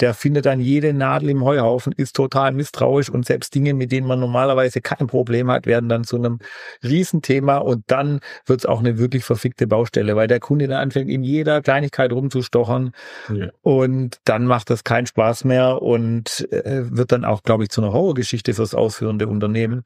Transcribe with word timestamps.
der 0.00 0.14
findet 0.14 0.46
dann 0.46 0.60
jede 0.60 0.92
Nadel 0.92 1.30
im 1.30 1.44
Heuhaufen, 1.44 1.92
ist 1.96 2.14
total 2.14 2.52
misstrauisch 2.52 3.10
und 3.10 3.26
selbst 3.26 3.54
Dinge, 3.54 3.74
mit 3.74 3.92
denen 3.92 4.06
man 4.06 4.20
normalerweise 4.20 4.80
kein 4.80 5.06
Problem 5.06 5.50
hat, 5.50 5.66
werden 5.66 5.88
dann 5.88 6.04
zu 6.04 6.16
einem 6.16 6.38
Riesenthema 6.82 7.58
und 7.58 7.84
dann 7.88 8.20
wird 8.46 8.60
es 8.60 8.66
auch 8.66 8.80
eine 8.80 8.98
wirklich 8.98 9.24
verfickte 9.24 9.66
Baustelle, 9.66 10.16
weil 10.16 10.28
der 10.28 10.40
Kunde 10.40 10.68
dann 10.68 10.80
anfängt, 10.80 11.10
in 11.10 11.22
jeder 11.22 11.62
Kleinigkeit 11.62 12.12
rumzustochern 12.12 12.92
ja. 13.34 13.48
und 13.62 14.18
dann 14.24 14.46
macht 14.46 14.70
das 14.70 14.84
keinen 14.84 15.06
Spaß 15.06 15.44
mehr 15.44 15.82
und 15.82 16.46
äh, 16.52 16.82
wird 16.90 17.12
dann 17.12 17.24
auch, 17.24 17.42
glaube 17.42 17.64
ich, 17.64 17.70
zu 17.70 17.80
einer 17.80 17.92
Horrorgeschichte 17.92 18.54
fürs 18.54 18.74
ausführende 18.74 19.26
Unternehmen. 19.26 19.84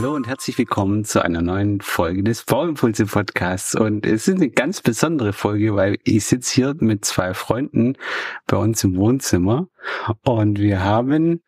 Hallo 0.00 0.14
und 0.14 0.26
herzlich 0.26 0.56
willkommen 0.56 1.04
zu 1.04 1.22
einer 1.22 1.42
neuen 1.42 1.82
Folge 1.82 2.22
des 2.22 2.44
Bauimpulse 2.44 3.04
Podcasts. 3.04 3.74
Und 3.74 4.06
es 4.06 4.28
ist 4.28 4.36
eine 4.36 4.48
ganz 4.48 4.80
besondere 4.80 5.34
Folge, 5.34 5.76
weil 5.76 5.98
ich 6.04 6.24
sitze 6.24 6.54
hier 6.54 6.74
mit 6.78 7.04
zwei 7.04 7.34
Freunden 7.34 7.98
bei 8.46 8.56
uns 8.56 8.82
im 8.82 8.96
Wohnzimmer 8.96 9.68
und 10.24 10.58
wir 10.58 10.82
haben 10.82 11.42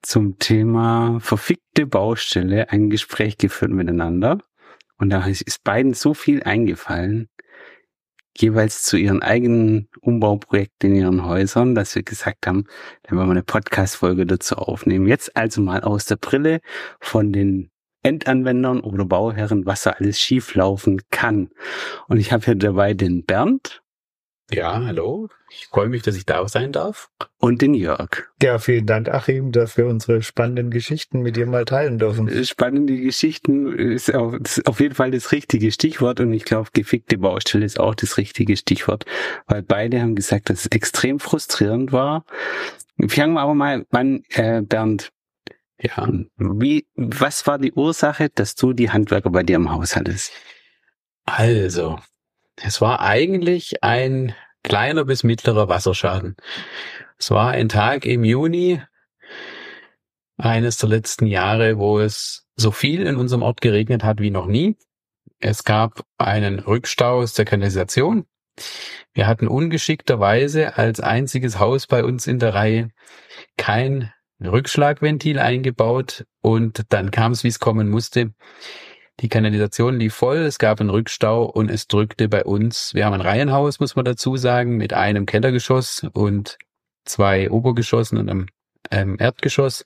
zum 0.00 0.38
Thema 0.38 1.18
verfickte 1.20 1.84
Baustelle 1.84 2.70
ein 2.70 2.88
Gespräch 2.88 3.36
geführt 3.36 3.72
miteinander. 3.72 4.38
Und 4.96 5.10
da 5.10 5.26
ist 5.26 5.62
beiden 5.62 5.92
so 5.92 6.14
viel 6.14 6.42
eingefallen, 6.42 7.28
jeweils 8.34 8.84
zu 8.84 8.96
ihren 8.96 9.20
eigenen 9.20 9.90
Umbauprojekten 10.00 10.92
in 10.92 10.96
ihren 10.96 11.26
Häusern, 11.26 11.74
dass 11.74 11.94
wir 11.94 12.04
gesagt 12.04 12.46
haben, 12.46 12.64
dann 13.02 13.18
wollen 13.18 13.28
wir 13.28 13.32
eine 13.32 13.42
Podcast-Folge 13.42 14.24
dazu 14.24 14.56
aufnehmen. 14.56 15.06
Jetzt 15.06 15.36
also 15.36 15.60
mal 15.60 15.82
aus 15.82 16.06
der 16.06 16.16
Brille 16.16 16.62
von 17.00 17.34
den 17.34 17.70
Endanwendern 18.08 18.80
oder 18.80 19.04
Bauherren, 19.04 19.66
was 19.66 19.82
da 19.82 19.90
alles 19.90 20.18
schieflaufen 20.18 21.02
kann. 21.10 21.50
Und 22.08 22.18
ich 22.18 22.32
habe 22.32 22.44
hier 22.44 22.54
dabei 22.54 22.94
den 22.94 23.24
Bernd. 23.24 23.82
Ja, 24.50 24.82
hallo. 24.82 25.28
Ich 25.50 25.66
freue 25.66 25.88
mich, 25.88 26.02
dass 26.02 26.16
ich 26.16 26.24
da 26.24 26.46
sein 26.48 26.72
darf. 26.72 27.10
Und 27.38 27.60
den 27.60 27.74
Jörg. 27.74 28.28
Ja, 28.42 28.58
vielen 28.58 28.86
Dank, 28.86 29.08
Achim, 29.08 29.52
dass 29.52 29.76
wir 29.76 29.86
unsere 29.86 30.22
spannenden 30.22 30.70
Geschichten 30.70 31.20
mit 31.20 31.36
dir 31.36 31.46
mal 31.46 31.66
teilen 31.66 31.98
dürfen. 31.98 32.28
Äh, 32.28 32.44
spannende 32.44 32.96
Geschichten 32.96 33.78
ist 33.78 34.14
auf, 34.14 34.34
ist 34.34 34.66
auf 34.66 34.80
jeden 34.80 34.94
Fall 34.94 35.10
das 35.10 35.32
richtige 35.32 35.70
Stichwort 35.70 36.20
und 36.20 36.32
ich 36.32 36.44
glaube, 36.44 36.70
gefickte 36.72 37.18
Baustelle 37.18 37.64
ist 37.64 37.78
auch 37.78 37.94
das 37.94 38.16
richtige 38.16 38.56
Stichwort, 38.56 39.04
weil 39.46 39.62
beide 39.62 40.00
haben 40.00 40.14
gesagt, 40.14 40.48
dass 40.48 40.60
es 40.60 40.66
extrem 40.66 41.20
frustrierend 41.20 41.92
war. 41.92 42.24
Fangen 43.06 43.34
wir 43.34 43.40
aber 43.40 43.54
mal 43.54 43.86
an, 43.90 44.22
äh, 44.30 44.62
Bernd. 44.62 45.12
Ja, 45.80 46.08
wie, 46.36 46.86
was 46.96 47.46
war 47.46 47.58
die 47.58 47.72
Ursache, 47.72 48.30
dass 48.30 48.56
du 48.56 48.72
die 48.72 48.90
Handwerker 48.90 49.30
bei 49.30 49.44
dir 49.44 49.56
im 49.56 49.70
Haus 49.70 49.94
hattest? 49.94 50.32
Also, 51.24 52.00
es 52.56 52.80
war 52.80 53.00
eigentlich 53.00 53.82
ein 53.84 54.34
kleiner 54.64 55.04
bis 55.04 55.22
mittlerer 55.22 55.68
Wasserschaden. 55.68 56.36
Es 57.16 57.30
war 57.30 57.50
ein 57.50 57.68
Tag 57.68 58.06
im 58.06 58.24
Juni 58.24 58.82
eines 60.36 60.78
der 60.78 60.88
letzten 60.88 61.26
Jahre, 61.26 61.78
wo 61.78 62.00
es 62.00 62.46
so 62.56 62.70
viel 62.70 63.06
in 63.06 63.16
unserem 63.16 63.42
Ort 63.42 63.60
geregnet 63.60 64.02
hat 64.02 64.20
wie 64.20 64.30
noch 64.30 64.46
nie. 64.46 64.76
Es 65.38 65.62
gab 65.62 66.04
einen 66.16 66.58
Rückstau 66.58 67.20
aus 67.20 67.34
der 67.34 67.44
Kanalisation. 67.44 68.26
Wir 69.12 69.28
hatten 69.28 69.46
ungeschickterweise 69.46 70.76
als 70.76 70.98
einziges 70.98 71.60
Haus 71.60 71.86
bei 71.86 72.02
uns 72.04 72.26
in 72.26 72.40
der 72.40 72.54
Reihe 72.54 72.90
kein 73.56 74.12
Rückschlagventil 74.42 75.38
eingebaut 75.38 76.24
und 76.40 76.84
dann 76.90 77.10
kam 77.10 77.32
es, 77.32 77.44
wie 77.44 77.48
es 77.48 77.58
kommen 77.58 77.88
musste. 77.88 78.32
Die 79.20 79.28
Kanalisation 79.28 79.98
lief 79.98 80.14
voll, 80.14 80.38
es 80.38 80.58
gab 80.58 80.80
einen 80.80 80.90
Rückstau 80.90 81.44
und 81.44 81.70
es 81.70 81.88
drückte 81.88 82.28
bei 82.28 82.44
uns, 82.44 82.94
wir 82.94 83.04
haben 83.04 83.14
ein 83.14 83.20
Reihenhaus, 83.20 83.80
muss 83.80 83.96
man 83.96 84.04
dazu 84.04 84.36
sagen, 84.36 84.76
mit 84.76 84.92
einem 84.92 85.26
Kellergeschoss 85.26 86.06
und 86.12 86.56
zwei 87.04 87.50
Obergeschossen 87.50 88.18
und 88.18 88.30
einem 88.30 88.46
ähm, 88.92 89.16
Erdgeschoss. 89.18 89.84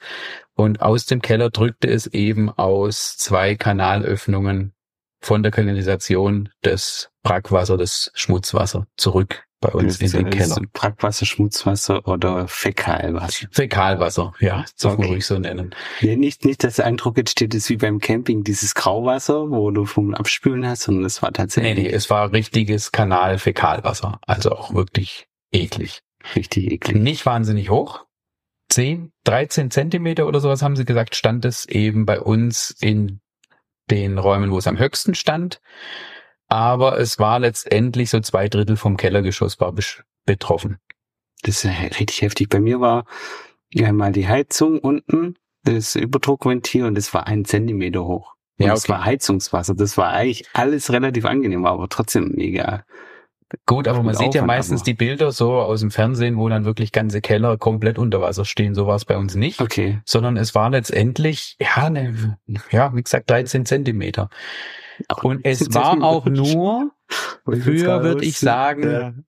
Und 0.55 0.83
aus 0.83 1.07
dem 1.07 1.23
Keller 1.23 1.49
drückte 1.49 1.89
es 1.89 2.07
eben 2.09 2.51
aus 2.51 3.17
zwei 3.17 3.55
Kanalöffnungen 3.55 4.75
von 5.21 5.43
der 5.43 5.53
Kanalisation 5.53 6.51
das 6.61 7.11
Brackwasser, 7.23 7.79
das 7.79 8.11
Schmutzwasser 8.15 8.87
zurück 8.97 9.45
bei 9.63 9.71
uns 9.71 10.01
in 10.01 10.11
den 10.11 10.31
Keller. 10.31 10.57
Brackwasser, 10.75 11.25
Schmutzwasser 11.25 12.07
oder 12.07 12.47
Fäkalwasser? 12.49 13.47
Fäkalwasser, 13.51 14.35
ja, 14.41 14.67
so 14.77 14.91
okay. 14.91 15.07
ruhig 15.07 15.25
so 15.25 15.39
nennen. 15.39 15.75
Ja, 16.01 16.17
nicht, 16.17 16.45
nicht, 16.45 16.63
dass 16.65 16.77
der 16.77 16.85
Eindruck 16.85 17.17
entsteht, 17.17 17.55
ist 17.55 17.71
wie 17.71 17.77
beim 17.77 17.99
Camping 18.01 18.45
dieses 18.45 18.75
Grauwasser, 18.75 19.51
wo 19.51 19.71
du 19.71 19.87
vom 19.87 20.15
Abspülen 20.15 20.67
hast, 20.67 20.83
sondern 20.83 21.07
es 21.07 21.23
war 21.23 21.33
tatsächlich. 21.33 21.77
Nee, 21.77 21.83
nee, 21.85 21.89
es 21.89 22.11
war 22.11 22.33
richtiges 22.33 22.93
Kanal-Fäkalwasser. 22.93 24.21
Also 24.27 24.51
auch 24.51 24.75
wirklich 24.75 25.27
eklig. 25.53 26.03
Richtig 26.35 26.71
eklig. 26.71 26.97
Nicht 26.97 27.25
wahnsinnig 27.25 27.71
hoch. 27.71 28.05
10, 28.69 29.13
13 29.25 29.71
Zentimeter 29.71 30.27
oder 30.27 30.41
sowas 30.41 30.63
haben 30.63 30.77
sie 30.77 30.85
gesagt, 30.85 31.15
stand 31.15 31.45
es 31.45 31.67
eben 31.67 32.05
bei 32.05 32.21
uns 32.21 32.75
in 32.81 33.21
den 33.91 34.19
Räumen, 34.19 34.51
wo 34.51 34.59
es 34.59 34.67
am 34.67 34.79
höchsten 34.79 35.15
stand 35.15 35.61
aber 36.53 36.99
es 36.99 37.19
war 37.19 37.39
letztendlich 37.39 38.11
so 38.11 38.21
zwei 38.21 38.47
Drittel 38.47 38.77
vom 38.77 38.99
Kellergeschoss 38.99 39.59
war 39.59 39.73
betroffen. 40.27 40.77
Das 41.45 41.65
ist 41.65 41.99
richtig 41.99 42.21
heftig. 42.21 42.51
Bei 42.51 42.61
mir 42.61 42.79
war 42.79 43.07
ja 43.73 43.91
mal 43.91 44.13
die 44.13 44.29
Heizung 44.29 44.79
unten, 44.79 45.37
das 45.65 45.97
Überdruckventil 45.97 46.85
und 46.85 46.95
das 46.95 47.15
war 47.15 47.27
ein 47.27 47.47
Zentimeter 47.47 48.05
hoch. 48.05 48.35
Und 48.59 48.67
ja, 48.67 48.73
okay. 48.73 48.81
das 48.81 48.89
war 48.91 49.03
Heizungswasser. 49.03 49.75
Das 49.75 49.97
war 49.97 50.11
eigentlich 50.11 50.47
alles 50.53 50.93
relativ 50.93 51.25
angenehm, 51.25 51.65
aber 51.65 51.89
trotzdem 51.89 52.33
mega. 52.35 52.85
Gut, 53.65 53.89
aber 53.89 54.03
man 54.03 54.15
sieht 54.15 54.35
ja 54.35 54.45
meistens 54.45 54.83
aber. 54.83 54.85
die 54.85 54.95
Bilder 54.95 55.33
so 55.33 55.55
aus 55.55 55.81
dem 55.81 55.91
Fernsehen, 55.91 56.37
wo 56.37 56.51
dann 56.51 56.67
wirklich 56.67 56.93
ganze 56.93 57.23
Keller 57.23 57.57
komplett 57.57 57.99
unter 57.99 58.21
Wasser 58.21 58.45
stehen. 58.45 58.75
So 58.75 58.87
war 58.87 58.97
es 58.97 59.07
bei 59.07 59.17
uns 59.17 59.37
nicht. 59.37 59.63
Okay. 59.63 60.01
Sondern 60.05 60.37
es 60.37 60.55
war 60.55 60.69
letztendlich, 60.69 61.57
ja, 61.59 61.89
ne, 61.89 62.37
ja, 62.71 62.95
wie 62.95 63.03
gesagt, 63.03 63.31
13 63.31 63.65
Zentimeter. 63.65 64.29
Und 65.23 65.45
es 65.45 65.73
war 65.75 66.03
auch 66.03 66.27
nur 66.27 66.91
für, 67.45 68.03
würde 68.03 68.25
ich 68.25 68.39
sagen, 68.39 69.25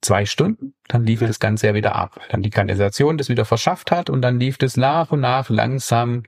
zwei 0.00 0.26
Stunden. 0.26 0.74
Dann 0.88 1.04
lief 1.04 1.20
das 1.20 1.40
Ganze 1.40 1.68
ja 1.68 1.74
wieder 1.74 1.94
ab. 1.94 2.20
Dann 2.30 2.42
die 2.42 2.50
Kanalisation 2.50 3.18
das 3.18 3.28
wieder 3.28 3.44
verschafft 3.44 3.90
hat 3.90 4.10
und 4.10 4.22
dann 4.22 4.38
lief 4.38 4.58
das 4.58 4.76
nach 4.76 5.12
und 5.12 5.20
nach 5.20 5.48
langsam 5.48 6.24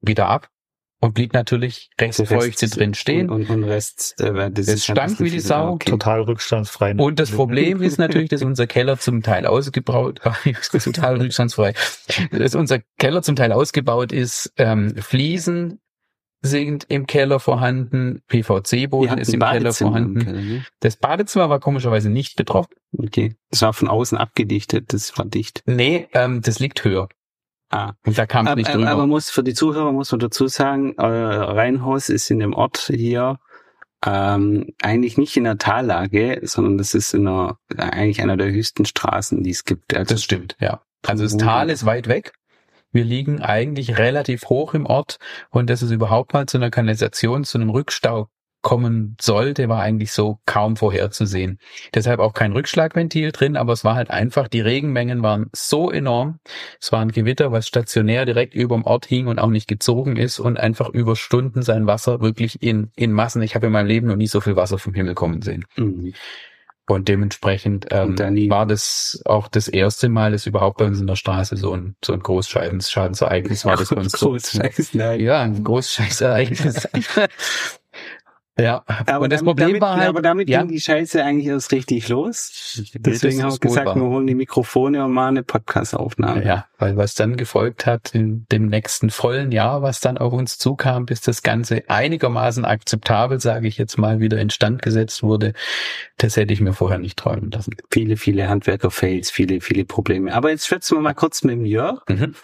wieder 0.00 0.28
ab 0.28 0.48
und 1.02 1.14
blieb 1.14 1.32
natürlich 1.32 1.90
Restfeuchte 2.00 2.68
drin 2.68 2.94
stehen. 2.94 3.28
Und, 3.28 3.50
und, 3.50 3.56
und 3.56 3.64
Rest, 3.64 4.20
äh, 4.20 4.50
das 4.52 4.68
es 4.68 4.84
stank 4.84 5.18
wie 5.18 5.30
die 5.30 5.40
Sau. 5.40 5.72
Okay. 5.72 5.90
Total 5.90 6.20
rückstandsfrei. 6.22 6.94
Und 6.94 7.18
das 7.18 7.32
Problem 7.32 7.82
ist 7.82 7.98
natürlich, 7.98 8.28
dass 8.28 8.42
unser 8.42 8.68
Keller 8.68 8.98
zum 8.98 9.22
Teil 9.22 9.46
ausgebaut, 9.46 10.20
total 10.84 11.20
rückstandsfrei, 11.20 11.74
dass 12.30 12.54
unser 12.54 12.78
Keller 12.98 13.22
zum 13.22 13.34
Teil 13.34 13.50
ausgebaut 13.52 14.12
ist, 14.12 14.52
ähm, 14.56 14.94
Fliesen 14.96 15.80
sind 16.42 16.84
im 16.88 17.06
Keller 17.06 17.38
vorhanden, 17.38 18.22
PVC-Boden 18.26 19.18
ist 19.18 19.32
im 19.32 19.40
Keller 19.40 19.72
vorhanden. 19.72 20.20
Im 20.20 20.26
Keller, 20.26 20.40
ne? 20.40 20.64
Das 20.80 20.96
Badezimmer 20.96 21.48
war 21.48 21.60
komischerweise 21.60 22.10
nicht 22.10 22.36
betroffen. 22.36 22.74
Okay. 22.98 23.36
Das 23.50 23.62
war 23.62 23.72
von 23.72 23.88
außen 23.88 24.18
abgedichtet, 24.18 24.92
das 24.92 25.16
war 25.16 25.24
dicht. 25.24 25.62
Nee, 25.66 26.08
ähm, 26.12 26.42
das 26.42 26.58
liegt 26.58 26.84
höher. 26.84 27.08
Ah. 27.70 27.92
Und 28.04 28.18
da 28.18 28.26
kam 28.26 28.46
es 28.46 28.56
nicht 28.56 28.74
drüber. 28.74 28.90
Aber 28.90 29.06
muss 29.06 29.30
für 29.30 29.42
die 29.42 29.54
Zuhörer 29.54 29.92
muss 29.92 30.10
man 30.10 30.18
dazu 30.18 30.46
sagen, 30.48 30.94
euer 30.98 31.56
Reihenhaus 31.56 32.08
ist 32.08 32.30
in 32.30 32.40
dem 32.40 32.52
Ort 32.52 32.90
hier 32.94 33.38
ähm, 34.04 34.74
eigentlich 34.82 35.16
nicht 35.16 35.36
in 35.36 35.44
der 35.44 35.58
Tallage, 35.58 36.40
sondern 36.42 36.76
das 36.76 36.94
ist 36.94 37.14
in 37.14 37.26
einer, 37.26 37.56
eigentlich 37.76 38.20
einer 38.20 38.36
der 38.36 38.50
höchsten 38.50 38.84
Straßen, 38.84 39.42
die 39.42 39.50
es 39.50 39.64
gibt. 39.64 39.94
Also 39.94 40.14
das 40.14 40.24
stimmt, 40.24 40.56
ja. 40.60 40.82
Also 41.06 41.22
das 41.24 41.36
Tal 41.36 41.70
ist 41.70 41.86
weit 41.86 42.08
weg. 42.08 42.32
Wir 42.92 43.04
liegen 43.04 43.40
eigentlich 43.40 43.98
relativ 43.98 44.48
hoch 44.48 44.74
im 44.74 44.86
Ort 44.86 45.18
und 45.50 45.70
dass 45.70 45.82
es 45.82 45.90
überhaupt 45.90 46.32
mal 46.32 46.46
zu 46.46 46.58
einer 46.58 46.70
Kanalisation, 46.70 47.44
zu 47.44 47.58
einem 47.58 47.70
Rückstau 47.70 48.28
kommen 48.62 49.16
sollte, 49.20 49.68
war 49.68 49.82
eigentlich 49.82 50.12
so 50.12 50.38
kaum 50.46 50.76
vorherzusehen. 50.76 51.58
Deshalb 51.94 52.20
auch 52.20 52.32
kein 52.32 52.52
Rückschlagventil 52.52 53.32
drin, 53.32 53.56
aber 53.56 53.72
es 53.72 53.84
war 53.84 53.96
halt 53.96 54.10
einfach, 54.10 54.48
die 54.48 54.60
Regenmengen 54.60 55.22
waren 55.22 55.50
so 55.52 55.90
enorm. 55.90 56.38
Es 56.80 56.92
war 56.92 57.00
ein 57.00 57.10
Gewitter, 57.10 57.52
was 57.52 57.66
stationär 57.66 58.24
direkt 58.24 58.54
über 58.54 58.76
dem 58.76 58.84
Ort 58.84 59.06
hing 59.06 59.26
und 59.26 59.38
auch 59.38 59.50
nicht 59.50 59.66
gezogen 59.66 60.16
ist 60.16 60.38
und 60.38 60.58
einfach 60.58 60.88
über 60.88 61.16
Stunden 61.16 61.62
sein 61.62 61.86
Wasser 61.86 62.20
wirklich 62.20 62.62
in, 62.62 62.90
in 62.94 63.12
Massen. 63.12 63.42
Ich 63.42 63.54
habe 63.54 63.66
in 63.66 63.72
meinem 63.72 63.88
Leben 63.88 64.06
noch 64.06 64.16
nie 64.16 64.28
so 64.28 64.40
viel 64.40 64.56
Wasser 64.56 64.78
vom 64.78 64.94
Himmel 64.94 65.14
kommen 65.14 65.42
sehen. 65.42 65.64
Mhm. 65.76 66.14
Und 66.88 67.08
dementsprechend 67.08 67.86
ähm, 67.90 68.16
und 68.18 68.50
war 68.50 68.66
das 68.66 69.22
auch 69.24 69.46
das 69.48 69.68
erste 69.68 70.08
Mal, 70.08 70.32
dass 70.32 70.46
überhaupt 70.46 70.78
bei 70.78 70.84
uns 70.86 71.00
in 71.00 71.06
der 71.06 71.14
Straße 71.16 71.56
so 71.56 71.72
ein, 71.72 71.94
so 72.04 72.12
ein 72.12 72.20
Großschadensereignis 72.20 73.64
war. 73.64 73.76
Das 73.82 73.88
bei 73.88 73.96
uns 73.96 74.12
Großscheiß, 74.12 74.94
nein. 74.94 75.20
Ja, 75.20 75.40
ein 75.40 75.62
Großscheißereignis. 75.62 76.88
Ja, 78.62 78.84
aber 78.86 79.24
und 79.24 79.32
das 79.32 79.40
damit, 79.40 79.56
Problem 79.56 79.80
war 79.80 79.96
halt, 79.96 80.08
aber 80.08 80.22
damit 80.22 80.48
ja, 80.48 80.60
ging 80.60 80.68
die 80.68 80.80
Scheiße 80.80 81.24
eigentlich 81.24 81.46
erst 81.46 81.72
richtig 81.72 82.08
los. 82.08 82.80
Deswegen 82.94 83.42
haben 83.42 83.52
wir 83.52 83.58
gesagt, 83.58 83.86
gut 83.86 83.96
wir 83.96 84.02
war. 84.02 84.10
holen 84.10 84.26
die 84.28 84.36
Mikrofone 84.36 85.04
und 85.04 85.12
machen 85.12 85.28
eine 85.28 85.42
Podcast-Aufnahme. 85.42 86.44
Ja, 86.44 86.66
weil 86.78 86.96
was 86.96 87.14
dann 87.14 87.36
gefolgt 87.36 87.86
hat 87.86 88.14
in 88.14 88.46
dem 88.52 88.66
nächsten 88.66 89.10
vollen 89.10 89.50
Jahr, 89.50 89.82
was 89.82 89.98
dann 89.98 90.16
auf 90.16 90.32
uns 90.32 90.58
zukam, 90.58 91.06
bis 91.06 91.20
das 91.20 91.42
Ganze 91.42 91.82
einigermaßen 91.88 92.64
akzeptabel, 92.64 93.40
sage 93.40 93.66
ich 93.66 93.78
jetzt 93.78 93.98
mal, 93.98 94.20
wieder 94.20 94.38
instand 94.38 94.80
gesetzt 94.80 95.24
wurde, 95.24 95.54
das 96.18 96.36
hätte 96.36 96.52
ich 96.52 96.60
mir 96.60 96.72
vorher 96.72 96.98
nicht 96.98 97.18
träumen 97.18 97.50
lassen. 97.50 97.74
Viele, 97.90 98.16
viele 98.16 98.48
Handwerker-Fails, 98.48 99.32
viele, 99.32 99.60
viele 99.60 99.84
Probleme. 99.84 100.32
Aber 100.32 100.50
jetzt 100.50 100.68
schwätzen 100.68 100.96
wir 100.96 101.02
mal 101.02 101.14
kurz 101.14 101.42
mit 101.42 101.56
dem 101.56 101.64
Jörg. 101.64 102.02
Mhm. 102.08 102.34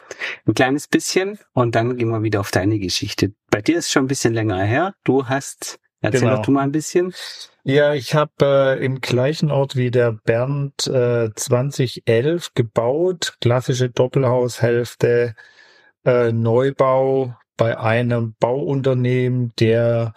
Ein 0.46 0.54
kleines 0.54 0.88
bisschen 0.88 1.38
und 1.52 1.76
dann 1.76 1.96
gehen 1.96 2.08
wir 2.08 2.22
wieder 2.24 2.40
auf 2.40 2.50
deine 2.50 2.80
Geschichte. 2.80 3.32
Bei 3.50 3.62
dir 3.62 3.78
ist 3.78 3.90
schon 3.90 4.04
ein 4.04 4.08
bisschen 4.08 4.34
länger 4.34 4.62
her. 4.62 4.94
Du 5.04 5.26
hast, 5.26 5.78
erzähl 6.00 6.20
Genau. 6.20 6.36
doch 6.36 6.42
du 6.42 6.50
mal 6.52 6.62
ein 6.62 6.72
bisschen. 6.72 7.14
Ja, 7.64 7.92
ich 7.94 8.14
habe 8.14 8.32
äh, 8.80 8.84
im 8.84 9.00
gleichen 9.00 9.50
Ort 9.50 9.76
wie 9.76 9.90
der 9.90 10.12
Bernd 10.12 10.86
äh, 10.86 11.30
2011 11.34 12.54
gebaut, 12.54 13.36
klassische 13.40 13.90
Doppelhaushälfte, 13.90 15.34
äh, 16.04 16.32
Neubau 16.32 17.36
bei 17.56 17.78
einem 17.78 18.34
Bauunternehmen, 18.38 19.52
der 19.58 20.14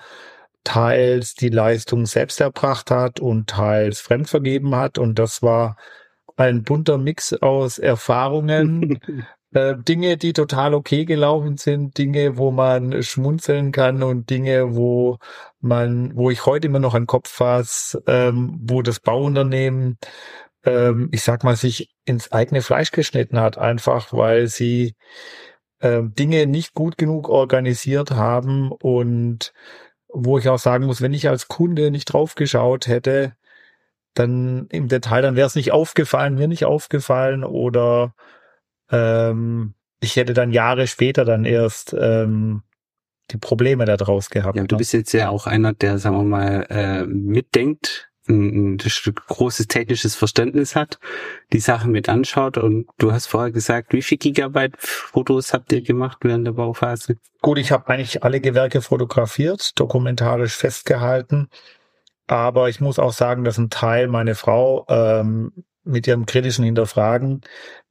teils 0.63 1.33
die 1.33 1.49
Leistung 1.49 2.05
selbst 2.05 2.39
erbracht 2.39 2.91
hat 2.91 3.19
und 3.19 3.49
teils 3.49 3.99
fremdvergeben 3.99 4.75
hat. 4.75 4.97
Und 4.97 5.19
das 5.19 5.41
war 5.41 5.75
ein 6.37 6.63
bunter 6.63 6.97
Mix 6.97 7.33
aus 7.33 7.79
Erfahrungen, 7.79 8.99
äh, 9.53 9.75
Dinge, 9.77 10.17
die 10.17 10.33
total 10.33 10.73
okay 10.73 11.05
gelaufen 11.05 11.57
sind, 11.57 11.97
Dinge, 11.97 12.37
wo 12.37 12.51
man 12.51 13.03
schmunzeln 13.03 13.71
kann 13.71 14.03
und 14.03 14.29
Dinge, 14.29 14.75
wo 14.75 15.17
man, 15.59 16.15
wo 16.15 16.29
ich 16.31 16.45
heute 16.45 16.67
immer 16.67 16.79
noch 16.79 16.93
den 16.93 17.07
Kopf 17.07 17.29
fasse, 17.29 18.01
ähm, 18.07 18.59
wo 18.61 18.81
das 18.81 18.99
Bauunternehmen, 18.99 19.97
ähm, 20.65 21.09
ich 21.11 21.23
sag 21.23 21.43
mal, 21.43 21.55
sich 21.55 21.89
ins 22.05 22.31
eigene 22.31 22.61
Fleisch 22.61 22.91
geschnitten 22.91 23.39
hat, 23.39 23.57
einfach 23.57 24.13
weil 24.13 24.47
sie 24.47 24.95
ähm, 25.81 26.13
Dinge 26.15 26.47
nicht 26.47 26.73
gut 26.73 26.97
genug 26.97 27.29
organisiert 27.29 28.11
haben 28.11 28.71
und 28.71 29.53
wo 30.07 30.37
ich 30.37 30.49
auch 30.49 30.59
sagen 30.59 30.85
muss, 30.85 31.01
wenn 31.01 31.13
ich 31.13 31.29
als 31.29 31.47
Kunde 31.47 31.91
nicht 31.91 32.05
drauf 32.05 32.35
geschaut 32.35 32.87
hätte, 32.87 33.33
dann 34.13 34.67
im 34.69 34.87
Detail, 34.87 35.21
dann 35.21 35.35
wäre 35.35 35.47
es 35.47 35.55
nicht 35.55 35.71
aufgefallen, 35.71 36.35
mir 36.35 36.47
nicht 36.47 36.65
aufgefallen 36.65 37.43
oder 37.43 38.13
ähm, 38.91 39.73
ich 39.99 40.15
hätte 40.15 40.33
dann 40.33 40.51
Jahre 40.51 40.87
später 40.87 41.25
dann 41.25 41.45
erst 41.45 41.95
ähm, 41.97 42.63
die 43.31 43.37
Probleme 43.37 43.85
daraus 43.85 44.29
gehabt. 44.29 44.57
Ja, 44.57 44.63
du 44.63 44.75
ne? 44.75 44.77
bist 44.77 44.93
jetzt 44.93 45.13
ja 45.13 45.29
auch 45.29 45.47
einer, 45.47 45.73
der, 45.73 45.97
sagen 45.97 46.17
wir 46.17 46.23
mal, 46.23 46.65
äh, 46.69 47.05
mitdenkt, 47.05 48.11
ein, 48.27 48.75
ein 48.75 48.77
großes 48.77 49.67
technisches 49.67 50.15
Verständnis 50.15 50.75
hat, 50.75 50.99
die 51.53 51.59
Sachen 51.59 51.91
mit 51.91 52.09
anschaut 52.09 52.57
und 52.57 52.87
du 52.97 53.11
hast 53.11 53.27
vorher 53.27 53.51
gesagt, 53.51 53.93
wie 53.93 54.01
viel 54.01 54.17
Gigabyte 54.17 54.75
Fotos 54.77 55.53
habt 55.53 55.71
ihr 55.71 55.81
gemacht 55.81 56.19
während 56.21 56.45
der 56.45 56.53
Bauphase? 56.53 57.17
Gut, 57.41 57.57
ich 57.57 57.71
habe 57.71 57.87
eigentlich 57.89 58.23
alle 58.23 58.41
Gewerke 58.41 58.81
fotografiert, 58.81 59.79
dokumentarisch 59.79 60.55
festgehalten. 60.55 61.49
Aber 62.27 62.69
ich 62.69 62.79
muss 62.79 62.99
auch 62.99 63.11
sagen, 63.11 63.43
dass 63.43 63.57
ein 63.57 63.69
Teil 63.69 64.07
meine 64.07 64.35
Frau 64.35 64.85
ähm, 64.87 65.51
mit 65.83 66.07
ihrem 66.07 66.25
kritischen 66.25 66.65
Hinterfragen 66.65 67.41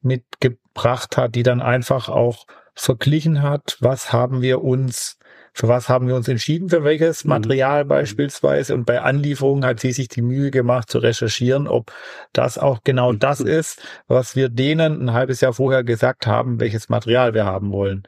mitgebracht 0.00 1.16
hat, 1.16 1.34
die 1.34 1.42
dann 1.42 1.60
einfach 1.60 2.08
auch 2.08 2.46
verglichen 2.74 3.42
hat, 3.42 3.76
was 3.80 4.12
haben 4.12 4.42
wir 4.42 4.62
uns, 4.62 5.18
für 5.52 5.68
was 5.68 5.88
haben 5.88 6.06
wir 6.06 6.14
uns 6.14 6.28
entschieden, 6.28 6.68
für 6.70 6.84
welches 6.84 7.24
Mhm. 7.24 7.30
Material 7.30 7.84
beispielsweise. 7.84 8.74
Und 8.74 8.86
bei 8.86 9.00
Anlieferungen 9.02 9.64
hat 9.64 9.80
sie 9.80 9.92
sich 9.92 10.08
die 10.08 10.22
Mühe 10.22 10.50
gemacht 10.50 10.90
zu 10.90 10.98
recherchieren, 10.98 11.66
ob 11.68 11.92
das 12.32 12.58
auch 12.58 12.80
genau 12.84 13.12
das 13.12 13.40
ist, 13.40 13.82
was 14.06 14.36
wir 14.36 14.48
denen 14.48 15.02
ein 15.02 15.12
halbes 15.12 15.40
Jahr 15.40 15.52
vorher 15.52 15.84
gesagt 15.84 16.26
haben, 16.26 16.60
welches 16.60 16.88
Material 16.88 17.34
wir 17.34 17.44
haben 17.44 17.72
wollen. 17.72 18.04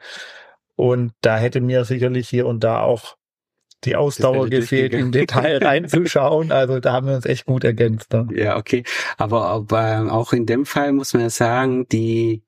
Und 0.75 1.13
da 1.21 1.37
hätte 1.37 1.61
mir 1.61 1.85
sicherlich 1.85 2.29
hier 2.29 2.47
und 2.47 2.63
da 2.63 2.81
auch 2.81 3.15
die 3.85 3.95
Ausdauer 3.95 4.49
gefehlt, 4.49 4.93
im. 4.93 5.11
Detail 5.11 5.57
reinzuschauen. 5.63 6.51
Also 6.51 6.79
da 6.79 6.93
haben 6.93 7.07
wir 7.07 7.15
uns 7.15 7.25
echt 7.25 7.45
gut 7.45 7.63
ergänzt. 7.63 8.11
Ne? 8.13 8.27
Ja, 8.33 8.57
okay. 8.57 8.83
Aber, 9.17 9.45
aber 9.45 10.11
auch 10.11 10.33
in 10.33 10.45
dem 10.45 10.65
Fall 10.65 10.91
muss 10.91 11.13
man 11.13 11.23
ja 11.23 11.29
sagen, 11.29 11.87
die 11.89 12.43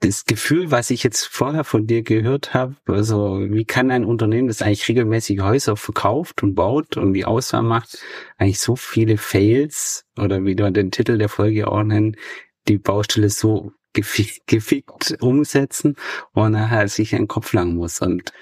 das 0.00 0.26
Gefühl, 0.26 0.70
was 0.70 0.90
ich 0.90 1.02
jetzt 1.02 1.26
vorher 1.26 1.64
von 1.64 1.86
dir 1.86 2.02
gehört 2.02 2.54
habe, 2.54 2.76
also 2.86 3.40
wie 3.40 3.64
kann 3.64 3.90
ein 3.90 4.04
Unternehmen, 4.04 4.46
das 4.46 4.62
eigentlich 4.62 4.86
regelmäßig 4.88 5.40
Häuser 5.40 5.76
verkauft 5.76 6.42
und 6.42 6.54
baut 6.54 6.96
und 6.96 7.14
die 7.14 7.24
Auswahl 7.24 7.62
macht, 7.62 7.98
eigentlich 8.36 8.60
so 8.60 8.76
viele 8.76 9.16
Fails 9.16 10.04
oder 10.16 10.44
wie 10.44 10.54
du 10.54 10.70
den 10.70 10.92
Titel 10.92 11.18
der 11.18 11.28
Folge 11.28 11.66
auch 11.68 11.82
nennen, 11.82 12.16
die 12.68 12.78
Baustelle 12.78 13.28
so 13.28 13.72
gefickt, 13.92 14.46
gefickt 14.46 15.16
umsetzen 15.20 15.96
und 16.32 16.52
nachher 16.52 16.86
sich 16.88 17.14
einen 17.14 17.26
Kopf 17.26 17.52
lang 17.52 17.74
muss 17.74 18.00
und 18.00 18.32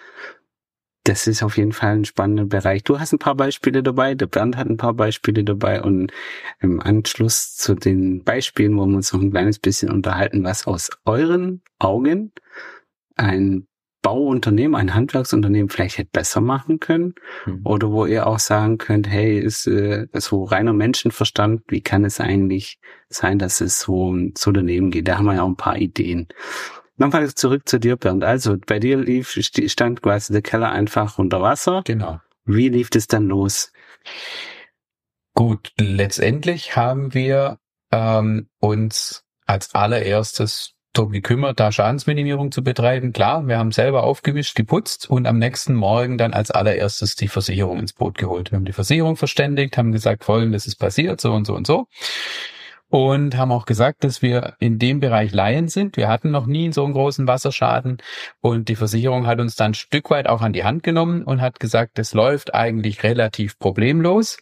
das 1.08 1.26
ist 1.26 1.42
auf 1.42 1.56
jeden 1.56 1.72
Fall 1.72 1.92
ein 1.96 2.04
spannender 2.04 2.44
Bereich. 2.46 2.82
Du 2.82 2.98
hast 2.98 3.12
ein 3.12 3.18
paar 3.18 3.34
Beispiele 3.36 3.82
dabei, 3.82 4.14
der 4.14 4.26
Bernd 4.26 4.56
hat 4.56 4.68
ein 4.68 4.76
paar 4.76 4.94
Beispiele 4.94 5.44
dabei 5.44 5.82
und 5.82 6.12
im 6.60 6.80
Anschluss 6.80 7.54
zu 7.56 7.74
den 7.74 8.24
Beispielen 8.24 8.76
wollen 8.76 8.90
wir 8.90 8.96
uns 8.96 9.12
noch 9.12 9.20
ein 9.20 9.30
kleines 9.30 9.58
bisschen 9.58 9.90
unterhalten, 9.90 10.42
was 10.44 10.66
aus 10.66 10.90
euren 11.04 11.62
Augen 11.78 12.32
ein 13.14 13.66
Bauunternehmen, 14.02 14.76
ein 14.76 14.94
Handwerksunternehmen 14.94 15.68
vielleicht 15.68 15.98
hätte 15.98 16.10
besser 16.12 16.40
machen 16.40 16.78
können 16.78 17.14
Mhm. 17.44 17.60
oder 17.64 17.90
wo 17.90 18.06
ihr 18.06 18.26
auch 18.26 18.38
sagen 18.38 18.78
könnt, 18.78 19.08
hey, 19.08 19.38
ist 19.38 19.66
äh, 19.66 20.06
so 20.12 20.44
reiner 20.44 20.72
Menschenverstand, 20.72 21.62
wie 21.68 21.80
kann 21.80 22.04
es 22.04 22.20
eigentlich 22.20 22.78
sein, 23.08 23.38
dass 23.38 23.60
es 23.60 23.80
so, 23.80 24.16
so 24.36 24.52
daneben 24.52 24.90
geht? 24.90 25.08
Da 25.08 25.18
haben 25.18 25.24
wir 25.26 25.34
ja 25.34 25.42
auch 25.42 25.48
ein 25.48 25.56
paar 25.56 25.76
Ideen. 25.78 26.28
Nochmal 26.96 27.34
zurück 27.34 27.68
zu 27.68 27.78
dir, 27.78 27.96
Bernd. 27.96 28.24
Also 28.24 28.56
bei 28.64 28.78
dir 28.78 28.96
lief, 28.96 29.30
st- 29.36 29.68
stand 29.70 30.02
quasi 30.02 30.32
der 30.32 30.42
Keller 30.42 30.70
einfach 30.70 31.18
unter 31.18 31.42
Wasser. 31.42 31.82
Genau. 31.84 32.20
Wie 32.44 32.68
lief 32.68 32.88
es 32.94 33.06
dann 33.06 33.26
los? 33.26 33.72
Gut, 35.34 35.72
letztendlich 35.78 36.76
haben 36.76 37.12
wir 37.12 37.58
ähm, 37.92 38.48
uns 38.60 39.24
als 39.44 39.74
allererstes 39.74 40.72
darum 40.94 41.12
gekümmert, 41.12 41.60
da 41.60 41.70
Schadensminimierung 41.70 42.50
zu 42.52 42.64
betreiben. 42.64 43.12
Klar, 43.12 43.46
wir 43.46 43.58
haben 43.58 43.72
selber 43.72 44.04
aufgewischt, 44.04 44.56
geputzt 44.56 45.10
und 45.10 45.26
am 45.26 45.38
nächsten 45.38 45.74
Morgen 45.74 46.16
dann 46.16 46.32
als 46.32 46.50
allererstes 46.50 47.16
die 47.16 47.28
Versicherung 47.28 47.78
ins 47.78 47.92
Boot 47.92 48.16
geholt. 48.16 48.50
Wir 48.50 48.56
haben 48.56 48.64
die 48.64 48.72
Versicherung 48.72 49.16
verständigt, 49.16 49.76
haben 49.76 49.92
gesagt, 49.92 50.24
folgendes 50.24 50.66
ist 50.66 50.76
passiert, 50.76 51.20
so 51.20 51.32
und 51.34 51.46
so 51.46 51.54
und 51.54 51.66
so. 51.66 51.86
Und 52.88 53.36
haben 53.36 53.50
auch 53.50 53.66
gesagt, 53.66 54.04
dass 54.04 54.22
wir 54.22 54.54
in 54.60 54.78
dem 54.78 55.00
Bereich 55.00 55.32
Laien 55.32 55.68
sind. 55.68 55.96
Wir 55.96 56.08
hatten 56.08 56.30
noch 56.30 56.46
nie 56.46 56.72
so 56.72 56.84
einen 56.84 56.94
großen 56.94 57.26
Wasserschaden. 57.26 57.98
Und 58.40 58.68
die 58.68 58.76
Versicherung 58.76 59.26
hat 59.26 59.40
uns 59.40 59.56
dann 59.56 59.72
ein 59.72 59.74
Stück 59.74 60.10
weit 60.10 60.28
auch 60.28 60.40
an 60.40 60.52
die 60.52 60.62
Hand 60.62 60.84
genommen 60.84 61.24
und 61.24 61.40
hat 61.40 61.58
gesagt, 61.58 61.98
es 61.98 62.14
läuft 62.14 62.54
eigentlich 62.54 63.02
relativ 63.02 63.58
problemlos. 63.58 64.38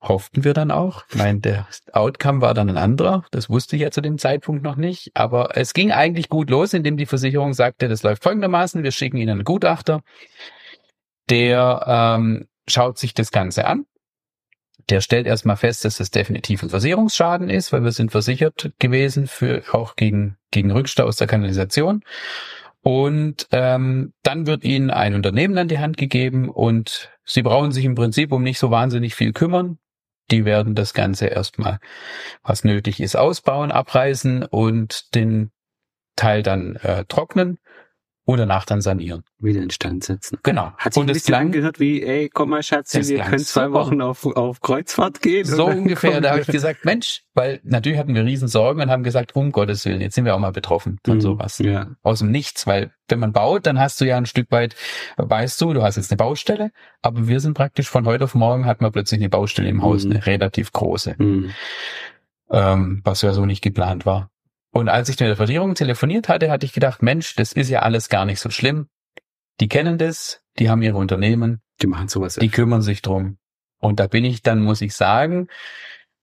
Hofften 0.00 0.44
wir 0.44 0.54
dann 0.54 0.70
auch. 0.70 1.04
Nein, 1.12 1.40
der 1.40 1.66
Outcome 1.92 2.40
war 2.40 2.54
dann 2.54 2.68
ein 2.68 2.76
anderer. 2.76 3.24
Das 3.32 3.50
wusste 3.50 3.74
ich 3.74 3.82
ja 3.82 3.90
zu 3.90 4.00
dem 4.00 4.18
Zeitpunkt 4.18 4.62
noch 4.62 4.76
nicht. 4.76 5.10
Aber 5.14 5.56
es 5.56 5.74
ging 5.74 5.90
eigentlich 5.90 6.28
gut 6.28 6.50
los, 6.50 6.72
indem 6.72 6.96
die 6.96 7.06
Versicherung 7.06 7.52
sagte, 7.52 7.88
das 7.88 8.04
läuft 8.04 8.22
folgendermaßen. 8.22 8.84
Wir 8.84 8.92
schicken 8.92 9.16
Ihnen 9.16 9.30
einen 9.30 9.44
Gutachter, 9.44 10.02
der 11.30 11.84
ähm, 12.16 12.46
schaut 12.68 12.98
sich 12.98 13.12
das 13.12 13.32
Ganze 13.32 13.66
an. 13.66 13.86
Der 14.90 15.00
stellt 15.00 15.26
erstmal 15.26 15.56
fest, 15.56 15.84
dass 15.84 15.98
das 15.98 16.10
definitiv 16.10 16.62
ein 16.62 16.70
Versicherungsschaden 16.70 17.50
ist, 17.50 17.72
weil 17.72 17.84
wir 17.84 17.92
sind 17.92 18.10
versichert 18.10 18.72
gewesen 18.78 19.26
für 19.26 19.62
auch 19.72 19.96
gegen, 19.96 20.38
gegen 20.50 20.70
Rückstau 20.70 21.04
aus 21.04 21.16
der 21.16 21.26
Kanalisation. 21.26 22.02
Und 22.82 23.48
ähm, 23.50 24.14
dann 24.22 24.46
wird 24.46 24.64
Ihnen 24.64 24.90
ein 24.90 25.14
Unternehmen 25.14 25.58
an 25.58 25.68
die 25.68 25.78
Hand 25.78 25.96
gegeben 25.96 26.48
und 26.48 27.10
Sie 27.24 27.42
brauchen 27.42 27.72
sich 27.72 27.84
im 27.84 27.94
Prinzip 27.94 28.32
um 28.32 28.42
nicht 28.42 28.58
so 28.58 28.70
wahnsinnig 28.70 29.14
viel 29.14 29.32
kümmern. 29.32 29.78
Die 30.30 30.44
werden 30.44 30.74
das 30.74 30.94
Ganze 30.94 31.26
erstmal, 31.26 31.80
was 32.42 32.64
nötig 32.64 33.00
ist, 33.00 33.16
ausbauen, 33.16 33.72
abreißen 33.72 34.44
und 34.44 35.14
den 35.14 35.50
Teil 36.16 36.42
dann 36.42 36.76
äh, 36.76 37.04
trocknen 37.06 37.58
und 38.28 38.36
danach 38.36 38.66
dann 38.66 38.82
sanieren. 38.82 39.22
Wieder 39.38 39.62
instand 39.62 40.04
setzen. 40.04 40.38
Genau. 40.42 40.72
Hat 40.76 40.92
sich 40.92 41.00
und 41.00 41.08
ein 41.08 41.14
bisschen 41.14 41.32
klang 41.32 41.46
angehört 41.46 41.80
wie, 41.80 42.02
ey, 42.02 42.28
komm 42.28 42.50
mal 42.50 42.62
Schatzi, 42.62 42.98
Das 42.98 43.08
wir 43.08 43.20
können 43.20 43.38
zwei. 43.38 43.72
Wochen 43.72 44.02
auf, 44.02 44.26
auf 44.26 44.60
Kreuzfahrt 44.60 45.22
gehen. 45.22 45.46
so 45.46 45.64
ungefähr. 45.66 46.20
Da 46.20 46.32
habe 46.32 46.42
ich 46.42 46.46
gesagt, 46.46 46.84
Mensch, 46.84 47.22
weil 47.32 47.58
natürlich 47.64 47.98
hatten 47.98 48.14
wir 48.14 48.24
riesen 48.26 48.46
Sorgen 48.46 48.82
und 48.82 48.90
haben 48.90 49.02
gesagt, 49.02 49.34
um 49.34 49.50
Gottes 49.50 49.86
Willen, 49.86 50.02
jetzt 50.02 50.14
sind 50.14 50.26
wir 50.26 50.34
auch 50.34 50.38
mal 50.40 50.52
betroffen 50.52 50.98
von 51.06 51.16
Mhm, 51.16 51.20
sowas. 51.22 51.58
Ja. 51.58 51.86
Aus 52.02 52.18
dem 52.18 52.30
Nichts, 52.30 52.66
weil 52.66 52.92
wenn 53.08 53.18
man 53.18 53.32
baut, 53.32 53.64
dann 53.64 53.80
hast 53.80 53.98
du 54.02 54.04
ja 54.04 54.18
ein 54.18 54.26
Stück 54.26 54.50
weit, 54.50 54.76
weißt 55.16 55.58
du, 55.62 55.72
du 55.72 55.82
hast 55.82 55.96
jetzt 55.96 56.10
eine 56.12 56.18
Baustelle, 56.18 56.70
aber 57.00 57.28
wir 57.28 57.40
sind 57.40 57.54
praktisch 57.54 57.88
von 57.88 58.04
heute 58.04 58.24
auf 58.24 58.34
morgen 58.34 58.66
hatten 58.66 58.84
wir 58.84 58.90
plötzlich 58.90 59.20
eine 59.20 59.30
Baustelle 59.30 59.70
im 59.70 59.80
Haus, 59.82 60.04
Mhm. 60.04 60.10
eine 60.10 60.26
relativ 60.26 60.70
große. 60.72 61.14
Mhm. 61.16 61.50
ähm, 62.50 63.00
was 63.04 63.22
ja 63.22 63.32
so 63.32 63.46
nicht 63.46 63.62
geplant 63.62 64.04
war. 64.04 64.30
Und 64.70 64.88
als 64.88 65.08
ich 65.08 65.18
mit 65.18 65.28
der 65.28 65.36
Versicherung 65.36 65.74
telefoniert 65.74 66.28
hatte, 66.28 66.50
hatte 66.50 66.66
ich 66.66 66.72
gedacht, 66.72 67.02
Mensch, 67.02 67.34
das 67.36 67.52
ist 67.52 67.70
ja 67.70 67.80
alles 67.80 68.08
gar 68.08 68.24
nicht 68.24 68.40
so 68.40 68.50
schlimm. 68.50 68.88
Die 69.60 69.68
kennen 69.68 69.98
das, 69.98 70.42
die 70.58 70.70
haben 70.70 70.82
ihre 70.82 70.96
Unternehmen, 70.96 71.62
Die 71.80 71.86
machen 71.86 72.08
sowas. 72.08 72.36
Die 72.36 72.48
kümmern 72.48 72.82
sich 72.82 73.02
drum. 73.02 73.38
Und 73.80 74.00
da 74.00 74.06
bin 74.06 74.24
ich 74.24 74.42
dann, 74.42 74.62
muss 74.62 74.80
ich 74.80 74.94
sagen, 74.94 75.48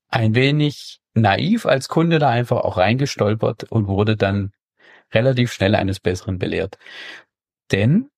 ein 0.10 0.36
wenig 0.36 1.00
naiv 1.14 1.66
als 1.66 1.88
Kunde 1.88 2.20
da 2.20 2.30
einfach 2.30 2.58
auch 2.58 2.78
reingestolpert 2.78 3.64
und 3.66 3.88
wurde 3.88 4.18
dann 4.18 4.52
relativ 5.14 5.54
schnell 5.54 5.75
eines 5.75 6.00
Besseren 6.00 6.40
belehrt. 6.40 6.78
Denn 7.72 8.10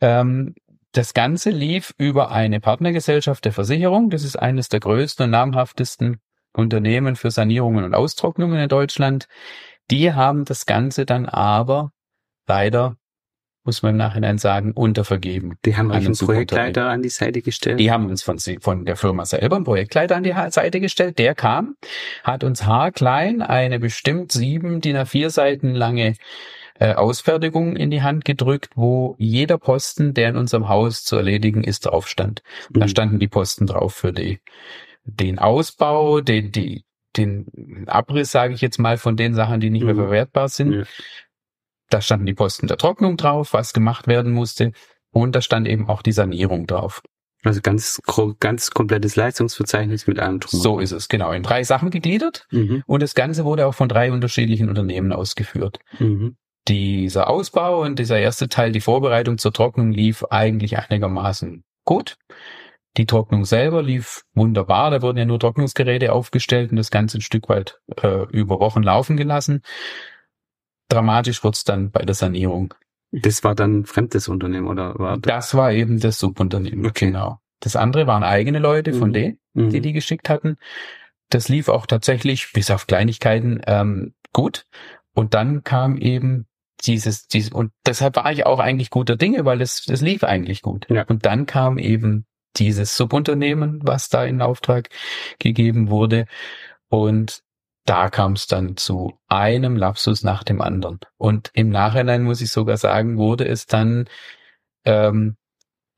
ähm, 0.00 0.54
das 0.92 1.14
Ganze 1.14 1.50
lief 1.50 1.94
über 1.98 2.30
eine 2.30 2.60
Partnergesellschaft 2.60 3.44
der 3.44 3.52
Versicherung. 3.52 4.10
Das 4.10 4.22
ist 4.22 4.36
eines 4.36 4.68
der 4.68 4.80
größten 4.80 5.24
und 5.24 5.30
namhaftesten 5.30 6.20
Unternehmen 6.56 7.16
für 7.16 7.30
Sanierungen 7.30 7.84
und 7.84 7.94
Austrocknungen 7.94 8.58
in 8.58 8.68
Deutschland. 8.68 9.28
Die 9.90 10.12
haben 10.12 10.44
das 10.44 10.66
Ganze 10.66 11.06
dann 11.06 11.26
aber 11.26 11.92
leider 12.46 12.96
muss 13.66 13.82
man 13.82 13.90
im 13.90 13.96
Nachhinein 13.96 14.38
sagen, 14.38 14.70
untervergeben. 14.72 15.56
Die 15.64 15.76
haben 15.76 15.90
euch 15.90 16.06
einen 16.06 16.16
Projektleiter 16.16 16.88
an 16.88 17.02
die 17.02 17.08
Seite 17.08 17.42
gestellt? 17.42 17.80
Die 17.80 17.90
haben 17.90 18.06
uns 18.08 18.22
von, 18.22 18.38
von 18.38 18.84
der 18.84 18.94
Firma 18.94 19.26
selber 19.26 19.56
einen 19.56 19.64
Projektleiter 19.64 20.14
an 20.14 20.22
die 20.22 20.34
Seite 20.50 20.80
gestellt. 20.80 21.18
Der 21.18 21.34
kam, 21.34 21.74
hat 22.22 22.44
uns 22.44 22.64
haarklein 22.64 23.42
eine 23.42 23.80
bestimmt 23.80 24.30
sieben 24.30 24.80
DIN 24.80 24.96
A4 24.96 25.30
Seiten 25.30 25.74
lange 25.74 26.14
äh, 26.78 26.94
Ausfertigung 26.94 27.74
in 27.74 27.90
die 27.90 28.02
Hand 28.02 28.24
gedrückt, 28.24 28.70
wo 28.76 29.16
jeder 29.18 29.58
Posten, 29.58 30.14
der 30.14 30.30
in 30.30 30.36
unserem 30.36 30.68
Haus 30.68 31.02
zu 31.04 31.16
erledigen 31.16 31.64
ist, 31.64 31.86
drauf 31.86 32.06
stand. 32.06 32.42
Mhm. 32.70 32.80
Da 32.80 32.88
standen 32.88 33.18
die 33.18 33.28
Posten 33.28 33.66
drauf 33.66 33.94
für 33.94 34.12
die, 34.12 34.38
den 35.06 35.38
Ausbau, 35.38 36.20
den, 36.20 36.52
die, 36.52 36.84
den 37.16 37.84
Abriss, 37.86 38.30
sage 38.30 38.54
ich 38.54 38.60
jetzt 38.60 38.78
mal, 38.78 38.98
von 38.98 39.16
den 39.16 39.34
Sachen, 39.34 39.60
die 39.60 39.70
nicht 39.70 39.82
mhm. 39.82 39.86
mehr 39.86 39.96
verwertbar 39.96 40.48
sind. 40.48 40.72
Ja. 40.72 40.82
Da 41.88 42.00
standen 42.00 42.26
die 42.26 42.34
Posten 42.34 42.66
der 42.66 42.78
Trocknung 42.78 43.16
drauf, 43.16 43.52
was 43.52 43.72
gemacht 43.72 44.08
werden 44.08 44.32
musste. 44.32 44.72
Und 45.10 45.36
da 45.36 45.40
stand 45.40 45.68
eben 45.68 45.88
auch 45.88 46.02
die 46.02 46.12
Sanierung 46.12 46.66
drauf. 46.66 47.02
Also 47.44 47.60
ganz, 47.60 48.00
ganz 48.40 48.70
komplettes 48.72 49.14
Leistungsverzeichnis 49.14 50.08
mit 50.08 50.18
allem 50.18 50.40
drum. 50.40 50.58
So 50.58 50.80
ist 50.80 50.90
es, 50.90 51.08
genau. 51.08 51.30
In 51.30 51.44
drei 51.44 51.62
Sachen 51.62 51.90
gegliedert. 51.90 52.46
Mhm. 52.50 52.82
Und 52.86 53.02
das 53.02 53.14
Ganze 53.14 53.44
wurde 53.44 53.66
auch 53.66 53.74
von 53.74 53.88
drei 53.88 54.10
unterschiedlichen 54.10 54.68
Unternehmen 54.68 55.12
ausgeführt. 55.12 55.78
Mhm. 56.00 56.36
Dieser 56.66 57.30
Ausbau 57.30 57.82
und 57.82 58.00
dieser 58.00 58.18
erste 58.18 58.48
Teil, 58.48 58.72
die 58.72 58.80
Vorbereitung 58.80 59.38
zur 59.38 59.52
Trocknung, 59.52 59.92
lief 59.92 60.24
eigentlich 60.24 60.76
einigermaßen 60.76 61.62
gut. 61.84 62.16
Die 62.96 63.06
Trocknung 63.06 63.44
selber 63.44 63.82
lief 63.82 64.24
wunderbar. 64.34 64.90
Da 64.90 65.02
wurden 65.02 65.18
ja 65.18 65.24
nur 65.24 65.38
Trocknungsgeräte 65.38 66.12
aufgestellt 66.12 66.70
und 66.70 66.76
das 66.76 66.90
Ganze 66.90 67.18
ein 67.18 67.22
Stück 67.22 67.48
weit 67.48 67.80
äh, 68.02 68.24
über 68.30 68.60
Wochen 68.60 68.82
laufen 68.82 69.16
gelassen. 69.16 69.62
Dramatisch 70.88 71.44
wird's 71.44 71.64
dann 71.64 71.90
bei 71.90 72.02
der 72.02 72.14
Sanierung. 72.14 72.74
Das 73.12 73.44
war 73.44 73.54
dann 73.54 73.80
ein 73.80 73.86
fremdes 73.86 74.28
Unternehmen 74.28 74.66
oder 74.66 74.98
war 74.98 75.18
das? 75.18 75.22
Das 75.22 75.54
war 75.54 75.72
eben 75.72 76.00
das 76.00 76.18
Subunternehmen, 76.18 76.86
okay. 76.86 77.06
genau. 77.06 77.40
Das 77.60 77.76
andere 77.76 78.06
waren 78.06 78.22
eigene 78.22 78.58
Leute 78.58 78.92
von 78.92 79.10
mhm. 79.10 79.12
denen, 79.12 79.38
die 79.54 79.78
mhm. 79.78 79.82
die 79.82 79.92
geschickt 79.92 80.28
hatten. 80.28 80.56
Das 81.30 81.48
lief 81.48 81.68
auch 81.68 81.86
tatsächlich 81.86 82.52
bis 82.52 82.70
auf 82.70 82.86
Kleinigkeiten 82.86 83.60
ähm, 83.66 84.14
gut. 84.32 84.66
Und 85.14 85.34
dann 85.34 85.64
kam 85.64 85.96
eben 85.96 86.46
dieses, 86.82 87.26
dieses, 87.26 87.52
und 87.52 87.72
deshalb 87.86 88.16
war 88.16 88.30
ich 88.30 88.44
auch 88.44 88.58
eigentlich 88.58 88.90
guter 88.90 89.16
Dinge, 89.16 89.44
weil 89.44 89.60
es, 89.62 89.84
das 89.84 90.02
lief 90.02 90.22
eigentlich 90.24 90.62
gut. 90.62 90.86
Ja. 90.90 91.04
Und 91.04 91.24
dann 91.24 91.46
kam 91.46 91.78
eben 91.78 92.26
dieses 92.56 92.96
Subunternehmen, 92.96 93.80
was 93.82 94.08
da 94.08 94.24
in 94.24 94.42
Auftrag 94.42 94.88
gegeben 95.38 95.90
wurde. 95.90 96.26
Und 96.88 97.42
da 97.84 98.10
kam 98.10 98.32
es 98.32 98.46
dann 98.46 98.76
zu 98.76 99.18
einem 99.28 99.76
Lapsus 99.76 100.22
nach 100.22 100.42
dem 100.42 100.60
anderen. 100.60 101.00
Und 101.16 101.50
im 101.54 101.70
Nachhinein 101.70 102.24
muss 102.24 102.40
ich 102.40 102.50
sogar 102.50 102.76
sagen, 102.76 103.16
wurde 103.16 103.46
es 103.46 103.66
dann 103.66 104.08
ähm, 104.84 105.36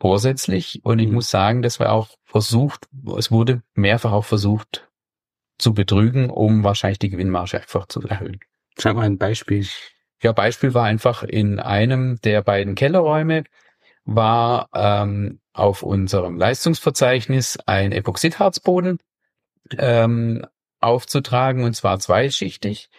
vorsätzlich. 0.01 0.81
Und 0.85 0.99
ich 0.99 1.09
mhm. 1.09 1.15
muss 1.15 1.31
sagen, 1.31 1.63
das 1.63 1.81
war 1.81 1.93
auch 1.93 2.11
versucht, 2.25 2.89
es 3.17 3.31
wurde 3.31 3.63
mehrfach 3.75 4.13
auch 4.13 4.25
versucht 4.25 4.89
zu 5.59 5.75
betrügen, 5.75 6.31
um 6.31 6.63
wahrscheinlich 6.63 6.99
die 6.99 7.11
Gewinnmarge 7.11 7.59
einfach 7.59 7.87
zu 7.87 8.03
erhöhen. 8.03 8.39
Sag 8.77 8.95
mal 8.95 9.07
ein 9.07 9.19
Beispiel. 9.19 9.67
Ja, 10.23 10.33
Beispiel 10.33 10.75
war 10.75 10.85
einfach 10.85 11.23
in 11.23 11.59
einem 11.59 12.21
der 12.21 12.43
beiden 12.43 12.75
Kellerräume 12.75 13.45
war 14.05 14.71
ähm, 14.73 15.41
auf 15.59 15.83
unserem 15.83 16.37
Leistungsverzeichnis 16.37 17.59
ein 17.67 17.93
Epoxidharzboden 17.93 18.99
ähm, 19.77 20.47
aufzutragen 20.81 21.65
und 21.65 21.75
zwar 21.75 21.99
zweischichtig. 21.99 22.91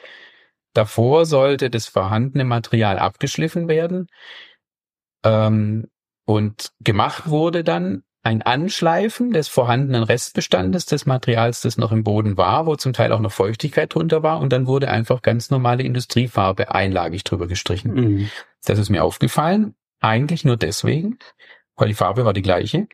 Davor 0.73 1.25
sollte 1.25 1.69
das 1.69 1.87
vorhandene 1.87 2.45
Material 2.45 2.99
abgeschliffen 2.99 3.67
werden 3.67 4.07
ähm, 5.23 5.87
und 6.25 6.71
gemacht 6.79 7.29
wurde 7.29 7.63
dann 7.63 8.03
ein 8.21 8.41
Anschleifen 8.41 9.31
des 9.31 9.47
vorhandenen 9.47 10.03
Restbestandes 10.03 10.85
des 10.85 11.05
Materials, 11.05 11.61
das 11.61 11.77
noch 11.77 11.91
im 11.91 12.03
Boden 12.03 12.37
war, 12.37 12.65
wo 12.65 12.75
zum 12.75 12.93
Teil 12.93 13.13
auch 13.13 13.21
noch 13.21 13.31
Feuchtigkeit 13.31 13.93
drunter 13.93 14.23
war 14.23 14.39
und 14.39 14.51
dann 14.51 14.67
wurde 14.67 14.89
einfach 14.89 15.21
ganz 15.21 15.49
normale 15.49 15.83
Industriefarbe 15.83 16.73
einlagig 16.73 17.23
drüber 17.23 17.47
gestrichen. 17.47 17.93
Mhm. 17.93 18.29
Das 18.65 18.77
ist 18.77 18.89
mir 18.89 19.03
aufgefallen, 19.03 19.73
eigentlich 20.01 20.43
nur 20.43 20.57
deswegen, 20.57 21.17
weil 21.79 21.87
die 21.87 21.93
Farbe 21.93 22.25
war 22.25 22.33
die 22.33 22.41
gleiche. 22.41 22.87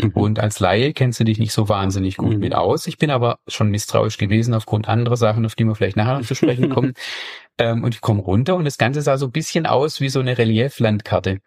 Mhm. 0.00 0.10
Und 0.10 0.38
als 0.40 0.60
Laie 0.60 0.92
kennst 0.92 1.20
du 1.20 1.24
dich 1.24 1.38
nicht 1.38 1.52
so 1.52 1.68
wahnsinnig 1.68 2.16
gut 2.16 2.34
mhm. 2.34 2.40
mit 2.40 2.54
aus. 2.54 2.86
Ich 2.86 2.98
bin 2.98 3.10
aber 3.10 3.38
schon 3.46 3.70
misstrauisch 3.70 4.18
gewesen 4.18 4.54
aufgrund 4.54 4.88
anderer 4.88 5.16
Sachen, 5.16 5.44
auf 5.46 5.54
die 5.54 5.64
wir 5.64 5.74
vielleicht 5.74 5.96
nachher 5.96 6.18
noch 6.18 6.26
zu 6.26 6.34
sprechen 6.34 6.68
kommen. 6.74 6.94
ähm, 7.58 7.84
und 7.84 7.94
ich 7.94 8.00
komme 8.00 8.22
runter 8.22 8.56
und 8.56 8.64
das 8.64 8.78
Ganze 8.78 9.02
sah 9.02 9.18
so 9.18 9.26
ein 9.26 9.32
bisschen 9.32 9.66
aus 9.66 10.00
wie 10.00 10.08
so 10.08 10.20
eine 10.20 10.38
Relieflandkarte. 10.38 11.38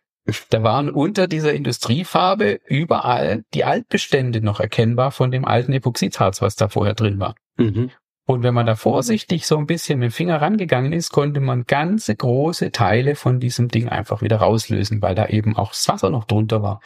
Da 0.49 0.61
waren 0.61 0.91
unter 0.91 1.27
dieser 1.27 1.53
Industriefarbe 1.53 2.59
überall 2.67 3.43
die 3.55 3.63
Altbestände 3.63 4.41
noch 4.41 4.59
erkennbar 4.59 5.11
von 5.11 5.31
dem 5.31 5.45
alten 5.45 5.73
Epoxidharz, 5.73 6.41
was 6.41 6.55
da 6.55 6.69
vorher 6.69 6.93
drin 6.93 7.19
war. 7.19 7.35
Mhm. 7.57 7.89
Und 8.31 8.43
wenn 8.43 8.53
man 8.53 8.65
da 8.65 8.75
vorsichtig 8.75 9.45
so 9.45 9.57
ein 9.57 9.67
bisschen 9.67 9.99
mit 9.99 10.11
dem 10.11 10.13
Finger 10.13 10.41
rangegangen 10.41 10.93
ist, 10.93 11.11
konnte 11.11 11.41
man 11.41 11.65
ganze 11.65 12.15
große 12.15 12.71
Teile 12.71 13.15
von 13.15 13.41
diesem 13.41 13.67
Ding 13.67 13.89
einfach 13.89 14.21
wieder 14.21 14.37
rauslösen, 14.37 15.01
weil 15.01 15.15
da 15.15 15.25
eben 15.25 15.57
auch 15.57 15.71
das 15.71 15.85
Wasser 15.89 16.09
noch 16.09 16.23
drunter 16.23 16.63
war. 16.63 16.79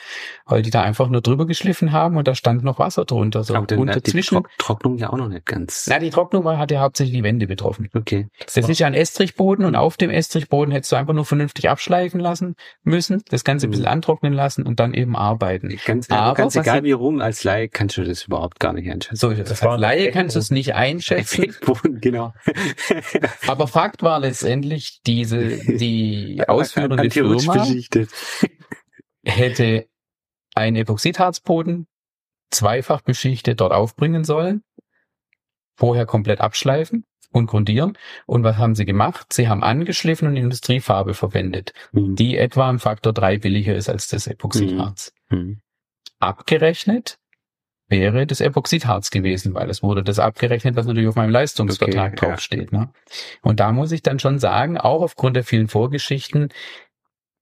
Weil 0.48 0.64
die 0.64 0.72
da 0.72 0.82
einfach 0.82 1.08
nur 1.08 1.22
drüber 1.22 1.46
geschliffen 1.46 1.92
haben 1.92 2.18
und 2.18 2.28
da 2.28 2.34
stand 2.34 2.64
noch 2.64 2.80
Wasser 2.80 3.06
drunter. 3.06 3.44
So 3.44 3.54
Aber 3.54 3.68
dann 3.68 3.92
hat 3.92 4.08
die 4.08 4.22
Trock 4.22 4.50
Trocknung 4.58 4.98
ja 4.98 5.14
auch 5.14 5.18
noch 5.18 5.28
nicht 5.28 5.46
ganz. 5.46 5.86
Na, 5.88 6.00
die 6.00 6.10
Trocknung 6.10 6.46
war, 6.46 6.58
hat 6.58 6.72
ja 6.72 6.80
hauptsächlich 6.80 7.16
die 7.16 7.24
Wände 7.24 7.46
betroffen. 7.46 7.92
Okay. 7.94 8.28
Das 8.44 8.58
ist 8.68 8.80
ja 8.80 8.88
ein 8.88 8.96
Estrichboden 8.96 9.66
und 9.66 9.75
auf 9.75 9.98
dem 9.98 10.10
Estrichboden 10.10 10.72
hättest 10.72 10.94
du 10.94 10.96
einfach 10.96 11.14
nur 11.14 11.25
vernünftig 11.25 11.70
abschleifen 11.70 12.20
lassen 12.20 12.56
müssen, 12.84 13.22
das 13.30 13.44
Ganze 13.44 13.68
ein 13.68 13.70
bisschen 13.70 13.86
mhm. 13.86 13.92
antrocknen 13.92 14.34
lassen 14.34 14.64
und 14.64 14.80
dann 14.80 14.96
eben 14.96 15.16
arbeiten. 15.16 15.78
Ganz, 15.86 16.10
Aber 16.10 16.34
ganz 16.34 16.56
egal 16.56 16.84
wie 16.84 16.94
rum, 16.94 17.22
als 17.22 17.44
Laie 17.44 17.70
kannst 17.70 17.98
du 17.98 18.04
das 18.04 18.24
überhaupt 18.24 18.60
gar 18.60 18.74
nicht 18.74 18.90
einschätzen. 18.90 19.16
So, 19.16 19.32
das 19.32 19.62
als 19.62 19.80
Laie 19.80 20.10
kannst 20.10 20.36
du 20.36 20.40
es 20.40 20.50
nicht 20.50 20.74
einschätzen. 20.74 21.35
Effektboden, 21.39 22.00
genau. 22.01 22.34
Aber 23.48 23.68
Fakt 23.68 24.04
war 24.04 24.20
letztendlich, 24.20 25.01
diese, 25.06 25.58
die 25.58 26.44
ausführende 26.48 27.10
Firma 27.10 27.65
hätte 29.24 29.88
einen 30.54 30.75
Epoxidharzboden 30.77 31.88
zweifach 32.51 33.01
beschichtet 33.01 33.60
dort 33.60 33.74
aufbringen 33.74 34.24
sollen, 34.24 34.63
vorher 35.75 36.06
komplett 36.06 36.42
abschleifen 36.42 37.06
und 37.32 37.48
grundieren. 37.48 37.98
Und 38.25 38.44
was 38.44 38.58
haben 38.58 38.75
sie 38.75 38.86
gemacht? 38.86 39.34
Sie 39.34 39.48
haben 39.50 39.63
angeschliffen 39.63 40.27
und 40.27 40.38
Industriefarbe 40.38 41.13
verwendet, 41.13 41.74
mhm. 41.92 42.15
die 42.15 42.38
etwa 42.38 42.70
im 42.70 42.80
Faktor 42.80 43.13
drei 43.13 43.38
billiger 43.38 43.75
ist 43.75 43.89
als 43.89 44.08
das 44.08 44.27
Epoxidharz. 44.27 45.13
Mhm. 45.30 45.38
mhm. 45.38 45.62
Abgerechnet 46.20 47.20
wäre 47.88 48.25
das 48.25 48.42
Epoxidharz 48.42 49.12
gewesen, 49.12 49.54
weil 49.54 49.70
es 49.70 49.84
wurde 49.84 50.04
das 50.04 50.20
abgerechnet, 50.20 50.75
was 50.75 50.86
natürlich 50.86 51.08
auf 51.08 51.15
meinem 51.15 51.30
Leistungsvertrag 51.30 52.13
okay, 52.13 52.25
draufsteht. 52.25 52.72
Ja. 52.72 52.80
Ne? 52.80 52.89
Und 53.42 53.60
da 53.60 53.72
muss 53.72 53.92
ich 53.92 54.01
dann 54.01 54.20
schon 54.20 54.39
sagen, 54.39 54.77
auch 54.77 55.01
aufgrund 55.01 55.36
der 55.36 55.44
vielen 55.44 55.68
Vorgeschichten, 55.68 56.50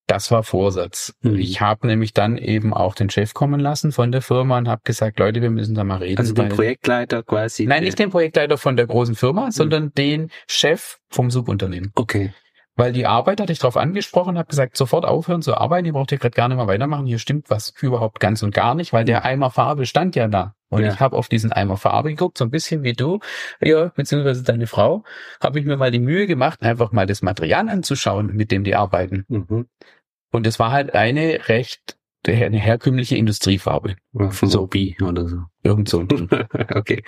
das 0.07 0.31
war 0.31 0.43
Vorsatz. 0.43 1.15
Mhm. 1.21 1.37
Ich 1.37 1.61
habe 1.61 1.87
nämlich 1.87 2.13
dann 2.13 2.37
eben 2.37 2.73
auch 2.73 2.93
den 2.93 3.09
Chef 3.09 3.33
kommen 3.33 3.59
lassen 3.59 3.93
von 3.93 4.11
der 4.11 4.21
Firma 4.21 4.57
und 4.57 4.67
habe 4.67 4.81
gesagt, 4.83 5.19
Leute, 5.19 5.41
wir 5.41 5.49
müssen 5.49 5.75
da 5.75 5.83
mal 5.85 5.99
reden. 5.99 6.17
Also 6.17 6.33
den 6.33 6.49
Projektleiter 6.49 7.23
quasi? 7.23 7.65
Nein, 7.65 7.83
nicht 7.83 7.99
den 7.99 8.09
Projektleiter 8.09 8.57
von 8.57 8.75
der 8.75 8.87
großen 8.87 9.15
Firma, 9.15 9.45
mhm. 9.45 9.51
sondern 9.51 9.93
den 9.93 10.29
Chef 10.47 10.97
vom 11.09 11.31
Subunternehmen. 11.31 11.91
Okay. 11.95 12.33
Weil 12.75 12.91
die 12.91 13.05
Arbeit 13.05 13.39
hatte 13.39 13.53
ich 13.53 13.59
darauf 13.59 13.77
angesprochen, 13.77 14.37
habe 14.37 14.47
gesagt, 14.47 14.77
sofort 14.77 15.05
aufhören 15.05 15.43
zu 15.43 15.55
arbeiten, 15.55 15.85
ihr 15.85 15.93
braucht 15.93 16.09
hier 16.09 16.17
gerade 16.17 16.35
gar 16.35 16.47
nicht 16.47 16.57
mehr 16.57 16.67
weitermachen, 16.67 17.05
hier 17.05 17.19
stimmt 17.19 17.49
was 17.49 17.73
überhaupt 17.81 18.19
ganz 18.19 18.41
und 18.41 18.53
gar 18.53 18.73
nicht, 18.73 18.93
weil 18.93 19.05
der 19.05 19.25
Eimer 19.25 19.51
Farbe 19.51 19.85
stand 19.85 20.15
ja 20.15 20.27
da. 20.27 20.55
Und 20.69 20.81
ja. 20.81 20.91
ich 20.91 20.99
habe 20.99 21.15
auf 21.15 21.29
diesen 21.29 21.51
Eimer 21.51 21.77
Farbe 21.77 22.09
geguckt, 22.09 22.37
so 22.39 22.45
ein 22.45 22.49
bisschen 22.49 22.81
wie 22.81 22.93
du, 22.93 23.19
ja, 23.61 23.89
beziehungsweise 23.95 24.43
deine 24.43 24.65
Frau, 24.65 25.03
habe 25.39 25.59
ich 25.59 25.65
mir 25.65 25.77
mal 25.77 25.91
die 25.91 25.99
Mühe 25.99 26.25
gemacht, 26.25 26.63
einfach 26.63 26.91
mal 26.91 27.05
das 27.05 27.21
Material 27.21 27.69
anzuschauen, 27.69 28.33
mit 28.33 28.51
dem 28.51 28.63
die 28.63 28.75
arbeiten. 28.75 29.25
Mhm. 29.27 29.67
Und 30.31 30.47
es 30.47 30.57
war 30.57 30.71
halt 30.71 30.95
eine 30.95 31.47
recht 31.47 31.97
eine 32.25 32.57
herkömmliche 32.57 33.17
Industriefarbe. 33.17 33.95
Ja, 34.13 34.31
von 34.31 34.49
so 34.49 34.65
B 34.65 34.95
oder 35.01 35.27
so. 35.27 35.43
Irgend 35.61 35.89
so. 35.89 36.01
okay. 36.73 37.03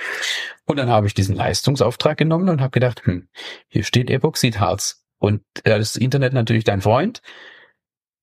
Und 0.65 0.77
dann 0.77 0.89
habe 0.89 1.07
ich 1.07 1.13
diesen 1.13 1.36
Leistungsauftrag 1.36 2.17
genommen 2.17 2.50
und 2.50 2.62
habe 2.62 2.72
gedacht, 2.72 3.05
hm, 3.05 3.29
hier 3.67 3.84
steht 3.84 4.10
Epoxidharz. 4.10 5.04
Und 5.19 5.41
ist 5.63 5.65
das 5.65 5.95
Internet 5.95 6.34
natürlich 6.34 6.63
dein 6.63 6.81
Freund. 6.81 7.22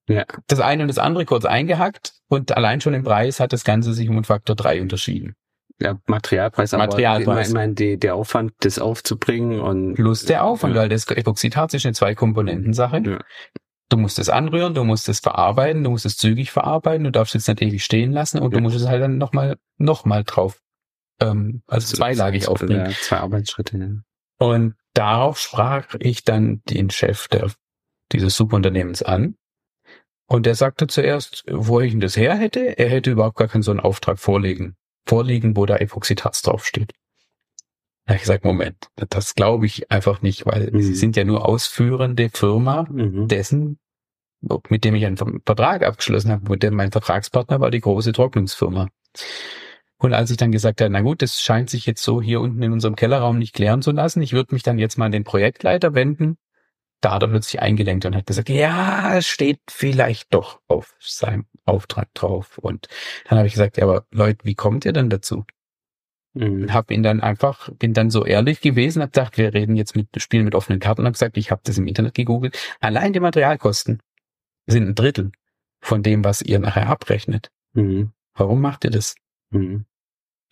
Ja. 0.09 0.25
Das 0.49 0.61
eine 0.61 0.83
und 0.83 0.89
das 0.89 0.99
andere 0.99 1.25
kurz 1.25 1.45
eingehackt 1.45 2.15
und 2.29 2.57
allein 2.57 2.81
schon 2.81 2.95
im 2.95 3.05
Preis 3.05 3.41
hat 3.41 3.53
das 3.53 3.65
Ganze 3.65 3.95
sich 3.95 4.09
um 4.09 4.17
einen 4.17 4.25
Faktor 4.25 4.57
drei 4.57 4.81
unterschieden. 4.83 5.35
Ja, 5.81 5.99
Materialpreis, 6.07 6.75
aber 6.75 6.85
Materialpreis. 6.87 7.49
ich 7.49 7.55
meine, 7.55 7.75
die, 7.75 7.99
der 7.99 8.15
Aufwand, 8.15 8.53
das 8.61 8.79
aufzubringen 8.79 9.61
und 9.61 9.95
Plus 9.95 10.25
der 10.25 10.45
Aufwand, 10.45 10.75
Ja. 10.75 10.83
weil 10.83 10.89
das 10.89 11.07
Epoxidharz 11.09 11.75
ist 11.75 11.87
eine 11.87 11.95
Zwei-Komponenten-Sache. 11.95 13.03
Ja. 13.05 13.19
Du 13.89 13.97
musst 13.97 14.19
es 14.19 14.29
anrühren, 14.29 14.75
du 14.75 14.85
musst 14.85 15.09
es 15.09 15.21
verarbeiten, 15.21 15.83
du 15.85 15.91
musst 15.91 16.07
es 16.07 16.17
zügig 16.17 16.51
verarbeiten, 16.51 17.05
du 17.05 17.11
darfst 17.11 17.35
es 17.35 17.47
nicht 17.49 17.63
ewig 17.63 17.85
stehen 17.85 18.13
lassen 18.13 18.39
und 18.39 18.53
Ja. 18.53 18.59
du 18.59 18.63
musst 18.63 18.77
es 18.77 18.87
halt 18.87 19.03
dann 19.03 19.19
nochmal 19.19 19.57
noch 19.79 20.05
mal 20.05 20.25
drauf, 20.25 20.61
ähm, 21.21 21.63
also 21.67 21.97
zweilagig 21.97 22.49
aufbringen. 22.49 22.87
Ja, 22.87 22.91
zwei 22.91 23.19
Arbeitsschritte. 23.19 23.79
Ja. 23.79 24.47
Und 24.47 24.75
darauf 24.95 25.39
sprach 25.39 25.95
ich 25.99 26.25
dann 26.25 26.63
den 26.65 26.91
Chef 26.91 27.29
der, 27.29 27.51
dieses 28.13 28.37
Subunternehmens 28.37 29.03
an. 29.03 29.37
Und 30.27 30.47
der 30.47 30.55
sagte 30.55 30.87
zuerst, 30.87 31.45
wo 31.51 31.81
ich 31.81 31.93
denn 31.93 32.01
das 32.01 32.17
her 32.17 32.35
hätte, 32.35 32.79
er 32.79 32.89
hätte 32.89 33.11
überhaupt 33.11 33.37
gar 33.37 33.49
keinen 33.49 33.63
so 33.63 33.71
einen 33.71 33.81
Auftrag 33.81 34.19
vorlegen, 34.19 34.77
vorliegen, 35.07 35.57
wo 35.57 35.67
da 35.67 35.77
Epoxidharz 35.77 36.43
draufsteht. 36.43 36.93
Da 38.07 38.15
hab 38.15 38.17
ich 38.17 38.23
gesagt, 38.23 38.45
Moment, 38.45 38.89
das 38.97 39.35
glaube 39.35 39.67
ich 39.67 39.91
einfach 39.91 40.23
nicht, 40.23 40.47
weil 40.47 40.71
Mhm. 40.73 40.83
sie 40.83 40.95
sind 40.95 41.17
ja 41.17 41.25
nur 41.25 41.47
ausführende 41.47 42.31
Firma 42.31 42.87
Mhm. 42.91 43.29
dessen, 43.29 43.79
mit 44.69 44.85
dem 44.85 44.95
ich 44.95 45.07
einen 45.07 45.17
Vertrag 45.17 45.85
abgeschlossen 45.85 46.33
habe, 46.33 46.51
mit 46.51 46.63
dem 46.63 46.75
mein 46.75 46.91
Vertragspartner 46.91 47.61
war 47.61 47.71
die 47.71 47.81
große 47.81 48.13
Trocknungsfirma. 48.13 48.89
Und 50.03 50.15
als 50.15 50.33
ich 50.33 50.37
dann 50.37 50.51
gesagt 50.51 50.81
habe, 50.81 50.91
na 50.91 51.01
gut, 51.01 51.23
das 51.23 51.41
scheint 51.41 51.71
sich 51.71 51.87
jetzt 51.87 52.03
so 52.03 52.21
hier 52.21 52.41
unten 52.41 52.61
in 52.61 52.73
unserem 52.73 52.97
Kellerraum 52.97 53.39
nicht 53.39 53.55
klären 53.55 53.83
zu 53.83 53.93
lassen, 53.93 54.21
ich 54.21 54.33
würde 54.33 54.53
mich 54.53 54.65
dann 54.65 54.81
jetzt 54.81 54.99
mal 54.99 55.07
an 55.07 55.13
den 55.13 55.23
Projektleiter 55.23 55.95
wenden, 55.95 56.39
da 57.01 57.13
hat 57.13 57.23
er 57.23 57.29
plötzlich 57.29 57.63
eingelenkt 57.63 58.05
und 58.05 58.17
hat 58.17 58.27
gesagt, 58.27 58.49
ja, 58.49 59.17
es 59.17 59.29
steht 59.29 59.61
vielleicht 59.71 60.35
doch 60.35 60.61
auf 60.67 60.97
seinem 60.99 61.47
Auftrag 61.67 62.13
drauf. 62.15 62.59
Und 62.59 62.89
dann 63.29 63.39
habe 63.39 63.47
ich 63.47 63.55
gesagt, 63.55 63.77
ja, 63.77 63.85
aber 63.85 64.05
Leute, 64.11 64.45
wie 64.45 64.57
kommt 64.57 64.85
ihr 64.85 64.93
denn 64.93 65.09
dazu? 65.09 65.45
Mhm. 66.35 66.73
Habe 66.73 66.95
ihn 66.95 67.05
dann 67.05 67.21
einfach, 67.21 67.69
bin 67.71 67.95
dann 67.95 68.11
so 68.11 68.25
ehrlich 68.25 68.61
gewesen, 68.61 69.03
habe 69.03 69.13
gesagt, 69.13 69.39
wir 69.39 69.55
reden 69.55 69.77
jetzt 69.77 69.95
mit, 69.95 70.09
spielen 70.17 70.45
mit 70.45 70.57
offenen 70.57 70.81
Karten, 70.81 71.05
habe 71.05 71.13
gesagt, 71.13 71.37
ich 71.37 71.53
habe 71.53 71.63
das 71.65 71.79
im 71.79 71.87
Internet 71.87 72.15
gegoogelt. 72.15 72.59
Allein 72.81 73.13
die 73.13 73.21
Materialkosten 73.21 74.01
sind 74.67 74.89
ein 74.89 74.95
Drittel 74.97 75.31
von 75.81 76.03
dem, 76.03 76.25
was 76.25 76.43
ihr 76.43 76.59
nachher 76.59 76.89
abrechnet. 76.89 77.53
Mhm. 77.75 78.11
Warum 78.35 78.61
macht 78.61 78.83
ihr 78.83 78.91
das? 78.91 79.15
Mhm. 79.51 79.85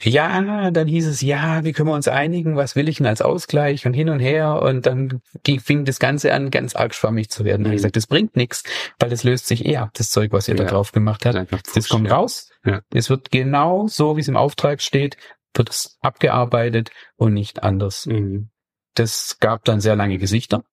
Ja, 0.02 0.71
dann 0.71 0.88
hieß 0.88 1.07
es, 1.07 1.21
ja, 1.21 1.62
wie 1.64 1.73
können 1.73 1.88
wir 1.88 1.95
uns 1.95 2.09
einigen, 2.09 2.57
was 2.57 2.75
will 2.75 2.88
ich 2.88 2.97
denn 2.99 3.07
als 3.07 3.21
Ausgleich 3.21 3.87
und 3.87 3.92
hin 3.92 4.09
und 4.09 4.19
her 4.21 4.62
und 4.62 4.87
dann 4.87 5.21
ging, 5.42 5.61
fing 5.61 5.85
das 5.85 5.99
Ganze 5.99 6.33
an, 6.33 6.50
ganz 6.50 6.75
arg 6.75 6.95
schwammig 6.95 7.28
zu 7.30 7.45
werden. 7.45 7.64
Da 7.64 7.69
habe 7.69 7.75
ich 7.75 7.80
Mhm. 7.80 7.83
gesagt, 7.83 7.97
das 7.97 8.07
bringt 8.07 8.35
nichts, 8.35 8.62
weil 8.99 9.11
das 9.11 9.25
löst 9.25 9.47
sich 9.47 9.66
eh 9.66 9.76
ab, 9.76 9.90
das 9.95 10.09
Zeug, 10.11 10.33
was 10.33 10.49
ihr 10.49 10.54
da 10.54 10.62
Ja. 10.64 10.71
drauf 10.71 10.92
gemacht 10.92 11.25
Das 11.25 11.37
habt. 11.37 11.52
Das 11.52 11.62
Pfusch, 11.73 11.88
kommt 11.88 12.09
ja. 12.09 12.14
raus. 12.16 12.50
Ja. 12.64 12.80
Es 12.95 13.11
wird 13.11 13.30
genau 13.30 13.88
so, 13.88 14.16
wie 14.16 14.21
es 14.21 14.28
im 14.28 14.37
Auftrag 14.37 14.80
steht, 14.80 15.16
wird 15.54 15.69
es 15.69 15.99
abgearbeitet 16.00 16.90
und 17.16 17.35
nicht 17.35 17.62
anders. 17.62 18.07
Mhm. 18.07 18.49
Das 18.95 19.37
gab 19.40 19.64
dann 19.66 19.80
sehr 19.80 19.97
lange 19.97 20.16
Gesichter, 20.19 20.64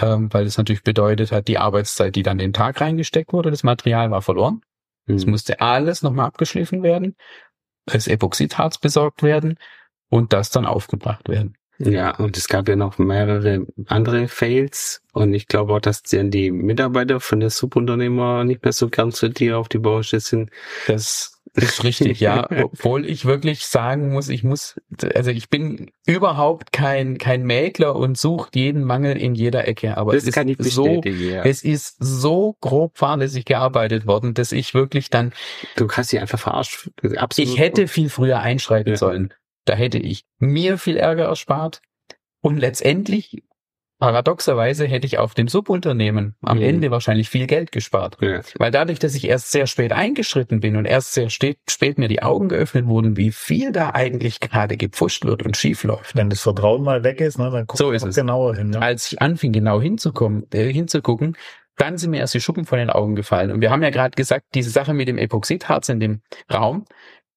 ähm, 0.00 0.32
weil 0.32 0.44
das 0.44 0.56
natürlich 0.56 0.82
bedeutet 0.82 1.32
hat, 1.32 1.48
die 1.48 1.58
Arbeitszeit, 1.58 2.16
die 2.16 2.22
dann 2.22 2.38
den 2.38 2.52
Tag 2.54 2.80
reingesteckt 2.80 3.32
wurde, 3.34 3.50
das 3.50 3.62
Material 3.62 4.10
war 4.10 4.22
verloren. 4.22 4.62
Es 5.06 5.26
Mhm. 5.26 5.32
musste 5.32 5.60
alles 5.60 6.02
nochmal 6.02 6.26
abgeschliffen 6.26 6.82
werden, 6.82 7.14
das 7.86 8.06
Epoxidharz 8.06 8.78
besorgt 8.78 9.22
werden 9.22 9.58
und 10.08 10.32
das 10.32 10.50
dann 10.50 10.66
aufgebracht 10.66 11.28
werden. 11.28 11.56
Ja, 11.78 12.14
und 12.16 12.36
es 12.36 12.46
gab 12.46 12.68
ja 12.68 12.76
noch 12.76 12.98
mehrere 12.98 13.66
andere 13.86 14.28
Fails 14.28 15.02
und 15.12 15.34
ich 15.34 15.48
glaube 15.48 15.74
auch, 15.74 15.80
dass 15.80 16.02
dann 16.02 16.30
die 16.30 16.52
Mitarbeiter 16.52 17.18
von 17.18 17.40
der 17.40 17.50
Subunternehmer 17.50 18.44
nicht 18.44 18.62
mehr 18.62 18.72
so 18.72 18.88
gern 18.88 19.10
zu 19.10 19.28
dir 19.28 19.58
auf 19.58 19.68
die 19.68 19.78
Baustelle 19.78 20.20
sind. 20.20 20.50
Das 20.86 21.33
ist 21.56 21.84
richtig, 21.84 22.20
ja. 22.20 22.48
Obwohl 22.64 23.06
ich 23.08 23.24
wirklich 23.26 23.66
sagen 23.66 24.12
muss, 24.12 24.28
ich 24.28 24.42
muss, 24.42 24.80
also 25.14 25.30
ich 25.30 25.48
bin 25.48 25.90
überhaupt 26.06 26.72
kein, 26.72 27.18
kein 27.18 27.44
Mäkler 27.44 27.94
und 27.94 28.18
suche 28.18 28.50
jeden 28.54 28.82
Mangel 28.82 29.16
in 29.16 29.34
jeder 29.34 29.68
Ecke, 29.68 29.96
aber 29.96 30.12
Das 30.14 30.24
es 30.24 30.36
ist 30.36 30.72
so, 30.74 31.02
ja. 31.04 31.44
es 31.44 31.62
ist 31.62 31.96
so 32.00 32.56
grob 32.60 32.98
fahrlässig 32.98 33.44
gearbeitet 33.44 34.06
worden, 34.06 34.34
dass 34.34 34.50
ich 34.52 34.74
wirklich 34.74 35.10
dann, 35.10 35.32
Du 35.76 35.88
hast 35.88 36.10
sie 36.10 36.18
einfach 36.18 36.38
verarscht. 36.40 36.90
Absolut. 37.16 37.50
ich 37.50 37.58
hätte 37.58 37.86
viel 37.88 38.08
früher 38.08 38.40
einschreiten 38.40 38.90
Ja. 38.90 38.96
sollen. 38.96 39.32
Da 39.64 39.74
hätte 39.74 39.98
ich 39.98 40.24
mir 40.38 40.76
viel 40.76 40.96
Ärger 40.96 41.24
erspart 41.24 41.80
und 42.40 42.58
letztendlich, 42.58 43.42
paradoxerweise, 43.98 44.86
hätte 44.86 45.06
ich 45.06 45.18
auf 45.18 45.34
dem 45.34 45.48
Subunternehmen 45.48 46.34
am 46.42 46.58
Mhm. 46.58 46.64
Ende 46.64 46.90
wahrscheinlich 46.90 47.28
viel 47.28 47.46
Geld 47.46 47.72
gespart. 47.72 48.18
Ja. 48.20 48.40
Weil 48.58 48.70
dadurch, 48.70 48.98
dass 48.98 49.14
ich 49.14 49.26
erst 49.26 49.52
sehr 49.52 49.66
spät 49.66 49.92
eingeschritten 49.92 50.60
bin 50.60 50.76
und 50.76 50.84
erst 50.84 51.14
sehr 51.14 51.30
spät, 51.30 51.58
spät 51.68 51.98
mir 51.98 52.08
die 52.08 52.22
Augen 52.22 52.48
geöffnet 52.48 52.86
wurden, 52.86 53.16
wie 53.16 53.30
viel 53.30 53.72
da 53.72 53.90
eigentlich 53.90 54.40
gerade 54.40 54.76
gepfuscht 54.76 55.24
wird 55.24 55.44
und 55.44 55.56
schief 55.56 55.84
läuft. 55.84 56.16
Wenn 56.16 56.30
das 56.30 56.40
Vertrauen 56.40 56.82
mal 56.82 57.04
weg 57.04 57.20
ist, 57.20 57.38
ne, 57.38 57.50
dann 57.50 57.66
guckt 57.66 57.78
So 57.78 57.92
man 57.92 58.10
genauer 58.10 58.56
hin. 58.56 58.70
Ne? 58.70 58.82
Als 58.82 59.12
ich 59.12 59.22
anfing, 59.22 59.52
genau 59.52 59.80
hinzukommen, 59.80 60.46
äh, 60.52 60.72
hinzugucken, 60.72 61.36
dann 61.76 61.98
sind 61.98 62.10
mir 62.10 62.18
erst 62.18 62.34
die 62.34 62.40
Schuppen 62.40 62.66
von 62.66 62.78
den 62.78 62.90
Augen 62.90 63.14
gefallen. 63.14 63.50
Und 63.50 63.60
wir 63.60 63.70
haben 63.70 63.82
ja 63.82 63.90
gerade 63.90 64.14
gesagt, 64.14 64.46
diese 64.54 64.70
Sache 64.70 64.94
mit 64.94 65.08
dem 65.08 65.18
Epoxidharz 65.18 65.88
in 65.88 66.00
dem 66.00 66.20
Raum, 66.52 66.84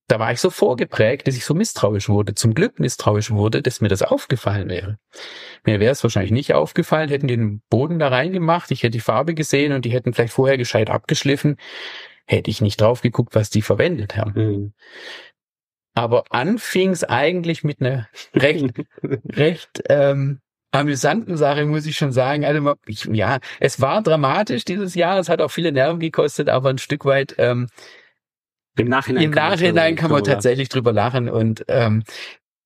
da 0.08 0.20
war 0.20 0.32
ich 0.32 0.40
so 0.40 0.50
vorgeprägt, 0.50 1.28
dass 1.28 1.36
ich 1.36 1.44
so 1.44 1.54
misstrauisch 1.54 2.08
wurde, 2.08 2.34
zum 2.34 2.54
Glück 2.54 2.80
misstrauisch 2.80 3.32
wurde, 3.32 3.62
dass 3.62 3.82
mir 3.82 3.90
das 3.90 4.02
aufgefallen 4.02 4.70
wäre. 4.70 4.98
Mir 5.66 5.80
wäre 5.80 5.92
es 5.92 6.04
wahrscheinlich 6.04 6.32
nicht 6.32 6.54
aufgefallen, 6.54 7.10
hätten 7.10 7.28
den 7.28 7.62
Boden 7.70 8.00
da 8.00 8.08
reingemacht, 8.08 8.72
ich 8.72 8.84
hätte 8.84 8.92
die 8.92 9.02
Farbe 9.02 9.34
gesehen 9.34 9.74
und 9.74 9.84
die 9.84 9.92
hätten 9.92 10.14
vielleicht 10.14 10.34
vorher 10.34 10.58
gescheit 10.58 10.90
abgeschliffen, 10.90 11.58
hätte 12.26 12.50
ich 12.50 12.62
nicht 12.62 12.80
drauf 12.80 13.02
geguckt, 13.02 13.36
was 13.36 13.50
die 13.50 13.62
verwendet 13.62 14.16
haben. 14.16 14.34
Mhm. 14.36 14.74
Aber 15.94 16.24
anfing's 16.30 17.04
eigentlich 17.04 17.64
mit 17.64 17.82
einer 17.82 18.08
recht 18.34 18.74
recht 19.04 19.84
ähm, 19.90 20.40
amüsanten 20.72 21.36
Sache, 21.38 21.66
muss 21.66 21.86
ich 21.86 21.98
schon 21.98 22.12
sagen. 22.12 22.46
Also 22.46 22.76
ich, 22.86 23.06
ja, 23.06 23.40
es 23.60 23.82
war 23.82 24.02
dramatisch 24.04 24.64
dieses 24.64 24.96
Jahr, 24.96 25.20
es 25.20 25.28
hat 25.28 25.42
auch 25.42 25.52
viele 25.52 25.72
Nerven 25.72 26.00
gekostet, 26.00 26.50
aber 26.50 26.70
ein 26.70 26.78
Stück 26.78 27.04
weit 27.04 27.36
ähm, 27.40 27.68
Im 28.78 28.88
Nachhinein, 28.88 29.24
im 29.24 29.32
Nachhinein 29.32 29.96
kann 29.96 30.12
man 30.12 30.22
drüber- 30.24 30.34
tatsächlich 30.34 30.70
drüber 30.70 30.94
lachen. 30.94 31.30
Und 31.30 31.66
ähm, 31.68 32.04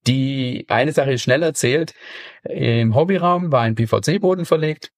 die 0.08 0.66
eine 0.68 0.92
Sache 0.92 1.14
ist 1.14 1.22
schnell 1.22 1.44
erzählt. 1.44 1.94
Im 2.44 2.96
Hobbyraum 2.96 3.52
war 3.52 3.62
ein 3.62 3.76
PVC-Boden 3.76 4.46
verlegt. 4.46 4.92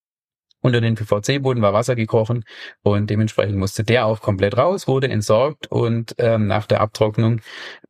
Unter 0.61 0.79
den 0.79 0.95
PVC-Boden 0.95 1.61
war 1.61 1.73
Wasser 1.73 1.93
gekrochen 1.95 2.45
und 2.83 3.09
dementsprechend 3.09 3.57
musste 3.57 3.83
der 3.83 4.05
auch 4.05 4.21
komplett 4.21 4.55
raus, 4.57 4.87
wurde 4.87 5.09
entsorgt 5.09 5.67
und 5.67 6.15
ähm, 6.19 6.47
nach 6.47 6.67
der 6.67 6.79
Abtrocknung 6.79 7.41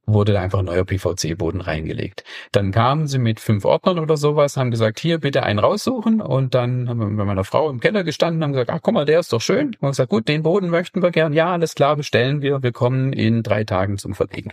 wurde 0.05 0.33
da 0.33 0.41
einfach 0.41 0.59
ein 0.59 0.65
neuer 0.65 0.83
PVC-Boden 0.85 1.61
reingelegt. 1.61 2.23
Dann 2.51 2.71
kamen 2.71 3.07
sie 3.07 3.19
mit 3.19 3.39
fünf 3.39 3.65
Ordnern 3.65 3.99
oder 3.99 4.17
sowas, 4.17 4.57
haben 4.57 4.71
gesagt, 4.71 4.99
hier 4.99 5.19
bitte 5.19 5.43
einen 5.43 5.59
raussuchen 5.59 6.21
und 6.21 6.53
dann 6.53 6.89
haben 6.89 6.99
wir 6.99 7.07
mit 7.07 7.25
meiner 7.25 7.43
Frau 7.43 7.69
im 7.69 7.79
Keller 7.79 8.03
gestanden, 8.03 8.43
haben 8.43 8.51
gesagt, 8.53 8.69
ach 8.69 8.79
guck 8.81 8.93
mal, 8.93 9.05
der 9.05 9.19
ist 9.19 9.31
doch 9.31 9.41
schön. 9.41 9.75
Und 9.79 9.89
gesagt, 9.89 10.09
gut, 10.09 10.27
den 10.27 10.43
Boden 10.43 10.69
möchten 10.69 11.01
wir 11.01 11.11
gern. 11.11 11.33
Ja, 11.33 11.51
alles 11.53 11.75
klar, 11.75 11.95
bestellen 11.95 12.41
wir. 12.41 12.63
Wir 12.63 12.71
kommen 12.71 13.13
in 13.13 13.43
drei 13.43 13.63
Tagen 13.63 13.97
zum 13.97 14.13
Verlegen. 14.13 14.51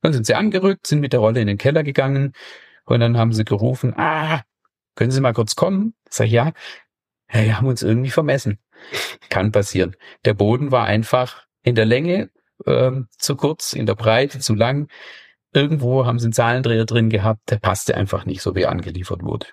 Dann 0.00 0.12
sind 0.12 0.26
sie 0.26 0.34
angerückt, 0.34 0.86
sind 0.86 1.00
mit 1.00 1.12
der 1.12 1.20
Rolle 1.20 1.40
in 1.40 1.46
den 1.46 1.58
Keller 1.58 1.82
gegangen 1.82 2.32
und 2.84 3.00
dann 3.00 3.18
haben 3.18 3.32
sie 3.32 3.44
gerufen, 3.44 3.92
ah, 3.96 4.42
können 4.98 5.12
Sie 5.12 5.20
mal 5.20 5.32
kurz 5.32 5.54
kommen? 5.54 5.94
Sag 6.10 6.26
ich, 6.26 6.32
ja. 6.32 6.52
Ja, 7.32 7.44
wir 7.44 7.56
haben 7.58 7.68
uns 7.68 7.82
irgendwie 7.84 8.10
vermessen. 8.10 8.58
Kann 9.28 9.52
passieren. 9.52 9.94
Der 10.24 10.34
Boden 10.34 10.72
war 10.72 10.86
einfach 10.86 11.44
in 11.62 11.76
der 11.76 11.84
Länge 11.84 12.30
ähm, 12.66 13.08
zu 13.18 13.36
kurz, 13.36 13.72
in 13.72 13.86
der 13.86 13.94
Breite 13.94 14.38
zu 14.38 14.54
lang. 14.54 14.88
Irgendwo 15.52 16.04
haben 16.04 16.18
sie 16.18 16.26
einen 16.26 16.32
Zahlendreher 16.32 16.84
drin 16.84 17.10
gehabt, 17.10 17.50
der 17.50 17.58
passte 17.58 17.96
einfach 17.96 18.26
nicht, 18.26 18.42
so 18.42 18.54
wie 18.54 18.62
er 18.62 18.70
angeliefert 18.70 19.22
wurde. 19.22 19.46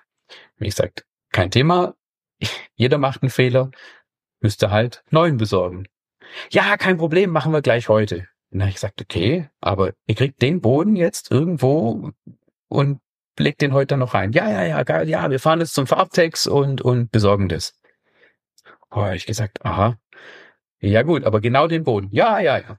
Wie 0.58 0.66
gesagt, 0.66 1.04
kein 1.32 1.50
Thema. 1.50 1.94
Jeder 2.74 2.98
macht 2.98 3.22
einen 3.22 3.30
Fehler, 3.30 3.70
müsste 4.40 4.70
halt 4.70 5.02
neuen 5.10 5.36
besorgen. 5.36 5.86
Ja, 6.50 6.76
kein 6.76 6.98
Problem, 6.98 7.30
machen 7.30 7.52
wir 7.52 7.62
gleich 7.62 7.88
heute. 7.88 8.26
Habe 8.52 8.68
ich 8.68 8.76
gesagt, 8.76 9.00
okay, 9.02 9.48
aber 9.60 9.92
ihr 10.06 10.14
kriegt 10.14 10.40
den 10.40 10.60
Boden 10.60 10.96
jetzt 10.96 11.30
irgendwo 11.30 12.12
und 12.68 13.00
legt 13.38 13.60
den 13.60 13.72
heute 13.72 13.96
noch 13.96 14.14
rein. 14.14 14.32
Ja, 14.32 14.50
ja, 14.50 14.64
ja, 14.64 14.82
geil, 14.82 15.08
ja, 15.08 15.30
wir 15.30 15.40
fahren 15.40 15.60
jetzt 15.60 15.74
zum 15.74 15.86
Farbtex 15.86 16.46
und, 16.46 16.80
und 16.80 17.10
besorgen 17.10 17.48
das. 17.48 17.78
Oh, 18.90 19.06
ich 19.10 19.26
gesagt, 19.26 19.64
aha. 19.64 19.98
Ja 20.80 21.02
gut, 21.02 21.24
aber 21.24 21.40
genau 21.40 21.68
den 21.68 21.84
Boden. 21.84 22.08
Ja, 22.10 22.38
ja, 22.38 22.58
ja. 22.58 22.78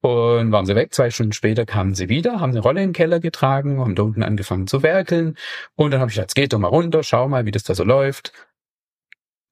Und 0.00 0.52
waren 0.52 0.66
sie 0.66 0.76
weg. 0.76 0.94
Zwei 0.94 1.10
Stunden 1.10 1.32
später 1.32 1.66
kamen 1.66 1.94
sie 1.94 2.08
wieder, 2.08 2.40
haben 2.40 2.50
eine 2.50 2.60
Rolle 2.60 2.82
in 2.82 2.90
den 2.90 2.92
Keller 2.92 3.18
getragen, 3.18 3.80
haben 3.80 3.94
da 3.94 4.02
unten 4.02 4.22
angefangen 4.22 4.66
zu 4.66 4.82
werkeln. 4.82 5.36
Und 5.74 5.90
dann 5.90 6.00
habe 6.00 6.10
ich 6.10 6.16
gesagt, 6.16 6.34
geht 6.34 6.52
doch 6.52 6.58
mal 6.58 6.68
runter, 6.68 7.02
schau 7.02 7.28
mal, 7.28 7.46
wie 7.46 7.50
das 7.50 7.64
da 7.64 7.74
so 7.74 7.82
läuft. 7.82 8.32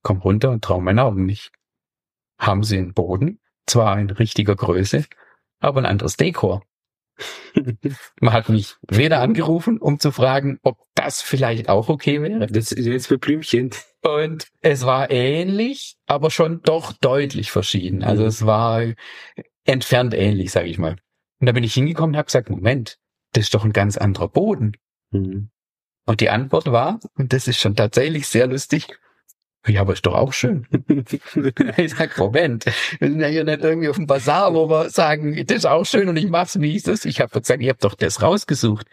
Komm 0.03 0.19
runter 0.19 0.51
und 0.51 0.63
trau 0.63 0.81
meinen 0.81 0.99
Augen 0.99 1.25
nicht. 1.25 1.51
Haben 2.39 2.63
sie 2.63 2.79
einen 2.79 2.93
Boden, 2.93 3.41
zwar 3.67 3.99
in 3.99 4.11
richtiger 4.11 4.55
Größe, 4.55 5.05
aber 5.61 5.81
ein 5.81 5.87
anderes 5.87 6.17
Dekor. 6.17 6.63
Man 8.21 8.33
hat 8.33 8.49
mich 8.49 8.77
weder 8.89 9.21
angerufen, 9.21 9.79
um 9.79 9.99
zu 9.99 10.13
fragen, 10.13 10.59
ob 10.63 10.79
das 10.95 11.23
vielleicht 11.23 11.69
auch 11.69 11.89
okay 11.89 12.21
wäre. 12.21 12.47
Das 12.47 12.73
ist 12.73 12.87
jetzt 12.87 13.07
für 13.07 13.19
Blümchen. 13.19 13.71
Und 14.05 14.49
es 14.61 14.85
war 14.85 15.11
ähnlich, 15.11 15.97
aber 16.07 16.31
schon 16.31 16.61
doch 16.63 16.93
deutlich 16.93 17.51
verschieden. 17.51 18.05
Also 18.05 18.23
Mhm. 18.23 18.29
es 18.29 18.45
war 18.47 18.83
entfernt 19.65 20.13
ähnlich, 20.15 20.53
sage 20.53 20.69
ich 20.69 20.79
mal. 20.79 20.97
Und 21.41 21.47
da 21.47 21.53
bin 21.53 21.65
ich 21.65 21.75
hingekommen 21.75 22.11
und 22.15 22.19
habe 22.19 22.27
gesagt, 22.27 22.51
Moment, 22.51 22.99
das 23.33 23.45
ist 23.45 23.55
doch 23.55 23.65
ein 23.65 23.73
ganz 23.73 23.97
anderer 23.97 24.29
Boden. 24.29 24.77
Mhm. 25.11 25.49
Und 26.07 26.21
die 26.21 26.29
Antwort 26.29 26.71
war, 26.71 27.01
und 27.17 27.33
das 27.33 27.49
ist 27.49 27.59
schon 27.59 27.77
tatsächlich 27.77 28.29
sehr 28.29 28.47
lustig, 28.47 28.89
ja, 29.67 29.81
aber 29.81 29.95
ist 29.95 30.05
doch 30.05 30.15
auch 30.15 30.35
schön. 30.35 30.67
Ich 31.79 31.95
sag, 31.95 32.19
Moment, 32.19 32.67
wir 32.99 33.09
sind 33.09 33.21
ja 33.21 33.29
hier 33.29 33.45
nicht 33.45 33.63
irgendwie 33.63 33.89
auf 33.89 33.97
dem 33.97 34.07
Bazar, 34.07 34.53
wo 34.53 34.69
wir 34.69 34.91
sagen, 34.91 35.35
das 35.47 35.57
ist 35.59 35.65
auch 35.65 35.87
schön 35.87 36.11
und 36.11 36.19
ich 36.19 36.29
mach's, 36.29 36.61
wie 36.61 36.77
ich 36.77 36.83
das. 36.83 37.07
Ich 37.07 37.23
habe 37.23 37.41
gesagt, 37.41 37.63
ich 37.63 37.69
habe 37.71 37.79
doch 37.81 37.95
das 37.95 38.21
rausgesucht. 38.21 38.87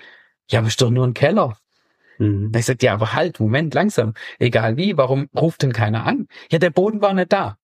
Ja, 0.50 0.60
aber 0.60 0.70
ist 0.70 0.82
doch 0.82 0.90
nur 0.90 1.06
ein 1.06 1.14
Keller. 1.14 1.58
Mhm. 2.18 2.48
Ich 2.48 2.54
gesagt, 2.54 2.84
ja, 2.84 2.94
aber 2.94 3.14
halt, 3.14 3.40
Moment, 3.40 3.74
langsam. 3.74 4.14
Egal 4.40 4.78
wie, 4.78 4.98
warum 4.98 5.28
ruft 5.36 5.64
denn 5.64 5.74
keiner 5.74 6.06
an? 6.06 6.28
Ja, 6.52 6.60
der 6.60 6.70
Boden 6.70 7.02
war 7.02 7.14
nicht 7.14 7.32
da. 7.34 7.58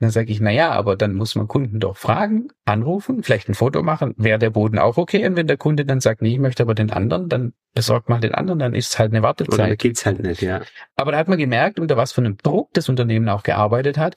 Dann 0.00 0.10
sage 0.10 0.32
ich, 0.32 0.40
na 0.40 0.50
ja, 0.50 0.70
aber 0.70 0.96
dann 0.96 1.12
muss 1.12 1.34
man 1.34 1.46
Kunden 1.46 1.78
doch 1.78 1.98
fragen, 1.98 2.48
anrufen, 2.64 3.22
vielleicht 3.22 3.50
ein 3.50 3.54
Foto 3.54 3.82
machen, 3.82 4.14
wäre 4.16 4.38
der 4.38 4.48
Boden 4.48 4.78
auch 4.78 4.96
okay? 4.96 5.26
Und 5.26 5.36
wenn 5.36 5.46
der 5.46 5.58
Kunde 5.58 5.84
dann 5.84 6.00
sagt, 6.00 6.22
nee, 6.22 6.32
ich 6.32 6.38
möchte 6.38 6.62
aber 6.62 6.74
den 6.74 6.90
anderen, 6.90 7.28
dann 7.28 7.52
besorgt 7.74 8.08
mal 8.08 8.18
den 8.18 8.34
anderen, 8.34 8.58
dann 8.60 8.74
ist 8.74 8.92
es 8.92 8.98
halt 8.98 9.12
eine 9.12 9.18
Oder 9.18 9.28
Wartezeit. 9.28 9.78
geht's 9.78 10.06
halt 10.06 10.20
nicht, 10.20 10.40
ja. 10.40 10.62
Aber 10.96 11.12
da 11.12 11.18
hat 11.18 11.28
man 11.28 11.36
gemerkt, 11.36 11.78
unter 11.78 11.98
was 11.98 12.12
für 12.12 12.22
einem 12.22 12.38
Druck 12.38 12.70
das 12.72 12.88
Unternehmen 12.88 13.28
auch 13.28 13.42
gearbeitet 13.42 13.98
hat. 13.98 14.14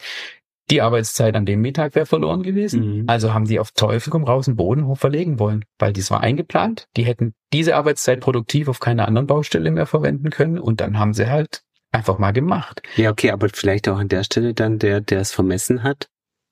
Die 0.69 0.81
Arbeitszeit 0.81 1.35
an 1.35 1.45
dem 1.45 1.61
Mittag 1.61 1.93
wäre 1.95 2.05
verloren 2.05 2.41
gewesen. 2.41 3.01
Mhm. 3.01 3.03
Also 3.07 3.33
haben 3.33 3.45
die 3.45 3.59
auf 3.59 3.71
Teufel 3.71 4.11
komm 4.11 4.23
raus 4.23 4.47
einen 4.47 4.55
Boden 4.57 4.87
hoch 4.87 4.97
verlegen 4.97 5.39
wollen, 5.39 5.65
weil 5.77 5.93
dies 5.93 6.09
war 6.09 6.21
eingeplant. 6.21 6.87
Die 6.95 7.03
hätten 7.03 7.33
diese 7.51 7.75
Arbeitszeit 7.75 8.21
produktiv 8.21 8.67
auf 8.69 8.79
keiner 8.79 9.07
anderen 9.07 9.27
Baustelle 9.27 9.71
mehr 9.71 9.85
verwenden 9.85 10.29
können 10.29 10.57
und 10.57 10.79
dann 10.79 10.97
haben 10.97 11.13
sie 11.13 11.29
halt 11.29 11.63
einfach 11.91 12.17
mal 12.17 12.31
gemacht. 12.31 12.81
Ja, 12.95 13.11
okay, 13.11 13.31
aber 13.31 13.49
vielleicht 13.53 13.87
auch 13.89 13.97
an 13.97 14.07
der 14.07 14.23
Stelle 14.23 14.53
dann 14.53 14.79
der, 14.79 15.01
der 15.01 15.19
es 15.19 15.31
vermessen 15.31 15.83
hat. 15.83 16.07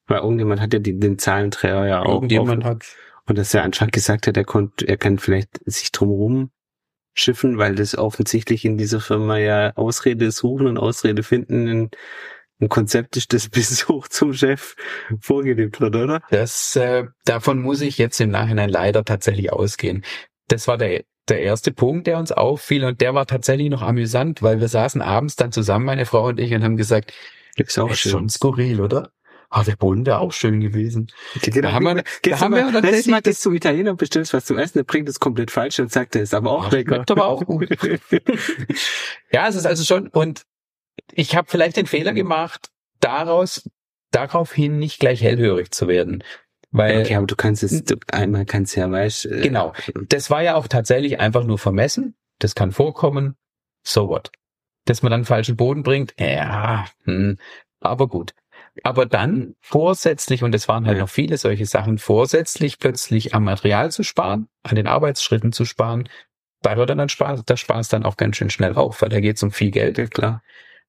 Weil 0.07 0.19
irgendjemand 0.19 0.61
hat 0.61 0.73
ja 0.73 0.79
die, 0.79 0.99
den 0.99 1.17
Zahlenträger 1.17 1.87
ja 1.87 2.01
auch. 2.01 2.15
Irgendjemand 2.15 2.63
auf, 2.63 2.69
hat 2.69 2.85
und 3.31 3.37
dass 3.37 3.53
er 3.53 3.63
anscheinend 3.63 3.93
gesagt 3.93 4.27
hat, 4.27 4.35
er 4.35 4.43
konnte, 4.43 4.87
er 4.87 4.97
kann 4.97 5.17
vielleicht 5.17 5.61
sich 5.65 5.91
drumherum 5.91 6.51
schiffen, 7.13 7.57
weil 7.57 7.75
das 7.75 7.97
offensichtlich 7.97 8.65
in 8.65 8.77
dieser 8.77 8.99
Firma 8.99 9.37
ja 9.37 9.75
Ausrede 9.75 10.31
suchen 10.31 10.67
und 10.67 10.77
Ausrede 10.77 11.23
finden 11.23 11.67
ein, 12.61 12.69
Konzept 12.69 13.17
ist, 13.17 13.33
das 13.33 13.49
bis 13.49 13.87
hoch 13.89 14.07
zum 14.07 14.33
Chef 14.33 14.75
vorgelebt 15.19 15.79
wird, 15.81 15.95
oder? 15.95 16.21
Das, 16.29 16.75
äh, 16.75 17.05
davon 17.25 17.61
muss 17.61 17.81
ich 17.81 17.97
jetzt 17.97 18.19
im 18.21 18.29
Nachhinein 18.29 18.69
leider 18.69 19.03
tatsächlich 19.03 19.51
ausgehen. 19.51 20.03
Das 20.47 20.67
war 20.67 20.77
der, 20.77 21.03
der 21.29 21.41
erste 21.41 21.71
Punkt, 21.71 22.07
der 22.07 22.17
uns 22.17 22.31
auffiel 22.31 22.83
und 22.85 23.01
der 23.01 23.13
war 23.13 23.25
tatsächlich 23.25 23.69
noch 23.69 23.81
amüsant, 23.81 24.41
weil 24.41 24.59
wir 24.59 24.67
saßen 24.67 25.01
abends 25.01 25.35
dann 25.35 25.51
zusammen, 25.51 25.85
meine 25.85 26.05
Frau 26.05 26.27
und 26.27 26.39
ich, 26.39 26.53
und 26.53 26.63
haben 26.63 26.77
gesagt, 26.77 27.13
Ist 27.55 27.77
auch 27.79 27.91
ist 27.91 27.99
schön. 27.99 28.11
schon 28.11 28.29
skurril, 28.29 28.79
oder? 28.81 29.11
Ah, 29.53 29.63
der 29.65 29.75
Boden 29.75 30.05
wäre 30.05 30.19
auch 30.19 30.31
schön 30.31 30.61
gewesen. 30.61 31.11
Genau. 31.41 31.61
Da 31.67 31.71
haben 31.73 31.83
wir- 31.83 32.03
da 32.23 32.39
haben 32.39 32.51
mal, 32.51 32.65
wir 32.67 32.71
dann 32.71 32.83
letztes 32.83 33.07
Mal 33.07 33.21
du 33.21 33.33
zum 33.33 33.53
Italiener 33.53 33.91
und 33.91 33.97
bestellst 33.97 34.33
was 34.33 34.45
zum 34.45 34.57
Essen, 34.57 34.77
der 34.79 34.83
bringt 34.85 35.09
es 35.09 35.19
komplett 35.19 35.51
falsch 35.51 35.77
und 35.81 35.91
sagt, 35.91 36.15
der 36.15 36.21
ist 36.21 36.33
aber 36.33 36.51
auch 36.51 36.67
Ach, 36.67 36.71
lecker. 36.71 37.03
aber 37.09 37.25
auch 37.25 37.43
gut. 37.45 37.67
Ja, 39.31 39.47
es 39.47 39.55
ist 39.55 39.65
also 39.65 39.83
schon, 39.83 40.07
und 40.07 40.43
ich 41.13 41.35
habe 41.35 41.47
vielleicht 41.49 41.77
den 41.77 41.87
Fehler 41.87 42.13
gemacht, 42.13 42.69
daraus, 42.99 43.69
daraufhin 44.11 44.77
nicht 44.79 44.99
gleich 44.99 45.21
hellhörig 45.21 45.71
zu 45.71 45.87
werden. 45.87 46.23
Weil 46.71 47.01
Okay, 47.01 47.15
aber 47.15 47.27
du 47.27 47.35
kannst 47.35 47.63
es, 47.63 47.83
du, 47.83 47.95
einmal 48.11 48.45
kannst 48.45 48.75
ja, 48.75 48.89
weißt, 48.89 49.25
äh, 49.25 49.41
Genau. 49.41 49.73
das 50.07 50.29
war 50.29 50.41
ja 50.41 50.55
auch 50.55 50.67
tatsächlich 50.67 51.19
einfach 51.19 51.43
nur 51.43 51.57
vermessen. 51.57 52.15
Das 52.39 52.55
kann 52.55 52.71
vorkommen. 52.71 53.35
So 53.83 54.07
what? 54.07 54.31
Dass 54.85 55.01
man 55.03 55.11
dann 55.11 55.25
falschen 55.25 55.57
Boden 55.57 55.83
bringt, 55.83 56.13
ja, 56.17 56.85
hm, 57.03 57.37
aber 57.81 58.07
gut. 58.07 58.33
Aber 58.83 59.05
dann 59.05 59.55
vorsätzlich, 59.59 60.43
und 60.43 60.55
es 60.55 60.69
waren 60.69 60.87
halt 60.87 60.97
Ja. 60.97 61.03
noch 61.03 61.09
viele 61.09 61.37
solche 61.37 61.65
Sachen, 61.65 61.97
vorsätzlich 61.97 62.79
plötzlich 62.79 63.35
am 63.35 63.43
Material 63.43 63.91
zu 63.91 64.03
sparen, 64.03 64.47
an 64.63 64.75
den 64.75 64.87
Arbeitsschritten 64.87 65.51
zu 65.51 65.65
sparen, 65.65 66.07
da 66.61 66.75
hört 66.75 66.89
dann 66.89 66.99
der 66.99 67.09
Spaß, 67.09 67.43
der 67.43 67.57
Spaß 67.57 67.89
dann 67.89 68.05
auch 68.05 68.15
ganz 68.17 68.37
schön 68.37 68.49
schnell 68.49 68.75
auf, 68.75 69.01
weil 69.01 69.09
da 69.09 69.19
geht 69.19 69.35
es 69.35 69.43
um 69.43 69.51
viel 69.51 69.71
Geld 69.71 69.97
Ja, 69.97 70.05
klar. 70.07 70.41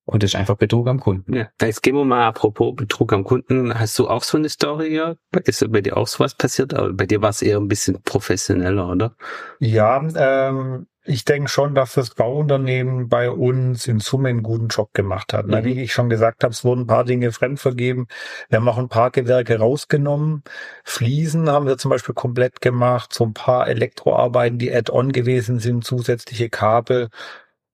Und 0.04 0.22
das 0.22 0.30
ist 0.30 0.36
einfach 0.36 0.56
Betrug 0.56 0.88
am 0.88 0.98
Kunden. 0.98 1.34
Ja, 1.34 1.48
jetzt 1.60 1.82
gehen 1.82 1.94
wir 1.94 2.04
mal 2.04 2.26
apropos 2.26 2.74
Betrug 2.74 3.12
am 3.12 3.24
Kunden. 3.24 3.78
Hast 3.78 3.98
du 3.98 4.08
auch 4.08 4.24
so 4.24 4.36
eine 4.36 4.48
Story 4.48 4.90
hier? 4.90 5.16
Ist 5.44 5.70
bei 5.70 5.80
dir 5.80 5.96
auch 5.96 6.08
sowas 6.08 6.34
passiert? 6.34 6.74
Aber 6.74 6.92
bei 6.92 7.06
dir 7.06 7.22
war 7.22 7.30
es 7.30 7.42
eher 7.42 7.58
ein 7.58 7.68
bisschen 7.68 8.02
professioneller, 8.02 8.88
oder? 8.88 9.14
Ja, 9.60 10.02
ähm, 10.16 10.86
ich 11.04 11.24
denke 11.24 11.48
schon, 11.48 11.74
dass 11.74 11.94
das 11.94 12.10
Bauunternehmen 12.10 13.08
bei 13.08 13.30
uns 13.30 13.86
in 13.86 13.98
Summe 13.98 14.28
einen 14.28 14.42
guten 14.42 14.68
Job 14.68 14.92
gemacht 14.92 15.32
hat. 15.32 15.46
Na, 15.48 15.60
Mhm. 15.60 15.64
Wie 15.64 15.82
ich 15.82 15.92
schon 15.92 16.08
gesagt 16.08 16.44
habe, 16.44 16.52
es 16.52 16.64
wurden 16.64 16.82
ein 16.82 16.86
paar 16.86 17.04
Dinge 17.04 17.32
fremdvergeben. 17.32 18.06
Wir 18.48 18.58
haben 18.58 18.68
auch 18.68 18.78
ein 18.78 18.88
paar 18.88 19.10
Gewerke 19.10 19.58
rausgenommen. 19.58 20.42
Fliesen 20.84 21.48
haben 21.48 21.66
wir 21.66 21.78
zum 21.78 21.90
Beispiel 21.90 22.14
komplett 22.14 22.60
gemacht. 22.60 23.12
So 23.12 23.24
ein 23.24 23.34
paar 23.34 23.68
Elektroarbeiten, 23.68 24.58
die 24.58 24.72
add-on 24.72 25.12
gewesen 25.12 25.58
sind, 25.58 25.84
zusätzliche 25.84 26.50
Kabel 26.50 27.08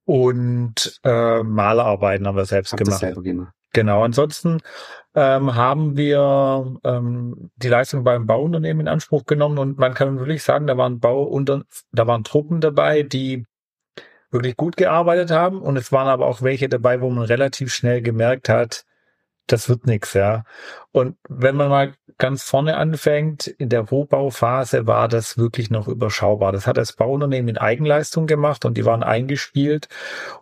und 0.09 1.01
äh, 1.05 1.43
Malerarbeiten 1.43 2.27
haben 2.27 2.37
wir 2.37 2.47
selbst 2.47 2.73
Hab 2.73 2.79
gemacht. 2.79 2.99
selber 2.99 3.21
gemacht. 3.21 3.53
Genau, 3.75 4.03
ansonsten 4.03 4.63
ähm, 5.15 5.55
haben 5.55 5.99
wir 5.99 6.79
ähm, 6.83 7.51
die 7.57 7.69
Leistung 7.69 8.05
beim 8.05 8.27
Bauunternehmen 8.27 8.81
in 8.81 8.89
Anspruch 8.89 9.27
genommen 9.27 9.59
und 9.59 9.77
man 9.77 9.93
kann 9.93 10.19
wirklich 10.19 10.43
sagen, 10.43 10.67
da 10.67 10.79
waren 10.79 10.99
Bauunter 10.99 11.65
da 11.93 12.07
waren 12.07 12.25
Truppen 12.25 12.63
dabei, 12.63 13.03
die 13.03 13.45
wirklich 14.31 14.57
gut 14.57 14.79
gearbeitet 14.79 15.31
haben 15.31 15.61
und 15.61 15.77
es 15.77 15.93
waren 15.93 16.09
aber 16.09 16.25
auch 16.25 16.41
welche 16.41 16.71
dabei, 16.71 17.03
wo 17.03 17.11
man 17.11 17.25
relativ 17.25 17.75
schnell 17.75 18.01
gemerkt 18.01 18.49
hat, 18.49 18.87
das 19.53 19.69
wird 19.69 19.87
nichts, 19.87 20.15
ja. 20.15 20.45
Und 20.93 21.17
wenn 21.29 21.57
man 21.57 21.69
mal 21.69 21.93
ganz 22.17 22.43
vorne 22.43 22.77
anfängt, 22.77 23.47
in 23.47 23.69
der 23.69 23.83
Rohbauphase 23.83 24.87
war 24.87 25.07
das 25.07 25.39
wirklich 25.39 25.71
noch 25.71 25.87
überschaubar. 25.87 26.51
Das 26.51 26.67
hat 26.67 26.77
das 26.77 26.95
Bauunternehmen 26.95 27.49
in 27.49 27.59
Eigenleistung 27.59 28.27
gemacht 28.27 28.65
und 28.65 28.77
die 28.77 28.85
waren 28.85 29.03
eingespielt. 29.03 29.89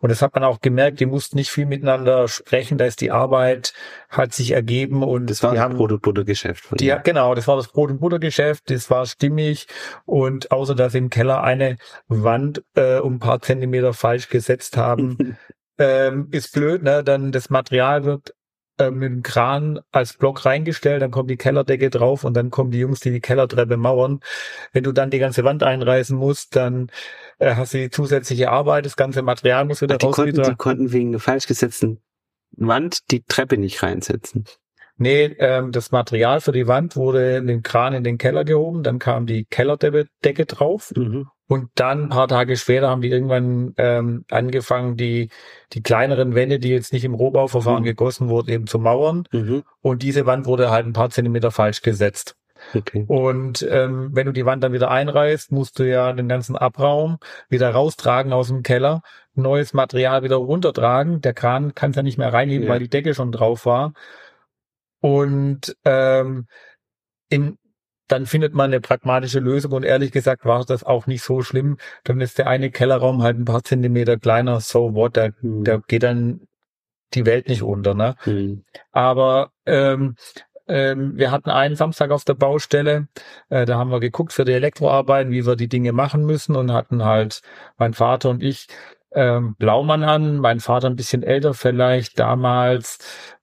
Und 0.00 0.10
das 0.10 0.22
hat 0.22 0.34
man 0.34 0.44
auch 0.44 0.60
gemerkt, 0.60 1.00
die 1.00 1.06
mussten 1.06 1.36
nicht 1.36 1.50
viel 1.50 1.66
miteinander 1.66 2.28
sprechen, 2.28 2.78
da 2.78 2.86
ist 2.86 3.00
die 3.00 3.10
Arbeit, 3.10 3.74
hat 4.08 4.32
sich 4.32 4.52
ergeben 4.52 5.02
und 5.02 5.28
Das 5.28 5.42
war 5.42 5.52
das 5.52 5.60
haben 5.60 5.76
Brot- 5.76 5.92
und 5.92 6.02
Buttergeschäft 6.02 6.70
die, 6.72 6.86
dir. 6.86 7.00
genau, 7.04 7.34
das 7.34 7.46
war 7.46 7.56
das 7.56 7.68
Brot- 7.68 7.90
und 7.90 8.00
Buttergeschäft, 8.00 8.70
das 8.70 8.88
war 8.90 9.04
stimmig 9.04 9.66
und 10.04 10.50
außer 10.50 10.74
dass 10.74 10.92
sie 10.92 10.98
im 10.98 11.10
Keller 11.10 11.42
eine 11.42 11.76
Wand 12.08 12.62
äh, 12.74 12.98
um 12.98 13.14
ein 13.14 13.18
paar 13.18 13.40
Zentimeter 13.40 13.92
falsch 13.92 14.28
gesetzt 14.28 14.76
haben, 14.76 15.36
ähm, 15.78 16.28
ist 16.30 16.52
blöd, 16.52 16.82
ne? 16.82 17.04
Dann 17.04 17.32
das 17.32 17.50
Material 17.50 18.04
wird 18.04 18.34
äh, 18.78 18.90
mit 18.90 19.10
dem 19.10 19.22
Kran 19.22 19.80
als 19.92 20.14
Block 20.14 20.44
reingestellt, 20.44 21.02
dann 21.02 21.10
kommt 21.10 21.30
die 21.30 21.36
Kellerdecke 21.36 21.90
drauf 21.90 22.24
und 22.24 22.34
dann 22.34 22.50
kommen 22.50 22.70
die 22.70 22.78
Jungs, 22.80 23.00
die 23.00 23.10
die 23.10 23.20
Kellertreppe 23.20 23.76
mauern. 23.76 24.20
Wenn 24.72 24.84
du 24.84 24.92
dann 24.92 25.10
die 25.10 25.18
ganze 25.18 25.44
Wand 25.44 25.62
einreißen 25.62 26.16
musst, 26.16 26.56
dann 26.56 26.90
äh, 27.38 27.54
hast 27.54 27.74
du 27.74 27.78
die 27.78 27.90
zusätzliche 27.90 28.50
Arbeit, 28.50 28.86
das 28.86 28.96
ganze 28.96 29.22
Material 29.22 29.64
muss 29.64 29.82
wieder 29.82 29.94
Ach, 29.94 29.98
die, 29.98 30.06
konnten, 30.06 30.20
rausgetragen. 30.20 30.50
die 30.52 30.56
konnten 30.56 30.92
wegen 30.92 31.08
einer 31.10 31.20
falsch 31.20 31.46
gesetzten 31.46 32.00
Wand 32.52 33.10
die 33.10 33.22
Treppe 33.22 33.58
nicht 33.58 33.82
reinsetzen. 33.82 34.44
Nee, 34.98 35.24
ähm, 35.38 35.72
das 35.72 35.90
Material 35.90 36.40
für 36.40 36.52
die 36.52 36.66
Wand 36.66 36.96
wurde 36.96 37.36
in 37.36 37.46
den 37.46 37.62
Kran 37.62 37.92
in 37.92 38.02
den 38.02 38.16
Keller 38.16 38.44
gehoben, 38.44 38.82
dann 38.82 38.98
kam 38.98 39.26
die 39.26 39.44
Kellerdecke 39.44 40.06
Decke 40.24 40.46
drauf 40.46 40.92
Mhm. 40.96 41.28
Und 41.48 41.70
dann 41.76 42.04
ein 42.04 42.08
paar 42.08 42.28
Tage 42.28 42.56
später 42.56 42.88
haben 42.88 43.02
die 43.02 43.10
irgendwann 43.10 43.74
ähm, 43.76 44.24
angefangen, 44.30 44.96
die, 44.96 45.30
die 45.72 45.82
kleineren 45.82 46.34
Wände, 46.34 46.58
die 46.58 46.70
jetzt 46.70 46.92
nicht 46.92 47.04
im 47.04 47.14
Rohbauverfahren 47.14 47.82
Mhm. 47.82 47.86
gegossen 47.86 48.28
wurden, 48.28 48.50
eben 48.50 48.66
zu 48.66 48.78
mauern 48.78 49.24
Mhm. 49.32 49.62
und 49.80 50.02
diese 50.02 50.26
Wand 50.26 50.46
wurde 50.46 50.70
halt 50.70 50.86
ein 50.86 50.92
paar 50.92 51.10
Zentimeter 51.10 51.50
falsch 51.50 51.82
gesetzt. 51.82 52.36
Okay. 52.74 53.04
Und 53.06 53.66
ähm, 53.70 54.10
wenn 54.12 54.26
du 54.26 54.32
die 54.32 54.46
Wand 54.46 54.64
dann 54.64 54.72
wieder 54.72 54.90
einreißt, 54.90 55.52
musst 55.52 55.78
du 55.78 55.84
ja 55.88 56.12
den 56.14 56.26
ganzen 56.28 56.56
Abraum 56.56 57.18
wieder 57.50 57.70
raustragen 57.70 58.32
aus 58.32 58.48
dem 58.48 58.62
Keller, 58.62 59.02
neues 59.34 59.74
Material 59.74 60.22
wieder 60.22 60.36
runtertragen. 60.36 61.20
Der 61.20 61.34
Kran 61.34 61.74
kann 61.74 61.90
es 61.90 61.96
ja 61.96 62.02
nicht 62.02 62.16
mehr 62.16 62.32
reinheben, 62.32 62.66
Ja. 62.66 62.72
weil 62.72 62.78
die 62.80 62.88
Decke 62.88 63.14
schon 63.14 63.30
drauf 63.30 63.66
war. 63.66 63.92
Und 65.00 65.76
ähm, 65.84 66.46
in, 67.28 67.58
dann 68.08 68.26
findet 68.26 68.54
man 68.54 68.66
eine 68.70 68.80
pragmatische 68.80 69.40
Lösung 69.40 69.72
und 69.72 69.84
ehrlich 69.84 70.12
gesagt 70.12 70.44
war 70.44 70.64
das 70.64 70.84
auch 70.84 71.06
nicht 71.06 71.22
so 71.22 71.42
schlimm. 71.42 71.76
Dann 72.04 72.20
ist 72.20 72.38
der 72.38 72.46
eine 72.46 72.70
Kellerraum 72.70 73.22
halt 73.22 73.38
ein 73.38 73.44
paar 73.44 73.64
Zentimeter 73.64 74.16
kleiner, 74.18 74.60
so 74.60 74.94
what, 74.94 75.16
da, 75.16 75.28
Mhm. 75.40 75.64
da 75.64 75.78
geht 75.86 76.02
dann 76.02 76.40
die 77.14 77.26
Welt 77.26 77.48
nicht 77.48 77.62
unter, 77.62 77.94
ne? 77.94 78.16
Mhm. 78.24 78.64
Aber 78.92 79.50
ähm, 79.66 80.16
ähm, 80.68 81.16
wir 81.16 81.30
hatten 81.30 81.50
einen 81.50 81.76
Samstag 81.76 82.10
auf 82.10 82.24
der 82.24 82.34
Baustelle, 82.34 83.08
äh, 83.48 83.64
da 83.66 83.78
haben 83.78 83.90
wir 83.90 84.00
geguckt 84.00 84.32
für 84.32 84.44
die 84.44 84.52
Elektroarbeiten, 84.52 85.32
wie 85.32 85.46
wir 85.46 85.56
die 85.56 85.68
Dinge 85.68 85.92
machen 85.92 86.24
müssen 86.24 86.56
und 86.56 86.72
hatten 86.72 87.04
halt 87.04 87.40
mein 87.78 87.94
Vater 87.94 88.30
und 88.30 88.42
ich 88.42 88.66
ähm, 89.12 89.54
Blaumann 89.58 90.02
an, 90.02 90.38
mein 90.38 90.60
Vater 90.60 90.88
ein 90.88 90.96
bisschen 90.96 91.22
älter 91.22 91.54
vielleicht, 91.54 92.18
damals 92.18 92.98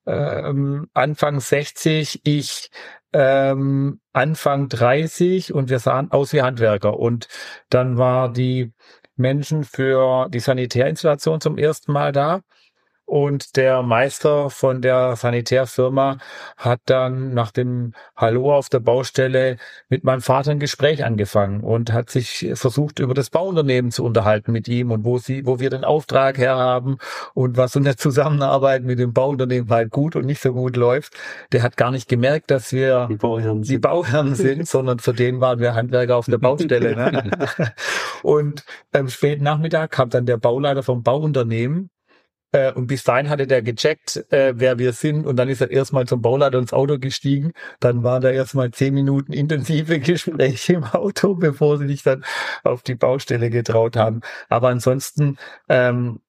ähm, 0.05 0.87
Anfang 0.93 1.39
60, 1.39 2.21
ich 2.25 2.69
ähm, 3.13 3.99
Anfang 4.11 4.69
30 4.69 5.53
und 5.53 5.69
wir 5.69 5.79
sahen 5.79 6.11
aus 6.11 6.33
wie 6.33 6.41
Handwerker. 6.41 6.99
Und 6.99 7.27
dann 7.69 7.97
war 7.97 8.31
die 8.31 8.73
Menschen 9.15 9.63
für 9.63 10.27
die 10.29 10.39
Sanitärinstallation 10.39 11.41
zum 11.41 11.57
ersten 11.57 11.91
Mal 11.91 12.11
da. 12.11 12.41
Und 13.05 13.57
der 13.57 13.83
Meister 13.83 14.49
von 14.49 14.81
der 14.81 15.15
Sanitärfirma 15.17 16.17
hat 16.55 16.79
dann 16.85 17.33
nach 17.33 17.51
dem 17.51 17.93
Hallo 18.15 18.55
auf 18.55 18.69
der 18.69 18.79
Baustelle 18.79 19.57
mit 19.89 20.03
meinem 20.03 20.21
Vater 20.21 20.51
ein 20.51 20.59
Gespräch 20.59 21.03
angefangen 21.03 21.61
und 21.61 21.91
hat 21.91 22.09
sich 22.09 22.49
versucht, 22.53 22.99
über 22.99 23.13
das 23.13 23.29
Bauunternehmen 23.29 23.91
zu 23.91 24.05
unterhalten 24.05 24.53
mit 24.53 24.69
ihm 24.69 24.91
und 24.91 25.03
wo 25.03 25.17
sie, 25.17 25.45
wo 25.45 25.59
wir 25.59 25.69
den 25.69 25.83
Auftrag 25.83 26.37
herhaben 26.37 26.97
und 27.33 27.57
was 27.57 27.75
in 27.75 27.83
der 27.83 27.97
Zusammenarbeit 27.97 28.83
mit 28.83 28.99
dem 28.99 29.11
Bauunternehmen 29.11 29.69
halt 29.69 29.91
gut 29.91 30.15
und 30.15 30.25
nicht 30.25 30.41
so 30.41 30.53
gut 30.53 30.77
läuft. 30.77 31.13
Der 31.51 31.61
hat 31.61 31.75
gar 31.75 31.91
nicht 31.91 32.07
gemerkt, 32.07 32.51
dass 32.51 32.71
wir 32.71 33.07
Die 33.09 33.15
Bauherren 33.15 33.63
die 33.63 33.77
Bauherren 33.79 34.35
sind, 34.35 34.67
sondern 34.67 34.99
für 34.99 35.13
den 35.13 35.41
waren 35.41 35.59
wir 35.59 35.75
Handwerker 35.75 36.15
auf 36.15 36.25
der 36.27 36.37
Baustelle. 36.37 36.95
Ne? 36.95 37.31
Und 38.23 38.63
am 38.93 39.09
späten 39.09 39.43
Nachmittag 39.43 39.91
kam 39.91 40.09
dann 40.09 40.25
der 40.25 40.37
Bauleiter 40.37 40.83
vom 40.83 41.03
Bauunternehmen 41.03 41.89
äh, 42.53 42.71
und 42.71 42.87
bis 42.87 43.03
dahin 43.03 43.29
hatte 43.29 43.47
der 43.47 43.61
gecheckt, 43.61 44.25
äh, 44.31 44.53
wer 44.55 44.79
wir 44.79 44.93
sind. 44.93 45.25
Und 45.25 45.35
dann 45.35 45.49
ist 45.49 45.61
er 45.61 45.71
erstmal 45.71 46.05
zum 46.05 46.21
Bauleiter 46.21 46.59
ins 46.59 46.71
Auto 46.71 46.99
gestiegen. 46.99 47.51
Dann 47.79 48.03
waren 48.03 48.21
da 48.21 48.29
erstmal 48.29 48.71
zehn 48.71 48.93
Minuten 48.93 49.33
intensive 49.33 49.99
Gespräche 49.99 50.73
im 50.73 50.83
Auto, 50.83 51.35
bevor 51.35 51.79
sie 51.79 51.87
sich 51.87 52.03
dann 52.03 52.23
auf 52.63 52.83
die 52.83 52.95
Baustelle 52.95 53.49
getraut 53.49 53.97
haben. 53.97 54.21
Aber 54.49 54.69
ansonsten 54.69 55.37
ähm, 55.67 56.19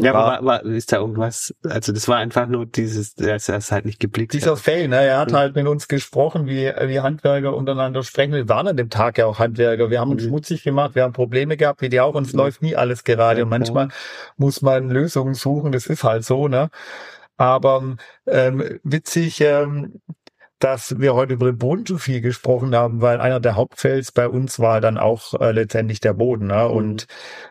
Ja, 0.00 0.14
War- 0.14 0.38
aber 0.38 0.46
war, 0.46 0.64
ist 0.64 0.92
da 0.92 0.98
irgendwas, 0.98 1.52
also 1.64 1.92
das 1.92 2.06
war 2.06 2.18
einfach 2.18 2.46
nur 2.46 2.66
dieses, 2.66 3.14
dass 3.14 3.48
er 3.48 3.56
es 3.56 3.72
halt 3.72 3.84
nicht 3.84 3.98
geblickt 3.98 4.32
dieser 4.32 4.52
hat. 4.52 4.60
Fail, 4.60 4.86
ne, 4.86 4.96
er 5.04 5.18
hat 5.18 5.32
Mhm. 5.32 5.36
halt 5.36 5.56
mit 5.56 5.66
uns 5.66 5.88
gesprochen, 5.88 6.46
wie, 6.46 6.72
wie 6.86 7.00
Handwerker 7.00 7.54
untereinander 7.56 8.04
sprechen. 8.04 8.32
Wir 8.32 8.48
waren 8.48 8.68
an 8.68 8.76
dem 8.76 8.90
Tag 8.90 9.18
ja 9.18 9.26
auch 9.26 9.40
Handwerker. 9.40 9.90
Wir 9.90 10.00
haben 10.00 10.12
uns 10.12 10.22
Mhm. 10.22 10.28
schmutzig 10.28 10.62
gemacht, 10.62 10.94
wir 10.94 11.02
haben 11.02 11.12
Probleme 11.12 11.56
gehabt, 11.56 11.82
wie 11.82 11.88
die 11.88 12.00
auch. 12.00 12.14
Uns 12.14 12.32
Mhm. 12.32 12.38
läuft 12.38 12.62
nie 12.62 12.76
alles 12.76 13.02
gerade. 13.02 13.42
Und 13.42 13.48
manchmal 13.50 13.88
muss 14.36 14.62
man 14.62 14.88
Lösungen 14.88 15.34
suchen. 15.34 15.72
Das 15.72 15.86
ist 15.86 16.04
halt 16.04 16.24
so, 16.24 16.46
ne. 16.46 16.70
Aber 17.36 17.96
ähm, 18.26 18.80
witzig, 18.82 19.40
ähm, 19.40 20.00
dass 20.58 20.98
wir 20.98 21.14
heute 21.14 21.34
über 21.34 21.46
den 21.46 21.58
Boden 21.58 21.86
so 21.86 21.98
viel 21.98 22.20
gesprochen 22.20 22.74
haben, 22.74 23.00
weil 23.00 23.20
einer 23.20 23.40
der 23.40 23.54
Hauptfels 23.54 24.12
bei 24.12 24.28
uns 24.28 24.58
war 24.58 24.80
dann 24.80 24.98
auch 24.98 25.34
äh, 25.40 25.52
letztendlich 25.52 26.00
der 26.00 26.14
Boden. 26.14 26.48
Ne? 26.48 26.68
Und 26.68 27.06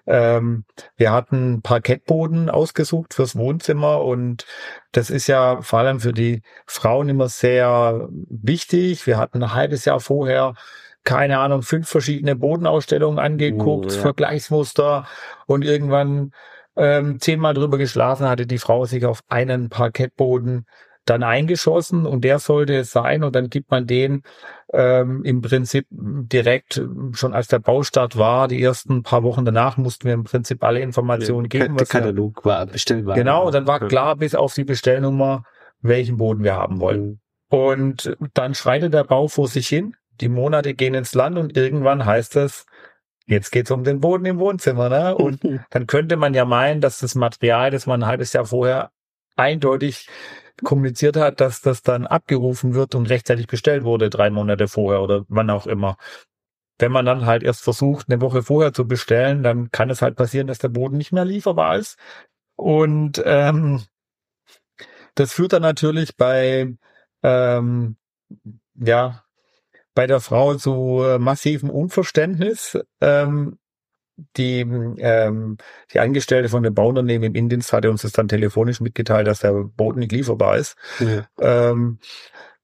ähm, 0.06 0.66
wir 0.98 1.12
hatten 1.12 1.62
Parkettboden 1.62 2.50
ausgesucht 2.50 3.14
fürs 3.14 3.36
Wohnzimmer 3.36 4.04
und 4.04 4.46
das 4.92 5.10
ist 5.10 5.28
ja 5.28 5.62
vor 5.62 5.80
allem 5.80 6.00
für 6.00 6.14
die 6.14 6.42
Frauen 6.66 7.08
immer 7.10 7.30
sehr 7.30 8.10
wichtig. 8.12 9.08
Wir 9.08 9.18
hatten 9.18 9.42
ein 9.42 9.54
halbes 9.54 9.86
Jahr 9.86 10.00
vorher 10.00 10.54
keine 11.04 11.40
Ahnung, 11.40 11.62
fünf 11.62 11.88
verschiedene 11.88 12.36
Bodenausstellungen 12.36 13.18
angeguckt, 13.18 13.92
Oh, 13.92 13.96
ja. 13.96 14.02
Vergleichsmuster 14.02 15.08
und 15.46 15.64
irgendwann 15.64 16.34
ähm, 16.76 17.22
zehnmal 17.22 17.54
drüber 17.54 17.78
geschlafen 17.78 18.28
hatte 18.28 18.46
die 18.46 18.58
Frau 18.58 18.84
sich 18.84 19.06
auf 19.06 19.22
einen 19.30 19.70
Parkettboden 19.70 20.66
dann 21.10 21.24
eingeschossen 21.24 22.06
und 22.06 22.22
der 22.24 22.40
sollte 22.40 22.76
es 22.76 22.92
sein 22.92 23.24
und 23.24 23.36
dann 23.36 23.50
gibt 23.50 23.72
man 23.72 23.88
den 23.88 24.24
ähm, 24.74 25.24
im 25.24 25.42
Prinzip 25.42 25.88
direkt 25.90 26.82
schon 27.14 27.34
als 27.34 27.48
der 27.48 27.60
Baustart 27.60 28.18
war, 28.18 28.48
die 28.48 28.62
ersten 28.62 29.04
paar 29.04 29.24
Wochen 29.24 29.46
danach 29.46 29.78
mussten 29.78 30.06
wir 30.06 30.14
im 30.14 30.24
Prinzip 30.26 30.64
alle 30.64 30.82
Informationen 30.82 31.48
der, 31.50 31.62
geben. 31.62 31.78
der 31.78 31.88
Katalog 31.88 32.44
war 32.46 32.66
bestellbar. 32.66 33.16
Genau, 33.16 33.48
und 33.48 33.56
dann 33.56 33.68
war 33.68 33.82
Ja. 33.82 33.88
klar 33.88 34.16
bis 34.16 34.36
auf 34.36 34.54
die 34.54 34.66
Bestellnummer, 34.66 35.44
welchen 35.82 36.18
Boden 36.18 36.44
wir 36.44 36.56
haben 36.56 36.80
wollen. 36.80 37.20
Und 37.50 38.18
dann 38.34 38.56
schreitet 38.56 38.94
der 38.94 39.06
Bau 39.06 39.28
vor 39.28 39.48
sich 39.48 39.68
hin, 39.68 39.96
die 40.20 40.30
Monate 40.30 40.74
gehen 40.74 40.94
ins 40.94 41.14
Land 41.14 41.38
und 41.38 41.56
irgendwann 41.56 42.06
heißt 42.06 42.36
es, 42.36 42.66
jetzt 43.26 43.52
geht's 43.52 43.72
um 43.72 43.84
den 43.84 44.00
Boden 44.02 44.26
im 44.26 44.40
Wohnzimmer. 44.40 44.90
Ne? 44.90 45.16
Und 45.16 45.40
dann 45.70 45.88
könnte 45.88 46.18
man 46.18 46.34
ja 46.34 46.44
meinen, 46.44 46.82
dass 46.82 47.00
das 47.00 47.16
Material, 47.16 47.72
das 47.72 47.86
man 47.86 48.04
ein 48.04 48.08
halbes 48.08 48.34
Jahr 48.34 48.46
vorher 48.46 48.92
eindeutig 49.38 50.10
kommuniziert 50.64 51.18
hat, 51.18 51.42
dass 51.42 51.62
das 51.62 51.82
dann 51.84 52.08
abgerufen 52.08 52.74
wird 52.74 52.96
und 52.96 53.10
rechtzeitig 53.10 53.48
bestellt 53.48 53.84
wurde, 53.84 54.10
drei 54.10 54.30
Monate 54.30 54.68
vorher 54.68 55.02
oder 55.02 55.26
wann 55.28 55.50
auch 55.50 55.68
immer. 55.68 55.98
Wenn 56.80 56.92
man 56.92 57.06
dann 57.06 57.26
halt 57.26 57.44
erst 57.44 57.64
versucht, 57.64 58.08
eine 58.10 58.22
Woche 58.22 58.44
vorher 58.44 58.74
zu 58.74 58.88
bestellen, 58.88 59.44
dann 59.44 59.72
kann 59.72 59.90
es 59.90 60.02
halt 60.02 60.16
passieren, 60.16 60.48
dass 60.48 60.60
der 60.60 60.70
Boden 60.70 60.98
nicht 60.98 61.12
mehr 61.12 61.26
lieferbar 61.26 61.78
ist. 61.78 61.98
Und 62.56 63.22
ähm, 63.26 63.84
das 65.16 65.34
führt 65.34 65.54
dann 65.54 65.64
natürlich 65.64 66.16
bei 66.18 66.76
ähm, 67.24 67.98
ja 68.76 69.24
bei 69.96 70.06
der 70.06 70.20
Frau 70.20 70.54
zu 70.56 71.04
äh, 71.04 71.18
massivem 71.18 71.72
Unverständnis. 71.72 72.78
Ähm, 73.02 73.58
die, 74.36 74.62
ähm, 74.62 75.58
die 75.94 76.00
Angestellte 76.00 76.50
von 76.50 76.64
dem 76.64 76.74
Bauunternehmen 76.74 77.28
im 77.28 77.36
Indienst 77.36 77.72
hatte 77.74 77.92
uns 77.92 78.02
das 78.02 78.12
dann 78.12 78.28
telefonisch 78.28 78.82
mitgeteilt, 78.82 79.28
dass 79.28 79.40
der 79.40 79.54
Boden 79.54 80.00
nicht 80.00 80.12
lieferbar 80.12 80.58
ist. 80.58 80.76
Ja. 81.00 81.28
Ähm, 81.40 82.00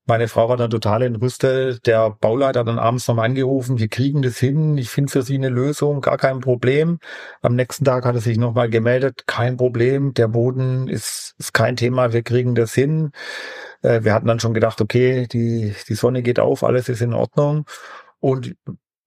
meine 0.05 0.27
Frau 0.27 0.49
war 0.49 0.57
dann 0.57 0.69
total 0.69 1.03
entrüstet. 1.03 1.85
Der 1.87 2.09
Bauleiter 2.09 2.61
hat 2.61 2.67
dann 2.67 2.79
abends 2.79 3.07
nochmal 3.07 3.25
angerufen, 3.25 3.79
wir 3.79 3.87
kriegen 3.87 4.21
das 4.21 4.37
hin, 4.37 4.77
ich 4.77 4.89
finde 4.89 5.11
für 5.11 5.21
Sie 5.21 5.35
eine 5.35 5.49
Lösung, 5.49 6.01
gar 6.01 6.17
kein 6.17 6.41
Problem. 6.41 6.99
Am 7.41 7.55
nächsten 7.55 7.85
Tag 7.85 8.03
hat 8.03 8.15
er 8.15 8.21
sich 8.21 8.37
nochmal 8.37 8.69
gemeldet, 8.69 9.27
kein 9.27 9.55
Problem, 9.55 10.13
der 10.13 10.27
Boden 10.27 10.89
ist, 10.89 11.35
ist 11.37 11.53
kein 11.53 11.77
Thema, 11.77 12.11
wir 12.11 12.23
kriegen 12.23 12.53
das 12.55 12.73
hin. 12.73 13.11
Äh, 13.81 14.03
wir 14.03 14.13
hatten 14.13 14.27
dann 14.27 14.39
schon 14.39 14.53
gedacht, 14.53 14.81
okay, 14.81 15.27
die, 15.27 15.73
die 15.87 15.95
Sonne 15.95 16.21
geht 16.21 16.39
auf, 16.39 16.63
alles 16.63 16.89
ist 16.89 17.01
in 17.01 17.13
Ordnung. 17.13 17.65
Und 18.19 18.55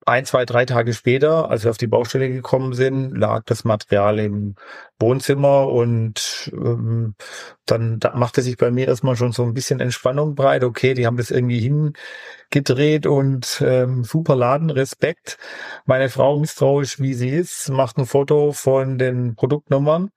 ein, 0.07 0.25
zwei, 0.25 0.45
drei 0.45 0.65
Tage 0.65 0.95
später, 0.95 1.51
als 1.51 1.65
wir 1.65 1.71
auf 1.71 1.79
die 1.79 1.89
Baustelle 1.89 2.29
gekommen 2.31 2.75
sind, 2.75 3.17
lag 3.17 3.43
das 3.45 3.65
Material 3.65 4.21
im 4.21 4.55
Wohnzimmer 5.01 5.69
und 5.69 6.51
ähm, 6.55 7.17
dann 7.67 7.99
da 7.99 8.15
machte 8.15 8.41
sich 8.43 8.57
bei 8.57 8.71
mir 8.71 8.87
erstmal 8.87 9.17
schon 9.17 9.33
so 9.33 9.43
ein 9.43 9.53
bisschen 9.53 9.81
Entspannung 9.81 10.37
breit. 10.37 10.63
Okay, 10.63 10.95
die 10.95 11.07
haben 11.07 11.17
das 11.17 11.33
irgendwie 11.33 11.59
hingedreht 11.61 13.07
und 13.07 13.61
ähm, 13.67 14.05
super 14.05 14.37
Laden, 14.37 14.71
Respekt. 14.71 15.39
Meine 15.87 16.09
Frau, 16.09 16.39
misstrauisch 16.39 17.01
wie 17.01 17.15
sie 17.15 17.31
ist, 17.31 17.69
macht 17.69 17.99
ein 17.99 18.07
Foto 18.07 18.53
von 18.53 18.99
den 18.99 19.35
Produktnummern 19.35 20.11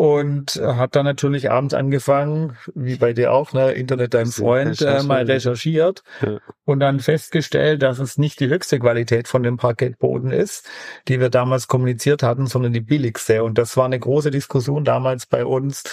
und 0.00 0.52
hat 0.64 0.96
dann 0.96 1.04
natürlich 1.04 1.50
abends 1.50 1.74
angefangen, 1.74 2.56
wie 2.74 2.96
bei 2.96 3.12
dir 3.12 3.34
auch, 3.34 3.52
ne, 3.52 3.72
Internet 3.72 4.14
dein 4.14 4.28
Freund, 4.28 4.80
äh, 4.80 5.02
mal 5.02 5.24
recherchiert 5.24 6.02
Ja. 6.22 6.38
und 6.64 6.80
dann 6.80 7.00
festgestellt, 7.00 7.82
dass 7.82 7.98
es 7.98 8.16
nicht 8.16 8.40
die 8.40 8.48
höchste 8.48 8.78
Qualität 8.78 9.28
von 9.28 9.42
dem 9.42 9.58
Parkettboden 9.58 10.30
ist, 10.30 10.66
die 11.06 11.20
wir 11.20 11.28
damals 11.28 11.68
kommuniziert 11.68 12.22
hatten, 12.22 12.46
sondern 12.46 12.72
die 12.72 12.80
billigste. 12.80 13.44
Und 13.44 13.58
das 13.58 13.76
war 13.76 13.84
eine 13.84 13.98
große 14.00 14.30
Diskussion 14.30 14.84
damals 14.84 15.26
bei 15.26 15.44
uns. 15.44 15.84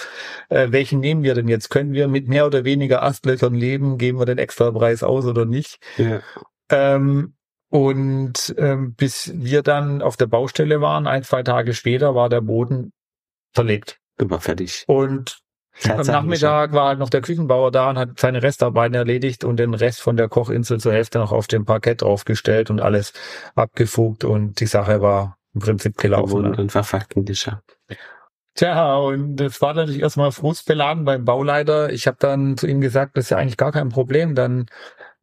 Äh, 0.48 0.68
welchen 0.70 1.00
nehmen 1.00 1.22
wir 1.22 1.34
denn 1.34 1.48
jetzt? 1.48 1.68
Können 1.68 1.92
wir 1.92 2.08
mit 2.08 2.28
mehr 2.28 2.46
oder 2.46 2.64
weniger 2.64 3.02
Astlöchern 3.02 3.52
leben? 3.54 3.98
Geben 3.98 4.18
wir 4.18 4.24
den 4.24 4.38
Extrapreis 4.38 5.02
aus 5.02 5.26
oder 5.26 5.44
nicht? 5.44 5.80
Ja. 5.98 6.20
Ähm, 6.70 7.34
und 7.68 8.54
ähm, 8.56 8.94
bis 8.94 9.30
wir 9.34 9.60
dann 9.62 10.00
auf 10.00 10.16
der 10.16 10.28
Baustelle 10.28 10.80
waren, 10.80 11.06
ein, 11.06 11.24
zwei 11.24 11.42
Tage 11.42 11.74
später, 11.74 12.14
war 12.14 12.30
der 12.30 12.40
Boden 12.40 12.94
verlegt. 13.58 13.98
War 14.18 14.40
fertig. 14.40 14.84
Und 14.86 15.38
am 15.88 16.06
Nachmittag 16.06 16.72
war 16.72 16.88
halt 16.88 16.98
noch 16.98 17.10
der 17.10 17.20
Küchenbauer 17.20 17.70
da 17.70 17.90
und 17.90 17.98
hat 17.98 18.18
seine 18.18 18.42
Restarbeiten 18.42 18.94
erledigt 18.94 19.44
und 19.44 19.58
den 19.58 19.74
Rest 19.74 20.00
von 20.00 20.16
der 20.16 20.28
Kochinsel 20.28 20.80
zur 20.80 20.92
Hälfte 20.92 21.18
noch 21.18 21.32
auf 21.32 21.46
dem 21.46 21.64
Parkett 21.64 22.02
draufgestellt 22.02 22.70
und 22.70 22.80
alles 22.80 23.12
abgefugt 23.54 24.24
und 24.24 24.60
die 24.60 24.66
Sache 24.66 25.00
war 25.00 25.38
im 25.54 25.60
Prinzip 25.60 25.96
gelaufen. 25.96 26.42
Ne? 26.42 26.52
dann 26.52 26.70
Verfaktentischer. 26.70 27.62
Tja, 28.54 28.96
und 28.96 29.36
das 29.36 29.60
war 29.60 29.74
natürlich 29.74 30.02
erstmal 30.02 30.32
frustbeladen 30.32 31.04
beim 31.04 31.24
Bauleiter. 31.24 31.92
Ich 31.92 32.08
habe 32.08 32.16
dann 32.18 32.56
zu 32.56 32.66
ihm 32.66 32.80
gesagt, 32.80 33.16
das 33.16 33.26
ist 33.26 33.30
ja 33.30 33.36
eigentlich 33.36 33.56
gar 33.56 33.70
kein 33.70 33.88
Problem. 33.88 34.34
Dann, 34.34 34.66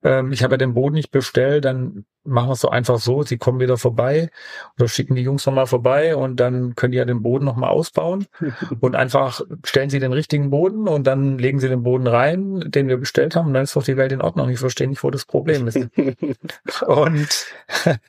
ähm, 0.06 0.32
ich 0.32 0.44
habe 0.44 0.54
ja 0.54 0.58
den 0.58 0.74
Boden 0.76 0.94
nicht 0.96 1.12
bestellt, 1.12 1.66
dann 1.66 2.06
machen 2.24 2.48
wir 2.50 2.54
es 2.54 2.62
so 2.62 2.70
einfach 2.70 3.00
so, 3.00 3.24
sie 3.24 3.38
kommen 3.38 3.60
wieder 3.60 3.78
vorbei 3.78 4.30
oder 4.78 4.88
schicken 4.88 5.16
die 5.16 5.22
Jungs 5.24 5.46
nochmal 5.46 5.68
vorbei 5.68 6.16
und 6.16 6.40
dann 6.40 6.76
können 6.76 6.92
die 6.92 6.98
ja 6.98 7.06
den 7.06 7.22
Boden 7.22 7.46
nochmal 7.46 7.72
ausbauen 7.72 8.26
und 8.80 8.96
einfach 8.96 9.42
stellen 9.66 9.90
sie 9.90 10.00
den 10.00 10.14
richtigen 10.14 10.50
Boden 10.52 10.88
und 10.88 11.06
dann 11.06 11.38
legen 11.38 11.60
sie 11.60 11.70
den 11.70 11.84
Boden 11.84 12.08
rein, 12.08 12.64
den 12.68 12.88
wir 12.88 12.98
bestellt 12.98 13.36
haben 13.36 13.48
und 13.48 13.54
dann 13.56 13.64
ist 13.64 13.76
doch 13.76 13.84
die 13.84 13.98
Welt 13.98 14.12
in 14.12 14.22
Ordnung. 14.22 14.50
Ich 14.50 14.60
verstehe 14.60 14.88
nicht, 14.88 15.04
wo 15.04 15.12
das 15.12 15.26
Problem 15.26 15.68
ist. 15.68 15.78
Und 16.88 17.46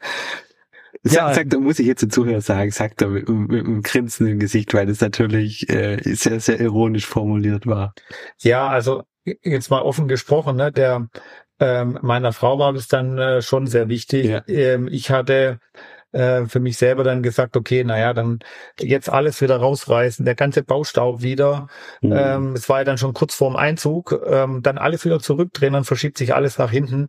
Sag, 1.03 1.13
Ja. 1.13 1.35
sag, 1.35 1.51
da 1.51 1.59
muss 1.59 1.79
ich 1.79 1.87
jetzt 1.87 2.03
den 2.03 2.11
Zuhörer 2.11 2.41
sagen, 2.41 2.71
sagt 2.71 3.03
er 3.03 3.09
mit, 3.09 3.29
mit 3.29 3.65
einem 3.65 3.83
Grinsen 3.83 4.27
im 4.27 4.39
Gesicht, 4.39 4.75
weil 4.75 4.87
das 4.87 5.01
natürlich 5.01 5.69
äh, 5.69 5.99
sehr, 6.15 6.41
sehr 6.41 6.59
ironisch 6.61 7.07
formuliert 7.07 7.67
war. 7.67 7.95
Ja, 8.41 8.67
also 8.69 9.05
jetzt 9.43 9.71
mal 9.71 9.83
offen 9.83 10.09
gesprochen, 10.09 10.57
ne, 10.57 10.73
der 10.73 11.09
ähm, 11.59 11.99
meiner 12.03 12.33
Frau 12.33 12.59
war 12.59 12.73
das 12.73 12.88
dann 12.88 13.19
äh, 13.19 13.42
schon 13.42 13.66
sehr 13.66 13.88
wichtig. 13.88 14.27
Ja. 14.27 14.42
Ähm, 14.47 14.88
ich 14.90 15.11
hatte 15.11 15.59
äh, 16.12 16.47
für 16.47 16.61
mich 16.61 16.77
selber 16.77 17.05
dann 17.05 17.23
gesagt, 17.23 17.57
okay, 17.57 17.85
naja, 17.85 18.14
dann 18.14 18.38
jetzt 18.81 19.11
alles 19.11 19.40
wieder 19.42 19.57
rausreißen, 19.57 20.25
der 20.25 20.35
ganze 20.35 20.62
Baustaub 20.62 21.23
wieder. 21.23 21.69
Mhm. 22.01 22.12
Ähm, 22.12 22.53
es 22.55 22.69
war 22.69 22.79
ja 22.79 22.85
dann 22.85 22.99
schon 22.99 23.12
kurz 23.12 23.35
vorm 23.35 23.57
Einzug, 23.57 24.19
ähm, 24.27 24.62
dann 24.62 24.79
alles 24.79 25.05
wieder 25.05 25.21
zurückdrehen, 25.21 25.73
dann 25.73 25.85
verschiebt 25.85 26.19
sich 26.19 26.35
alles 26.35 26.59
nach 26.59 26.71
hinten. 26.71 27.09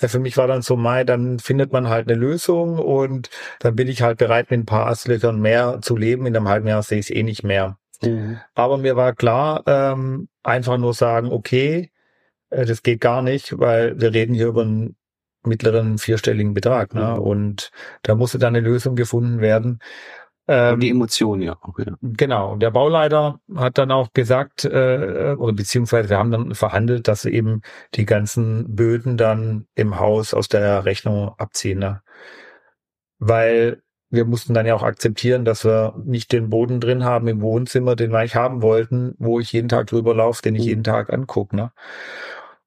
Äh, 0.00 0.08
für 0.08 0.18
mich 0.18 0.36
war 0.36 0.46
dann 0.46 0.62
so, 0.62 0.76
Mai, 0.76 1.04
dann 1.04 1.38
findet 1.38 1.72
man 1.72 1.88
halt 1.88 2.08
eine 2.08 2.18
Lösung 2.18 2.78
und 2.78 3.30
dann 3.60 3.76
bin 3.76 3.88
ich 3.88 4.02
halt 4.02 4.18
bereit, 4.18 4.50
mit 4.50 4.60
ein 4.60 4.66
paar 4.66 4.86
Astlöchern 4.86 5.40
mehr 5.40 5.78
zu 5.82 5.96
leben. 5.96 6.26
In 6.26 6.36
einem 6.36 6.48
halben 6.48 6.66
Jahr 6.66 6.82
sehe 6.82 6.98
ich 6.98 7.10
es 7.10 7.14
eh 7.14 7.22
nicht 7.22 7.44
mehr. 7.44 7.78
Mhm. 8.02 8.40
Aber 8.54 8.78
mir 8.78 8.96
war 8.96 9.14
klar, 9.14 9.62
ähm, 9.66 10.28
einfach 10.42 10.78
nur 10.78 10.94
sagen, 10.94 11.30
okay, 11.30 11.92
das 12.50 12.82
geht 12.82 13.00
gar 13.00 13.22
nicht, 13.22 13.58
weil 13.58 14.00
wir 14.00 14.12
reden 14.12 14.34
hier 14.34 14.48
über 14.48 14.62
einen 14.62 14.96
mittleren 15.44 15.98
vierstelligen 15.98 16.54
Betrag. 16.54 16.94
Ne? 16.94 17.14
Mhm. 17.16 17.22
Und 17.22 17.70
da 18.02 18.14
musste 18.14 18.38
dann 18.38 18.54
eine 18.54 18.66
Lösung 18.66 18.96
gefunden 18.96 19.40
werden. 19.40 19.78
Ähm, 20.48 20.80
die 20.80 20.90
Emotionen 20.90 21.42
ja 21.42 21.56
auch. 21.60 21.78
Ja. 21.78 21.96
Genau. 22.02 22.56
Der 22.56 22.70
Bauleiter 22.70 23.40
hat 23.54 23.78
dann 23.78 23.92
auch 23.92 24.12
gesagt, 24.12 24.64
äh, 24.64 25.36
oder 25.38 25.52
beziehungsweise 25.52 26.10
wir 26.10 26.18
haben 26.18 26.32
dann 26.32 26.54
verhandelt, 26.54 27.08
dass 27.08 27.22
sie 27.22 27.30
eben 27.30 27.62
die 27.94 28.04
ganzen 28.04 28.74
Böden 28.74 29.16
dann 29.16 29.66
im 29.74 29.98
Haus 29.98 30.34
aus 30.34 30.48
der 30.48 30.84
Rechnung 30.84 31.34
abziehen. 31.38 31.78
Ne? 31.78 32.02
Weil 33.18 33.82
wir 34.10 34.24
mussten 34.24 34.54
dann 34.54 34.66
ja 34.66 34.74
auch 34.74 34.82
akzeptieren, 34.82 35.44
dass 35.44 35.64
wir 35.64 35.94
nicht 36.04 36.32
den 36.32 36.50
Boden 36.50 36.80
drin 36.80 37.04
haben 37.04 37.28
im 37.28 37.42
Wohnzimmer, 37.42 37.94
den 37.94 38.10
wir 38.10 38.18
eigentlich 38.18 38.34
haben 38.34 38.60
wollten, 38.60 39.14
wo 39.18 39.38
ich 39.38 39.52
jeden 39.52 39.68
Tag 39.68 39.86
drüber 39.86 40.14
laufe, 40.16 40.42
den 40.42 40.56
ich 40.56 40.62
mhm. 40.62 40.68
jeden 40.68 40.84
Tag 40.84 41.12
angucke. 41.12 41.54
Ne? 41.54 41.70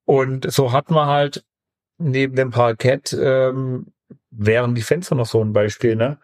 Und 0.05 0.51
so 0.51 0.71
hatten 0.71 0.93
wir 0.93 1.07
halt 1.07 1.45
neben 1.97 2.35
dem 2.35 2.51
Parkett 2.51 3.13
ähm, 3.13 3.93
wären 4.31 4.75
die 4.75 4.81
Fenster 4.81 5.15
noch 5.15 5.25
so 5.25 5.43
ein 5.43 5.53
Beispiel. 5.53 5.95
Ne? 5.95 6.19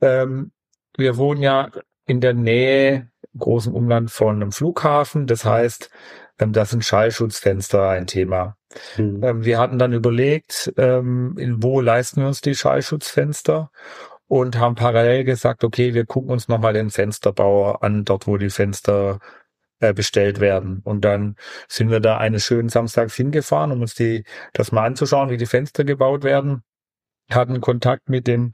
Ähm, 0.00 0.52
wir 0.96 1.16
wohnen 1.16 1.42
ja 1.42 1.70
in 2.06 2.20
der 2.20 2.34
Nähe, 2.34 3.10
großen 3.36 3.72
Umland 3.72 4.10
von 4.10 4.36
einem 4.36 4.52
Flughafen. 4.52 5.26
Das 5.26 5.44
heißt, 5.44 5.90
ähm, 6.38 6.52
da 6.52 6.64
sind 6.64 6.84
Schallschutzfenster 6.84 7.88
ein 7.88 8.06
Thema. 8.06 8.56
Mhm. 8.96 9.22
Ähm, 9.22 9.44
wir 9.44 9.58
hatten 9.58 9.78
dann 9.78 9.92
überlegt, 9.92 10.72
ähm, 10.76 11.36
in 11.38 11.62
wo 11.62 11.80
leisten 11.80 12.20
wir 12.20 12.28
uns 12.28 12.40
die 12.40 12.54
Schallschutzfenster 12.54 13.70
und 14.26 14.58
haben 14.58 14.74
parallel 14.74 15.24
gesagt, 15.24 15.64
okay, 15.64 15.94
wir 15.94 16.06
gucken 16.06 16.30
uns 16.30 16.48
nochmal 16.48 16.72
den 16.72 16.90
Fensterbauer 16.90 17.82
an, 17.82 18.04
dort 18.04 18.26
wo 18.26 18.36
die 18.36 18.50
Fenster 18.50 19.20
bestellt 19.92 20.40
werden. 20.40 20.80
Und 20.84 21.04
dann 21.04 21.36
sind 21.68 21.90
wir 21.90 22.00
da 22.00 22.18
eines 22.18 22.44
schönen 22.44 22.68
Samstags 22.68 23.14
hingefahren, 23.14 23.72
um 23.72 23.80
uns 23.82 23.94
die, 23.94 24.24
das 24.52 24.72
mal 24.72 24.86
anzuschauen, 24.86 25.30
wie 25.30 25.36
die 25.36 25.46
Fenster 25.46 25.84
gebaut 25.84 26.24
werden. 26.24 26.62
Hatten 27.30 27.60
Kontakt 27.60 28.08
mit 28.08 28.26
dem 28.26 28.52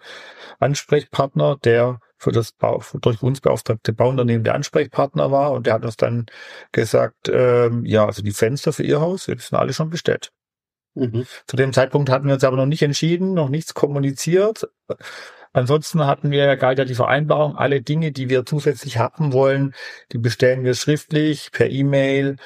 Ansprechpartner, 0.59 1.57
der 1.63 2.01
für 2.19 2.33
das 2.33 2.53
Bau, 2.53 2.83
durch 3.01 3.23
uns 3.23 3.41
beauftragte 3.41 3.93
Bauunternehmen 3.93 4.45
der 4.45 4.55
Ansprechpartner 4.55 5.31
war. 5.31 5.53
Und 5.53 5.67
der 5.67 5.75
hat 5.75 5.85
uns 5.85 5.97
dann 5.97 6.27
gesagt, 6.73 7.29
ähm, 7.33 7.85
ja, 7.85 8.07
also 8.07 8.23
die 8.23 8.33
Fenster 8.33 8.73
für 8.73 8.83
ihr 8.83 9.01
Haus, 9.01 9.27
die 9.27 9.39
sind 9.39 9.59
alle 9.59 9.73
schon 9.73 9.91
bestellt. 9.91 10.31
Mhm. 10.95 11.27
Zu 11.47 11.57
dem 11.57 11.73
Zeitpunkt 11.73 12.11
hatten 12.11 12.27
wir 12.27 12.35
uns 12.35 12.45
aber 12.45 12.57
noch 12.57 12.67
nicht 12.67 12.83
entschieden, 12.83 13.35
noch 13.35 13.49
nichts 13.49 13.75
kommuniziert. 13.75 14.69
Ansonsten 15.53 16.07
hatten 16.07 16.31
wir, 16.31 16.57
galt 16.57 16.79
ja 16.79 16.85
die 16.85 16.95
Vereinbarung, 16.95 17.57
alle 17.57 17.83
Dinge, 17.83 18.13
die 18.13 18.29
wir 18.29 18.47
zusätzlich 18.47 18.99
haben 18.99 19.33
wollen, 19.33 19.75
die 20.13 20.19
bestellen 20.19 20.63
wir 20.63 20.75
schriftlich, 20.75 21.51
per 21.53 21.69
E-Mail, 21.69 22.37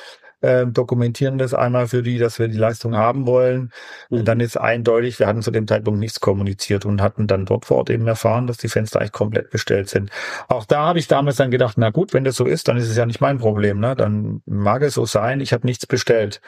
äh, 0.45 0.67
dokumentieren 0.67 1.39
das 1.39 1.55
einmal 1.55 1.89
für 1.89 2.03
die, 2.03 2.19
dass 2.19 2.39
wir 2.39 2.49
die 2.49 2.59
Leistung 2.59 2.97
haben 2.97 3.27
wollen. 3.27 3.73
Mhm. 4.11 4.19
Und 4.19 4.29
dann 4.29 4.41
ist 4.41 4.59
eindeutig, 4.59 5.19
wir 5.19 5.27
hatten 5.27 5.41
zu 5.41 5.51
dem 5.51 5.67
Zeitpunkt 5.67 6.01
nichts 6.01 6.21
kommuniziert 6.21 6.85
und 6.85 7.01
hatten 7.01 7.27
dann 7.27 7.47
dort 7.47 7.65
vor 7.65 7.79
Ort 7.79 7.91
eben 7.91 8.07
erfahren, 8.07 8.47
dass 8.47 8.59
die 8.59 8.69
Fenster 8.69 9.01
eigentlich 9.01 9.13
komplett 9.13 9.51
bestellt 9.51 9.89
sind. 9.89 10.11
Auch 10.49 10.67
da 10.67 10.85
habe 10.85 10.99
ich 10.99 11.09
damals 11.09 11.37
dann 11.37 11.51
gedacht, 11.51 11.77
na 11.79 11.91
gut, 11.91 12.13
wenn 12.13 12.25
das 12.25 12.37
so 12.37 12.45
ist, 12.45 12.69
dann 12.69 12.77
ist 12.77 12.91
es 12.91 12.97
ja 12.97 13.07
nicht 13.07 13.23
mein 13.23 13.39
Problem. 13.39 13.81
Ne? 13.81 13.97
Dann 13.97 14.43
mag 14.45 14.83
es 14.83 14.95
so 14.95 15.07
sein, 15.07 15.41
ich 15.41 15.55
habe 15.55 15.67
nichts 15.67 15.87
bestellt. 15.87 16.43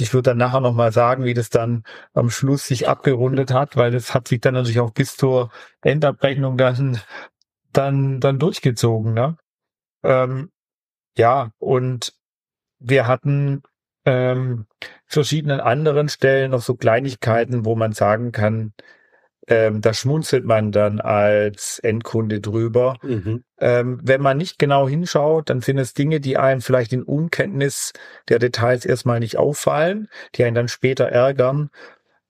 Ich 0.00 0.12
würde 0.14 0.30
dann 0.30 0.38
nachher 0.38 0.60
nochmal 0.60 0.92
sagen, 0.92 1.24
wie 1.24 1.34
das 1.34 1.50
dann 1.50 1.84
am 2.14 2.30
Schluss 2.30 2.66
sich 2.66 2.88
abgerundet 2.88 3.52
hat, 3.52 3.76
weil 3.76 3.90
das 3.90 4.14
hat 4.14 4.28
sich 4.28 4.40
dann 4.40 4.54
natürlich 4.54 4.80
auch 4.80 4.92
bis 4.92 5.16
zur 5.16 5.50
Endabrechnung 5.82 6.56
dann, 6.56 7.00
dann, 7.72 8.20
dann 8.20 8.38
durchgezogen. 8.38 9.14
Ne? 9.14 9.36
Ähm, 10.02 10.50
ja, 11.16 11.52
und 11.58 12.14
wir 12.78 13.06
hatten 13.06 13.62
ähm, 14.04 14.66
verschiedenen 15.06 15.60
anderen 15.60 16.08
Stellen 16.08 16.52
noch 16.52 16.62
so 16.62 16.74
Kleinigkeiten, 16.74 17.64
wo 17.64 17.76
man 17.76 17.92
sagen 17.92 18.32
kann, 18.32 18.72
ähm, 19.46 19.80
da 19.80 19.94
schmunzelt 19.94 20.44
man 20.44 20.70
dann 20.72 21.00
als 21.00 21.78
Endkunde 21.80 22.40
drüber. 22.40 22.96
Mhm. 23.02 23.44
Ähm, 23.58 24.00
wenn 24.02 24.20
man 24.20 24.38
nicht 24.38 24.58
genau 24.58 24.88
hinschaut, 24.88 25.50
dann 25.50 25.60
sind 25.60 25.78
es 25.78 25.94
Dinge, 25.94 26.20
die 26.20 26.36
einem 26.36 26.60
vielleicht 26.60 26.92
in 26.92 27.02
Unkenntnis 27.02 27.92
der 28.28 28.38
Details 28.38 28.84
erstmal 28.84 29.20
nicht 29.20 29.38
auffallen, 29.38 30.08
die 30.34 30.44
einen 30.44 30.54
dann 30.54 30.68
später 30.68 31.06
ärgern. 31.06 31.70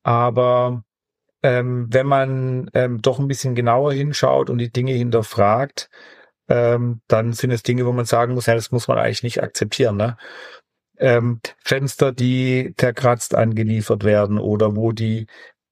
Aber 0.02 0.84
ähm, 1.42 1.88
wenn 1.90 2.06
man 2.06 2.70
ähm, 2.74 3.02
doch 3.02 3.18
ein 3.18 3.28
bisschen 3.28 3.54
genauer 3.54 3.92
hinschaut 3.92 4.50
und 4.50 4.58
die 4.58 4.70
Dinge 4.70 4.92
hinterfragt, 4.92 5.90
ähm, 6.48 7.00
dann 7.08 7.32
sind 7.32 7.50
es 7.52 7.62
Dinge, 7.62 7.86
wo 7.86 7.92
man 7.92 8.04
sagen 8.04 8.34
muss, 8.34 8.46
ja, 8.46 8.54
das 8.54 8.72
muss 8.72 8.88
man 8.88 8.98
eigentlich 8.98 9.22
nicht 9.22 9.42
akzeptieren. 9.42 9.96
Ne? 9.96 10.16
Ähm, 10.98 11.40
Fenster, 11.64 12.12
die 12.12 12.74
zerkratzt 12.76 13.34
angeliefert 13.34 14.04
werden 14.04 14.38
oder 14.38 14.76
wo 14.76 14.92
die 14.92 15.26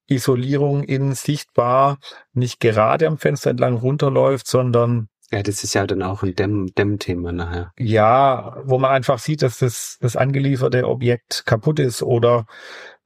Isolierung 0.09 0.83
innen 0.85 1.15
sichtbar 1.15 1.99
nicht 2.33 2.61
gerade 2.61 3.07
am 3.07 3.19
Fenster 3.19 3.51
entlang 3.51 3.77
runterläuft, 3.77 4.47
sondern 4.47 5.09
ja, 5.31 5.43
das 5.43 5.63
ist 5.63 5.75
ja 5.75 5.87
dann 5.87 6.03
auch 6.03 6.23
ein 6.23 6.35
Dämm 6.35 6.75
Dämmthema 6.75 7.33
nachher. 7.33 7.73
Ja, 7.79 8.57
wo 8.65 8.79
man 8.79 8.93
einfach 8.93 9.19
sieht, 9.19 9.43
dass 9.43 9.59
das, 9.59 9.99
das 10.01 10.17
angelieferte 10.17 10.89
Objekt 10.89 11.45
kaputt 11.45 11.81
ist 11.81 12.03
oder 12.03 12.47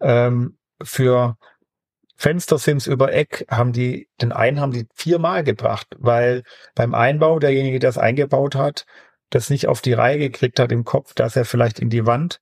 ähm, 0.00 0.56
für 0.80 1.36
Fenstersims 2.14 2.86
über 2.86 3.12
Eck 3.12 3.44
haben 3.50 3.72
die, 3.72 4.08
den 4.20 4.30
einen 4.30 4.60
haben 4.60 4.70
die 4.70 4.86
viermal 4.94 5.42
gebracht, 5.42 5.88
weil 5.98 6.44
beim 6.76 6.94
Einbau 6.94 7.40
derjenige, 7.40 7.80
der 7.80 7.90
es 7.90 7.98
eingebaut 7.98 8.54
hat, 8.54 8.86
das 9.30 9.50
nicht 9.50 9.66
auf 9.66 9.80
die 9.80 9.94
Reihe 9.94 10.18
gekriegt 10.18 10.60
hat 10.60 10.70
im 10.70 10.84
Kopf, 10.84 11.14
dass 11.14 11.34
er 11.34 11.44
vielleicht 11.44 11.80
in 11.80 11.90
die 11.90 12.06
Wand 12.06 12.40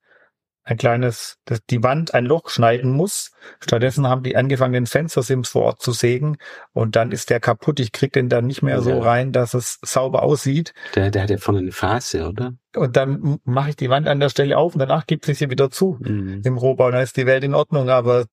ein 0.71 0.77
kleines, 0.77 1.39
dass 1.47 1.59
die 1.69 1.83
Wand 1.83 2.15
ein 2.15 2.25
Loch 2.25 2.49
schneiden 2.49 2.93
muss. 2.93 3.33
Stattdessen 3.61 4.07
haben 4.07 4.23
die 4.23 4.37
angefangen, 4.37 4.73
den 4.73 4.87
Fenstersims 4.87 5.49
vor 5.49 5.63
Ort 5.63 5.83
zu 5.83 5.91
sägen 5.91 6.37
und 6.73 6.95
dann 6.95 7.11
ist 7.11 7.29
der 7.29 7.41
kaputt. 7.41 7.81
Ich 7.81 7.91
krieg 7.91 8.13
den 8.13 8.29
dann 8.29 8.47
nicht 8.47 8.63
mehr 8.63 8.77
ja. 8.77 8.81
so 8.81 9.01
rein, 9.01 9.33
dass 9.33 9.53
es 9.55 9.79
sauber 9.83 10.23
aussieht. 10.23 10.73
Der, 10.95 11.11
der 11.11 11.23
hat 11.25 11.31
ja 11.31 11.39
vorne 11.39 11.59
eine 11.59 11.73
Phase, 11.73 12.29
oder? 12.29 12.53
Und 12.77 12.97
dann 12.97 13.41
mache 13.43 13.71
ich 13.71 13.77
die 13.77 13.91
Wand 13.91 14.07
an 14.07 14.21
der 14.21 14.29
Stelle 14.29 14.57
auf 14.57 14.75
und 14.75 14.79
danach 14.79 15.07
gibt 15.07 15.29
es 15.29 15.41
sie 15.41 15.51
wieder 15.51 15.71
zu 15.71 15.99
mhm. 16.01 16.43
im 16.45 16.57
Rohbau. 16.57 16.93
Dann 16.93 17.03
ist 17.03 17.17
die 17.17 17.27
Welt 17.27 17.43
in 17.43 17.55
Ordnung, 17.55 17.91
aber 17.91 18.27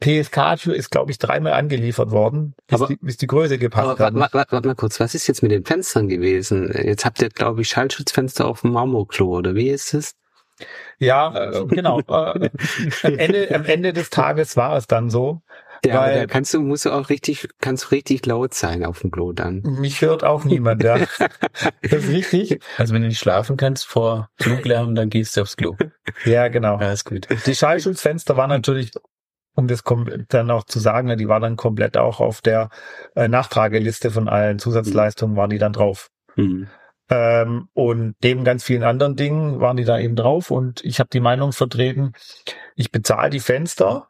PSK-Tür 0.00 0.74
ist, 0.74 0.90
glaube 0.90 1.10
ich, 1.10 1.18
dreimal 1.18 1.52
angeliefert 1.52 2.10
worden, 2.10 2.54
bis, 2.66 2.80
aber, 2.80 2.88
die, 2.88 2.96
bis 2.96 3.18
die 3.18 3.26
Größe 3.26 3.58
gepasst 3.58 3.98
hat. 3.98 4.14
Warte, 4.14 4.32
warte, 4.32 4.52
warte 4.52 4.68
mal 4.68 4.74
kurz, 4.74 4.98
was 4.98 5.14
ist 5.14 5.26
jetzt 5.26 5.42
mit 5.42 5.52
den 5.52 5.66
Fenstern 5.66 6.08
gewesen? 6.08 6.72
Jetzt 6.72 7.04
habt 7.04 7.20
ihr, 7.20 7.28
glaube 7.28 7.60
ich, 7.60 7.68
Schallschutzfenster 7.68 8.46
auf 8.46 8.62
dem 8.62 8.72
Marmorklo, 8.72 9.26
oder 9.26 9.54
wie 9.54 9.68
ist 9.68 9.92
es? 9.92 10.14
Ja, 10.98 11.50
äh, 11.50 11.64
genau. 11.66 12.00
am, 12.08 12.50
Ende, 13.02 13.54
am 13.54 13.64
Ende 13.64 13.92
des 13.92 14.10
Tages 14.10 14.56
war 14.56 14.76
es 14.76 14.86
dann 14.86 15.10
so. 15.10 15.42
Ja, 15.84 16.02
weil, 16.02 16.14
da 16.20 16.26
kannst 16.26 16.52
du, 16.52 16.60
musst 16.60 16.84
du 16.84 16.90
auch 16.90 17.08
richtig, 17.08 17.48
kannst 17.58 17.90
richtig 17.90 18.26
laut 18.26 18.52
sein 18.52 18.84
auf 18.84 19.00
dem 19.00 19.10
Klo 19.10 19.32
dann. 19.32 19.62
Mich 19.62 20.02
hört 20.02 20.24
auch 20.24 20.44
niemand, 20.44 20.82
ja. 20.82 20.98
das 21.82 21.92
ist 21.92 22.08
richtig. 22.10 22.62
Also 22.76 22.92
wenn 22.92 23.02
du 23.02 23.08
nicht 23.08 23.18
schlafen 23.18 23.56
kannst 23.56 23.86
vor 23.86 24.28
Fluglärm, 24.38 24.94
dann 24.94 25.08
gehst 25.08 25.36
du 25.36 25.42
aufs 25.42 25.56
Klo. 25.56 25.76
Ja, 26.26 26.48
genau. 26.48 26.78
Ja, 26.80 26.92
ist 26.92 27.06
gut. 27.06 27.28
Die 27.46 27.54
Schallschutzfenster 27.54 28.36
waren 28.36 28.50
natürlich 28.50 28.90
um 29.54 29.66
das 29.66 29.82
dann 30.28 30.50
auch 30.50 30.64
zu 30.64 30.78
sagen, 30.78 31.16
die 31.18 31.28
war 31.28 31.40
dann 31.40 31.56
komplett 31.56 31.96
auch 31.96 32.20
auf 32.20 32.40
der 32.40 32.70
äh, 33.14 33.28
Nachfrageliste 33.28 34.10
von 34.10 34.28
allen 34.28 34.58
Zusatzleistungen, 34.58 35.36
waren 35.36 35.50
die 35.50 35.58
dann 35.58 35.72
drauf. 35.72 36.08
Mhm. 36.36 36.68
Ähm, 37.10 37.68
und 37.74 38.14
neben 38.22 38.44
ganz 38.44 38.62
vielen 38.62 38.84
anderen 38.84 39.16
Dingen 39.16 39.60
waren 39.60 39.76
die 39.76 39.84
da 39.84 39.98
eben 39.98 40.14
drauf 40.14 40.50
und 40.50 40.84
ich 40.84 41.00
habe 41.00 41.10
die 41.12 41.20
Meinung 41.20 41.52
vertreten, 41.52 42.12
ich 42.76 42.92
bezahle 42.92 43.30
die 43.30 43.40
Fenster, 43.40 44.08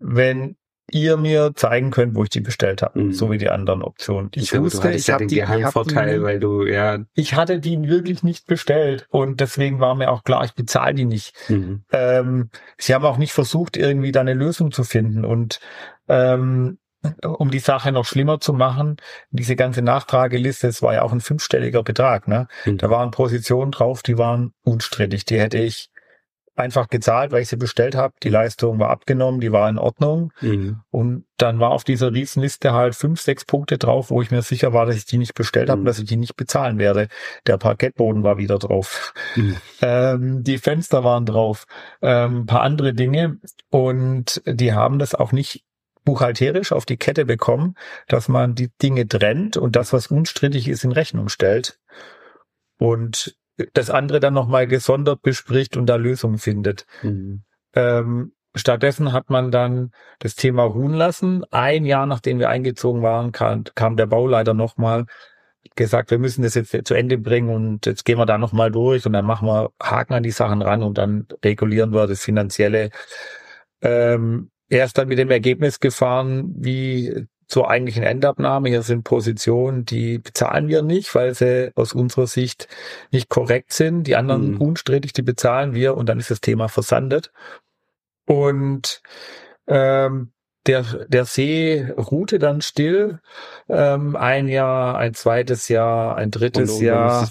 wenn 0.00 0.56
ihr 0.90 1.16
mir 1.16 1.52
zeigen 1.54 1.92
könnt, 1.92 2.16
wo 2.16 2.24
ich 2.24 2.30
die 2.30 2.40
bestellt 2.40 2.82
habe, 2.82 3.00
mhm. 3.00 3.12
so 3.12 3.30
wie 3.30 3.38
die 3.38 3.48
anderen 3.48 3.82
Optionen. 3.82 4.28
Ich 4.34 4.50
ja, 4.50 4.60
wusste, 4.60 4.90
ich 4.90 5.08
habe 5.08 5.22
ja 5.24 5.28
die 5.28 5.34
Geheimvorteil, 5.36 6.18
die, 6.18 6.22
weil 6.24 6.40
du 6.40 6.66
ja 6.66 6.98
ich 7.14 7.34
hatte 7.34 7.60
die 7.60 7.80
wirklich 7.88 8.24
nicht 8.24 8.46
bestellt 8.46 9.06
und 9.10 9.38
deswegen 9.38 9.78
war 9.78 9.94
mir 9.94 10.10
auch 10.10 10.24
klar, 10.24 10.44
ich 10.44 10.54
bezahle 10.54 10.94
die 10.94 11.04
nicht. 11.04 11.32
Mhm. 11.48 11.84
Ähm, 11.92 12.50
sie 12.76 12.92
haben 12.92 13.04
auch 13.04 13.18
nicht 13.18 13.32
versucht, 13.32 13.76
irgendwie 13.76 14.10
da 14.10 14.20
eine 14.20 14.34
Lösung 14.34 14.72
zu 14.72 14.82
finden 14.82 15.24
und 15.24 15.60
ähm, 16.08 16.79
um 17.22 17.50
die 17.50 17.58
Sache 17.58 17.92
noch 17.92 18.04
schlimmer 18.04 18.40
zu 18.40 18.52
machen, 18.52 18.96
diese 19.30 19.56
ganze 19.56 19.82
Nachtrageliste, 19.82 20.68
es 20.68 20.82
war 20.82 20.94
ja 20.94 21.02
auch 21.02 21.12
ein 21.12 21.20
fünfstelliger 21.20 21.82
Betrag, 21.82 22.28
ne? 22.28 22.46
Mhm. 22.64 22.78
Da 22.78 22.90
waren 22.90 23.10
Positionen 23.10 23.72
drauf, 23.72 24.02
die 24.02 24.18
waren 24.18 24.52
unstrittig, 24.64 25.24
die 25.24 25.40
hätte 25.40 25.58
ich 25.58 25.90
einfach 26.56 26.88
gezahlt, 26.88 27.32
weil 27.32 27.42
ich 27.42 27.48
sie 27.48 27.56
bestellt 27.56 27.94
habe. 27.94 28.12
Die 28.22 28.28
Leistung 28.28 28.78
war 28.78 28.90
abgenommen, 28.90 29.40
die 29.40 29.50
war 29.50 29.68
in 29.68 29.78
Ordnung. 29.78 30.32
Mhm. 30.42 30.80
Und 30.90 31.24
dann 31.38 31.58
war 31.58 31.70
auf 31.70 31.84
dieser 31.84 32.12
Riesenliste 32.12 32.74
halt 32.74 32.94
fünf, 32.94 33.20
sechs 33.20 33.46
Punkte 33.46 33.78
drauf, 33.78 34.10
wo 34.10 34.20
ich 34.20 34.30
mir 34.30 34.42
sicher 34.42 34.74
war, 34.74 34.84
dass 34.84 34.96
ich 34.96 35.06
die 35.06 35.16
nicht 35.16 35.34
bestellt 35.34 35.70
habe, 35.70 35.80
Mhm. 35.80 35.86
dass 35.86 35.98
ich 35.98 36.04
die 36.04 36.16
nicht 36.16 36.36
bezahlen 36.36 36.78
werde. 36.78 37.08
Der 37.46 37.56
Parkettboden 37.56 38.22
war 38.22 38.36
wieder 38.36 38.58
drauf. 38.58 39.14
Mhm. 39.36 39.56
Ähm, 39.80 40.42
die 40.44 40.58
Fenster 40.58 41.02
waren 41.02 41.24
drauf. 41.24 41.64
Ähm, 42.02 42.40
ein 42.40 42.46
paar 42.46 42.62
andere 42.62 42.92
Dinge. 42.92 43.38
Und 43.70 44.42
die 44.44 44.74
haben 44.74 44.98
das 44.98 45.14
auch 45.14 45.32
nicht 45.32 45.64
buchhalterisch 46.04 46.72
auf 46.72 46.86
die 46.86 46.96
Kette 46.96 47.24
bekommen, 47.24 47.74
dass 48.08 48.28
man 48.28 48.54
die 48.54 48.70
Dinge 48.82 49.06
trennt 49.06 49.56
und 49.56 49.76
das, 49.76 49.92
was 49.92 50.08
unstrittig 50.08 50.68
ist, 50.68 50.84
in 50.84 50.92
Rechnung 50.92 51.28
stellt. 51.28 51.78
Und 52.78 53.36
das 53.74 53.90
andere 53.90 54.20
dann 54.20 54.34
nochmal 54.34 54.66
gesondert 54.66 55.22
bespricht 55.22 55.76
und 55.76 55.86
da 55.86 55.96
Lösungen 55.96 56.38
findet. 56.38 56.86
Mhm. 57.02 57.42
Ähm, 57.74 58.32
stattdessen 58.54 59.12
hat 59.12 59.30
man 59.30 59.50
dann 59.50 59.92
das 60.18 60.34
Thema 60.34 60.64
ruhen 60.64 60.94
lassen. 60.94 61.44
Ein 61.50 61.84
Jahr 61.84 62.06
nachdem 62.06 62.38
wir 62.38 62.48
eingezogen 62.48 63.02
waren, 63.02 63.32
kam, 63.32 63.64
kam 63.74 63.96
der 63.96 64.06
Bauleiter 64.06 64.54
nochmal 64.54 65.04
gesagt, 65.76 66.10
wir 66.10 66.18
müssen 66.18 66.42
das 66.42 66.54
jetzt 66.54 66.74
zu 66.86 66.94
Ende 66.94 67.18
bringen 67.18 67.50
und 67.50 67.86
jetzt 67.86 68.04
gehen 68.04 68.18
wir 68.18 68.26
da 68.26 68.38
nochmal 68.38 68.70
durch 68.70 69.06
und 69.06 69.12
dann 69.12 69.26
machen 69.26 69.46
wir 69.46 69.70
Haken 69.80 70.14
an 70.14 70.22
die 70.22 70.30
Sachen 70.30 70.62
ran 70.62 70.82
und 70.82 70.98
dann 70.98 71.26
regulieren 71.44 71.92
wir 71.92 72.06
das 72.06 72.22
Finanzielle. 72.22 72.90
Ähm, 73.82 74.50
er 74.70 74.84
ist 74.86 74.96
dann 74.96 75.08
mit 75.08 75.18
dem 75.18 75.30
Ergebnis 75.30 75.80
gefahren, 75.80 76.54
wie 76.56 77.26
zur 77.48 77.68
eigentlichen 77.68 78.04
Endabnahme. 78.04 78.68
Hier 78.68 78.82
sind 78.82 79.02
Positionen, 79.02 79.84
die 79.84 80.18
bezahlen 80.18 80.68
wir 80.68 80.82
nicht, 80.82 81.12
weil 81.14 81.34
sie 81.34 81.72
aus 81.74 81.92
unserer 81.92 82.28
Sicht 82.28 82.68
nicht 83.10 83.28
korrekt 83.28 83.72
sind. 83.72 84.04
Die 84.04 84.16
anderen 84.16 84.52
Mhm. 84.52 84.60
unstrittig, 84.60 85.12
die 85.12 85.22
bezahlen 85.22 85.74
wir 85.74 85.96
und 85.96 86.08
dann 86.08 86.20
ist 86.20 86.30
das 86.30 86.40
Thema 86.40 86.68
versandet. 86.68 87.32
Und 88.26 89.02
ähm, 89.66 90.30
der, 90.66 90.82
der 91.08 91.24
See 91.24 91.84
ruhte 91.96 92.38
dann 92.38 92.60
still. 92.60 93.18
Ähm, 93.68 94.14
ein 94.14 94.46
Jahr, 94.46 94.96
ein 94.98 95.14
zweites 95.14 95.68
Jahr, 95.68 96.16
ein 96.16 96.30
drittes 96.30 96.70
Und 96.74 96.82
Jahr. 96.82 97.28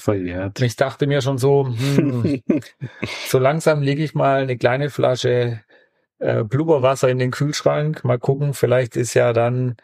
ich 0.59 0.75
dachte 0.75 1.07
mir 1.07 1.21
schon 1.21 1.37
so, 1.37 1.67
hm, 1.67 2.41
so 3.27 3.39
langsam 3.39 3.81
lege 3.81 4.03
ich 4.03 4.15
mal 4.15 4.41
eine 4.41 4.57
kleine 4.57 4.89
Flasche 4.89 5.61
äh, 6.19 6.43
Blubberwasser 6.43 7.09
in 7.09 7.19
den 7.19 7.31
Kühlschrank. 7.31 8.03
Mal 8.03 8.19
gucken, 8.19 8.53
vielleicht 8.53 8.95
ist 8.95 9.13
ja 9.13 9.33
dann 9.33 9.75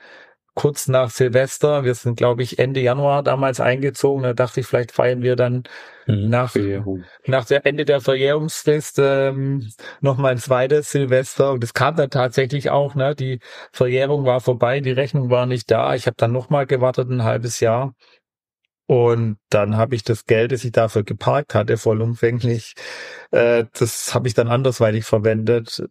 kurz 0.56 0.88
nach 0.88 1.10
Silvester, 1.10 1.84
wir 1.84 1.94
sind 1.96 2.16
glaube 2.16 2.42
ich 2.42 2.60
Ende 2.60 2.80
Januar 2.80 3.24
damals 3.24 3.60
eingezogen, 3.60 4.24
da 4.24 4.34
dachte 4.34 4.62
ich, 4.62 4.66
vielleicht 4.66 4.94
feiern 4.94 5.22
wir 5.22 5.36
dann 5.36 5.64
nach, 6.08 6.52
Verjährung. 6.52 7.04
nach 7.26 7.46
der 7.46 7.66
Ende 7.66 7.84
der 7.84 8.00
Verjährungsfrist 8.00 9.00
ähm, 9.00 9.70
nochmal 10.02 10.34
ein 10.34 10.38
zweites 10.38 10.92
Silvester. 10.92 11.52
Und 11.52 11.64
das 11.64 11.74
kam 11.74 11.96
dann 11.96 12.10
tatsächlich 12.10 12.70
auch, 12.70 12.96
ne? 12.96 13.16
Die 13.16 13.40
Verjährung 13.72 14.24
war 14.26 14.40
vorbei, 14.40 14.80
die 14.82 14.92
Rechnung 14.92 15.30
war 15.30 15.46
nicht 15.46 15.70
da. 15.72 15.96
Ich 15.96 16.06
habe 16.06 16.16
dann 16.16 16.32
nochmal 16.32 16.68
gewartet, 16.68 17.10
ein 17.10 17.24
halbes 17.24 17.60
Jahr. 17.60 17.94
Und 18.88 19.38
dann 19.50 19.78
habe 19.78 19.96
ich 19.96 20.04
das 20.04 20.26
Geld, 20.26 20.52
das 20.52 20.64
ich 20.64 20.72
dafür 20.72 21.04
geparkt 21.04 21.56
hatte, 21.56 21.78
vollumfänglich, 21.78 22.76
äh, 23.32 23.66
das 23.74 24.14
habe 24.14 24.28
ich 24.28 24.36
dann 24.36 24.48
andersweitig 24.48 25.06
verwendet. 25.06 25.84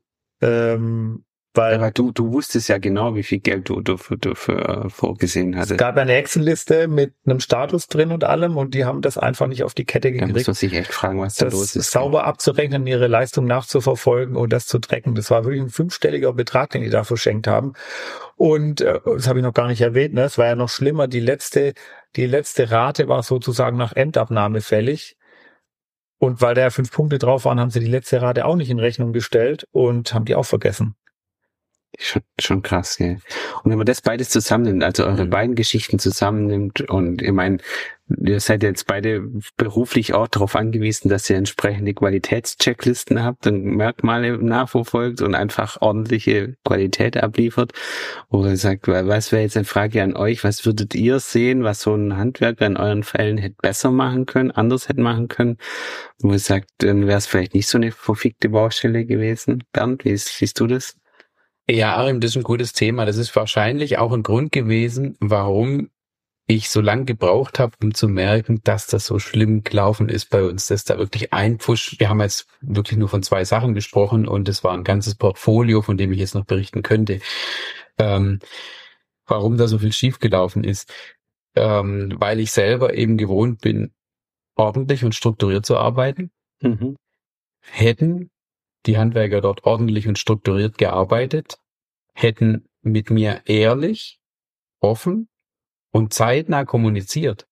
Ähm, 0.45 1.25
weil 1.57 1.77
Aber 1.77 1.93
du, 1.93 2.11
du 2.11 2.33
wusstest 2.33 2.69
ja 2.69 2.79
genau, 2.79 3.15
wie 3.15 3.23
viel 3.23 3.39
Geld 3.39 3.69
du 3.69 3.81
dafür, 3.81 4.17
dafür 4.17 4.87
vorgesehen 4.91 5.55
es 5.55 5.61
hattest. 5.61 5.79
gab 5.79 5.97
eine 5.97 6.15
Excel-Liste 6.17 6.89
mit 6.89 7.15
einem 7.25 7.39
Status 7.39 7.87
drin 7.87 8.11
und 8.11 8.25
allem 8.25 8.57
und 8.57 8.75
die 8.75 8.85
haben 8.85 9.03
das 9.03 9.19
einfach 9.19 9.47
nicht 9.47 9.63
auf 9.63 9.73
die 9.73 9.85
Kette 9.85 10.11
Da 10.11 10.27
muss 10.27 10.27
gekriegt. 10.27 10.49
man 10.49 10.55
sich 10.55 10.73
echt 10.73 10.93
fragen, 10.93 11.21
was 11.21 11.37
da 11.37 11.45
das 11.45 11.55
los 11.55 11.77
ist. 11.77 11.93
sauber 11.93 12.25
abzurechnen, 12.25 12.89
ihre 12.89 13.07
Leistung 13.07 13.45
nachzuverfolgen 13.45 14.35
und 14.35 14.53
das 14.53 14.67
zu 14.67 14.81
tracken. 14.81 15.15
Das 15.15 15.31
war 15.31 15.45
wirklich 15.45 15.63
ein 15.63 15.71
fünfstelliger 15.71 16.33
Betrag, 16.33 16.71
den 16.71 16.83
die 16.83 16.91
da 16.91 17.05
verschenkt 17.05 17.47
haben. 17.47 17.75
Und 18.35 18.81
äh, 18.81 18.99
das 19.05 19.29
habe 19.29 19.39
ich 19.39 19.45
noch 19.45 19.55
gar 19.55 19.69
nicht 19.69 19.81
erwähnt, 19.81 20.13
ne? 20.15 20.23
es 20.25 20.37
war 20.39 20.47
ja 20.47 20.57
noch 20.57 20.69
schlimmer. 20.69 21.07
Die 21.07 21.21
letzte, 21.21 21.75
die 22.17 22.27
letzte 22.27 22.73
Rate 22.73 23.07
war 23.07 23.23
sozusagen 23.23 23.77
nach 23.77 23.93
Endabnahme 23.93 24.61
fällig. 24.61 25.17
Und 26.19 26.41
weil 26.41 26.55
da 26.55 26.71
fünf 26.71 26.91
Punkte 26.91 27.19
drauf 27.19 27.45
waren, 27.45 27.61
haben 27.61 27.71
sie 27.71 27.81
die 27.81 27.87
letzte 27.87 28.23
Rate 28.23 28.45
auch 28.45 28.57
nicht 28.57 28.71
in 28.71 28.79
Rechnung 28.79 29.13
gestellt 29.13 29.67
und 29.73 30.15
haben 30.15 30.25
die 30.25 30.35
auch 30.35 30.45
vergessen. 30.47 30.97
Schon, 31.99 32.23
schon 32.41 32.63
krass, 32.63 32.97
gell. 32.97 33.19
Und 33.63 33.71
wenn 33.71 33.79
man 33.79 33.87
das 33.87 34.01
beides 34.03 34.29
zusammennimmt, 34.31 34.83
also 34.83 35.05
eure 35.05 35.27
Mhm. 35.27 35.31
beiden 35.31 35.55
Geschichten 35.55 35.99
zusammennimmt 35.99 36.81
und 36.91 37.23
ich 37.23 37.31
meine, 37.33 37.59
ihr 38.09 38.41
seid 38.41 38.63
jetzt 38.63 38.87
beide 38.87 39.23
beruflich 39.57 40.13
auch 40.13 40.27
darauf 40.29 40.57
angewiesen, 40.57 41.09
dass 41.09 41.31
ihr 41.31 41.37
entsprechende 41.37 41.95
Qualitätschecklisten 41.95 43.23
habt 43.23 43.47
und 43.47 43.65
Merkmale 43.65 44.37
nachverfolgt 44.39 45.23
und 45.23 45.35
einfach 45.35 45.81
ordentliche 45.81 46.57
Qualität 46.65 47.17
abliefert. 47.17 47.73
Oder 48.29 48.51
ihr 48.51 48.57
sagt, 48.57 48.89
was 48.89 49.31
wäre 49.33 49.43
jetzt 49.43 49.57
eine 49.57 49.65
Frage 49.65 50.03
an 50.03 50.17
euch, 50.17 50.43
was 50.45 50.67
würdet 50.67 50.95
ihr 50.95 51.21
sehen, 51.21 51.63
was 51.63 51.81
so 51.81 51.95
ein 51.95 52.17
Handwerker 52.17 52.67
in 52.67 52.77
euren 52.77 53.05
Fällen 53.05 53.39
hätte 53.39 53.57
besser 53.63 53.91
machen 53.91 54.27
können, 54.27 54.51
anders 54.51 54.89
hätte 54.89 55.01
machen 55.01 55.29
können? 55.29 55.59
Wo 56.19 56.33
ihr 56.33 56.39
sagt, 56.41 56.69
dann 56.79 57.07
wäre 57.07 57.19
es 57.19 57.27
vielleicht 57.27 57.55
nicht 57.55 57.69
so 57.69 57.79
eine 57.79 57.93
verfickte 57.93 58.49
Baustelle 58.49 59.07
gewesen. 59.07 59.63
Bernd, 59.73 60.05
wie 60.05 60.17
siehst 60.17 60.59
du 60.61 60.67
das? 60.67 60.97
Ja, 61.69 61.97
Arim, 61.97 62.21
das 62.21 62.33
ist 62.33 62.37
ein 62.37 62.43
gutes 62.43 62.73
Thema. 62.75 63.07
Das 63.07 63.17
ist 63.17 63.35
wahrscheinlich 63.35 63.97
auch 63.99 64.13
ein 64.13 64.23
Grund 64.23 64.53
gewesen, 64.53 65.17
warum 65.21 65.91
ich 66.47 66.69
so 66.69 66.83
lange 66.83 67.07
gebraucht 67.07 67.59
habe, 67.59 67.75
um 67.83 67.95
zu 67.95 68.07
merken, 68.07 68.61
dass 68.65 68.87
das 68.87 69.07
so 69.07 69.19
schlimm 69.19 69.65
gelaufen 69.65 70.11
ist 70.11 70.29
bei 70.29 70.45
uns, 70.45 70.67
dass 70.67 70.85
da 70.85 70.99
wirklich 70.99 71.33
ein 71.33 71.57
Push, 71.57 71.97
wir 71.99 72.11
haben 72.11 72.21
jetzt 72.21 72.47
wirklich 72.61 72.99
nur 72.99 73.09
von 73.09 73.23
zwei 73.23 73.47
Sachen 73.47 73.73
gesprochen 73.73 74.29
und 74.29 74.47
es 74.51 74.63
war 74.63 74.75
ein 74.75 74.85
ganzes 74.85 75.15
Portfolio, 75.15 75.81
von 75.81 75.97
dem 75.97 76.13
ich 76.13 76.19
jetzt 76.19 76.35
noch 76.35 76.45
berichten 76.45 76.83
könnte, 76.83 77.21
ähm, 77.97 78.41
warum 79.27 79.57
da 79.57 79.69
so 79.69 79.79
viel 79.79 79.93
schief 79.93 80.19
gelaufen 80.19 80.65
ist. 80.65 80.93
Ähm, 81.57 82.15
weil 82.19 82.41
ich 82.41 82.53
selber 82.53 82.95
eben 82.95 83.17
gewohnt 83.17 83.63
bin, 83.63 83.95
ordentlich 84.57 85.05
und 85.05 85.15
strukturiert 85.15 85.65
zu 85.65 85.77
arbeiten 85.79 86.31
Mhm. 86.61 86.97
hätten 87.61 88.31
die 88.87 88.99
Handwerker 88.99 89.41
dort 89.41 89.65
ordentlich 89.65 90.09
und 90.09 90.19
strukturiert 90.19 90.79
gearbeitet, 90.79 91.59
hätten 92.15 92.67
mit 92.83 93.11
mir 93.11 93.43
ehrlich, 93.47 94.21
offen 94.81 95.29
und 95.91 96.13
zeitnah 96.13 96.65
kommuniziert, 96.65 97.47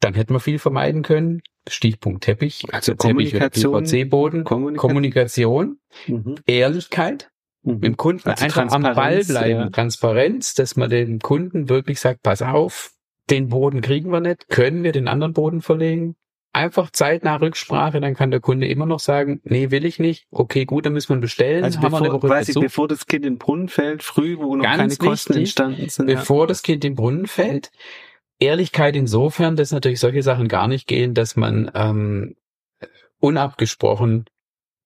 dann 0.00 0.14
hätten 0.14 0.34
wir 0.34 0.40
viel 0.40 0.58
vermeiden 0.58 1.02
können. 1.02 1.42
Stichpunkt 1.68 2.22
Teppich, 2.24 2.64
Also 2.72 2.92
Teppich 2.92 3.32
Kommunikation, 3.32 3.84
PVC-Boden, 3.84 4.44
Kommunikation. 4.44 4.76
Kommunikation, 4.88 5.78
Mhm. 6.06 6.34
Ehrlichkeit, 6.46 7.30
Mhm. 7.62 7.72
mit 7.74 7.84
dem 7.84 7.96
Kunden 7.96 8.28
Also 8.28 8.44
einfach 8.44 8.70
am 8.70 8.82
Ball 8.82 9.24
bleiben, 9.24 9.60
ja. 9.60 9.70
Transparenz, 9.70 10.54
dass 10.54 10.76
man 10.76 10.90
dem 10.90 11.18
Kunden 11.18 11.68
wirklich 11.68 11.98
sagt, 11.98 12.22
pass 12.22 12.42
auf, 12.42 12.92
den 13.30 13.48
Boden 13.48 13.80
kriegen 13.80 14.12
wir 14.12 14.20
nicht, 14.20 14.48
können 14.48 14.84
wir 14.84 14.92
den 14.92 15.08
anderen 15.08 15.32
Boden 15.32 15.60
verlegen? 15.62 16.14
Einfach 16.56 16.90
zeitnah 16.90 17.36
Rücksprache, 17.36 18.00
dann 18.00 18.14
kann 18.14 18.30
der 18.30 18.40
Kunde 18.40 18.66
immer 18.66 18.86
noch 18.86 18.98
sagen, 18.98 19.42
nee, 19.44 19.70
will 19.70 19.84
ich 19.84 19.98
nicht. 19.98 20.26
Okay, 20.30 20.64
gut, 20.64 20.86
dann 20.86 20.94
müssen 20.94 21.10
wir 21.10 21.16
ihn 21.16 21.20
bestellen. 21.20 21.62
Also 21.62 21.82
haben 21.82 21.92
wir 21.92 21.98
eine 21.98 22.06
bevor, 22.06 22.22
Woche 22.22 22.28
quasi 22.28 22.52
dazu. 22.52 22.60
bevor 22.60 22.88
das 22.88 23.06
Kind 23.06 23.26
in 23.26 23.34
den 23.34 23.38
Brunnen 23.38 23.68
fällt, 23.68 24.02
früh, 24.02 24.38
wo 24.38 24.56
noch 24.56 24.64
Ganz 24.64 24.78
keine 24.78 25.10
Kosten 25.10 25.34
wichtig, 25.34 25.42
entstanden 25.42 25.88
sind. 25.90 26.06
bevor 26.06 26.46
das 26.46 26.62
Kind 26.62 26.82
in 26.82 26.92
den 26.92 26.96
Brunnen 26.96 27.26
fällt. 27.26 27.70
Ehrlichkeit 28.38 28.96
insofern, 28.96 29.56
dass 29.56 29.70
natürlich 29.70 30.00
solche 30.00 30.22
Sachen 30.22 30.48
gar 30.48 30.66
nicht 30.66 30.86
gehen, 30.86 31.12
dass 31.12 31.36
man 31.36 31.70
ähm, 31.74 32.36
unabgesprochen 33.18 34.24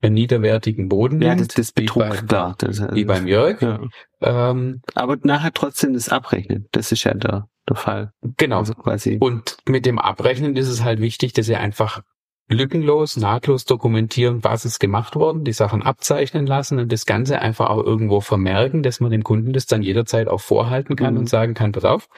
einen 0.03 0.15
niederwertigen 0.15 0.89
Boden 0.89 1.21
ja, 1.21 1.29
ja 1.29 1.35
nimmt, 1.37 1.51
das, 1.51 1.55
das 1.57 1.73
Betrug, 1.73 2.27
klar. 2.27 2.57
Das, 2.59 2.81
wie 2.95 3.05
beim 3.05 3.29
Jörg. 3.29 3.61
ja. 3.61 3.81
Ähm, 4.21 4.81
Aber 4.95 5.19
nachher 5.23 5.53
trotzdem 5.53 5.93
das 5.93 6.09
Abrechnen, 6.09 6.69
das 6.73 6.91
ist 6.91 7.05
ja 7.05 7.15
der, 7.15 7.49
der 7.71 7.77
Fall. 7.77 8.13
genau. 8.37 8.59
Also 8.59 8.75
quasi. 8.75 9.17
Und 9.21 9.57
mit 9.67 9.87
dem 9.87 9.99
Abrechnen 9.99 10.57
ist 10.57 10.69
es 10.69 10.83
halt 10.85 11.01
wichtig, 11.01 11.33
dass 11.33 11.49
ihr 11.49 11.59
einfach 11.61 12.03
lückenlos, 12.49 13.17
nahtlos 13.17 13.65
dokumentieren, 13.65 14.43
was 14.43 14.65
ist 14.65 14.81
gemacht 14.81 15.15
worden, 15.15 15.45
die 15.45 15.53
Sachen 15.53 15.83
abzeichnen 15.83 16.47
lassen 16.47 16.79
und 16.81 16.91
das 16.91 17.07
Ganze 17.07 17.41
einfach 17.41 17.71
auch 17.71 17.83
irgendwo 17.85 18.21
vermerken, 18.21 18.83
dass 18.83 18.99
man 19.01 19.13
dem 19.13 19.23
Kunden 19.23 19.53
das 19.53 19.67
dann 19.67 19.83
jederzeit 19.83 20.27
auch 20.29 20.41
vorhalten 20.41 20.97
kann 20.97 21.15
Mhm. 21.15 21.21
und 21.21 21.29
sagen 21.29 21.55
kann, 21.55 21.71
pass 21.73 21.85
auf, 21.85 22.09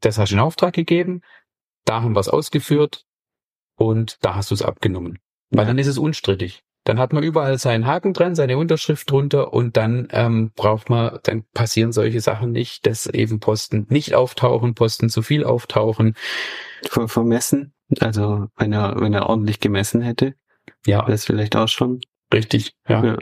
das 0.00 0.18
hast 0.18 0.30
du 0.30 0.34
in 0.36 0.40
Auftrag 0.40 0.74
gegeben, 0.74 1.22
da 1.84 2.02
haben 2.02 2.14
wir 2.16 2.20
es 2.20 2.28
ausgeführt 2.28 3.04
und 3.76 4.18
da 4.22 4.34
hast 4.34 4.50
du 4.50 4.54
es 4.54 4.62
abgenommen. 4.62 5.20
Weil 5.50 5.60
Ja. 5.60 5.68
dann 5.68 5.78
ist 5.78 5.86
es 5.86 5.98
unstrittig. 5.98 6.64
Dann 6.88 6.98
hat 6.98 7.12
man 7.12 7.22
überall 7.22 7.58
seinen 7.58 7.86
Haken 7.86 8.14
dran, 8.14 8.34
seine 8.34 8.56
Unterschrift 8.56 9.10
drunter 9.10 9.52
und 9.52 9.76
dann 9.76 10.08
ähm, 10.10 10.52
braucht 10.56 10.88
man, 10.88 11.18
dann 11.24 11.44
passieren 11.52 11.92
solche 11.92 12.22
Sachen 12.22 12.50
nicht, 12.50 12.86
dass 12.86 13.06
eben 13.06 13.40
Posten 13.40 13.86
nicht 13.90 14.14
auftauchen, 14.14 14.74
Posten 14.74 15.10
zu 15.10 15.20
viel 15.20 15.44
auftauchen. 15.44 16.14
Ver 16.88 17.06
vermessen, 17.06 17.74
also 18.00 18.46
wenn 18.56 18.72
er, 18.72 18.94
wenn 18.98 19.12
er 19.12 19.28
ordentlich 19.28 19.60
gemessen 19.60 20.00
hätte, 20.00 20.32
Ja, 20.86 21.02
wäre 21.02 21.12
es 21.12 21.26
vielleicht 21.26 21.56
auch 21.56 21.68
schon. 21.68 22.00
richtig. 22.32 22.72
Ja. 22.88 23.04
Ja. 23.04 23.18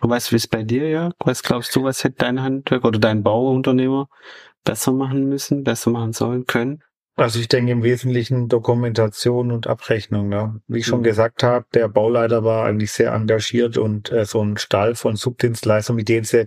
Und 0.00 0.10
was 0.10 0.30
ist 0.30 0.46
bei 0.46 0.62
dir, 0.62 0.88
ja? 0.88 1.10
Was 1.18 1.42
glaubst 1.42 1.74
du, 1.74 1.82
was 1.82 2.04
hätte 2.04 2.18
dein 2.18 2.40
Handwerk 2.40 2.84
oder 2.84 3.00
dein 3.00 3.24
Bauunternehmer 3.24 4.06
besser 4.62 4.92
machen 4.92 5.28
müssen, 5.28 5.64
besser 5.64 5.90
machen 5.90 6.12
sollen 6.12 6.46
können? 6.46 6.84
Also 7.14 7.40
ich 7.40 7.48
denke 7.48 7.72
im 7.72 7.82
Wesentlichen 7.82 8.48
Dokumentation 8.48 9.52
und 9.52 9.66
Abrechnung. 9.66 10.28
Ne? 10.28 10.60
Wie 10.66 10.78
ich 10.78 10.86
schon 10.86 11.00
mhm. 11.00 11.04
gesagt 11.04 11.42
habe, 11.42 11.66
der 11.74 11.88
Bauleiter 11.88 12.42
war 12.42 12.64
eigentlich 12.64 12.92
sehr 12.92 13.12
engagiert 13.12 13.76
und 13.76 14.10
äh, 14.10 14.24
so 14.24 14.42
ein 14.42 14.56
Stall 14.56 14.94
von 14.94 15.16
Subdienstleistern, 15.16 15.96
mit 15.96 16.08
denen 16.08 16.24
sie 16.24 16.46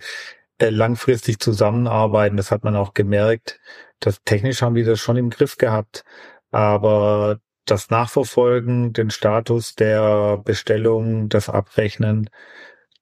äh, 0.57 0.69
langfristig 0.69 1.39
zusammenarbeiten, 1.39 2.37
das 2.37 2.49
hat 2.49 2.63
man 2.63 2.75
auch 2.75 2.93
gemerkt. 2.93 3.59
Das 3.99 4.21
technisch 4.23 4.61
haben 4.61 4.75
die 4.75 4.83
das 4.83 4.99
schon 4.99 5.17
im 5.17 5.29
Griff 5.29 5.57
gehabt, 5.57 6.03
aber 6.51 7.39
das 7.65 7.89
Nachverfolgen, 7.89 8.93
den 8.93 9.09
Status 9.09 9.75
der 9.75 10.37
Bestellung, 10.37 11.29
das 11.29 11.49
Abrechnen, 11.49 12.29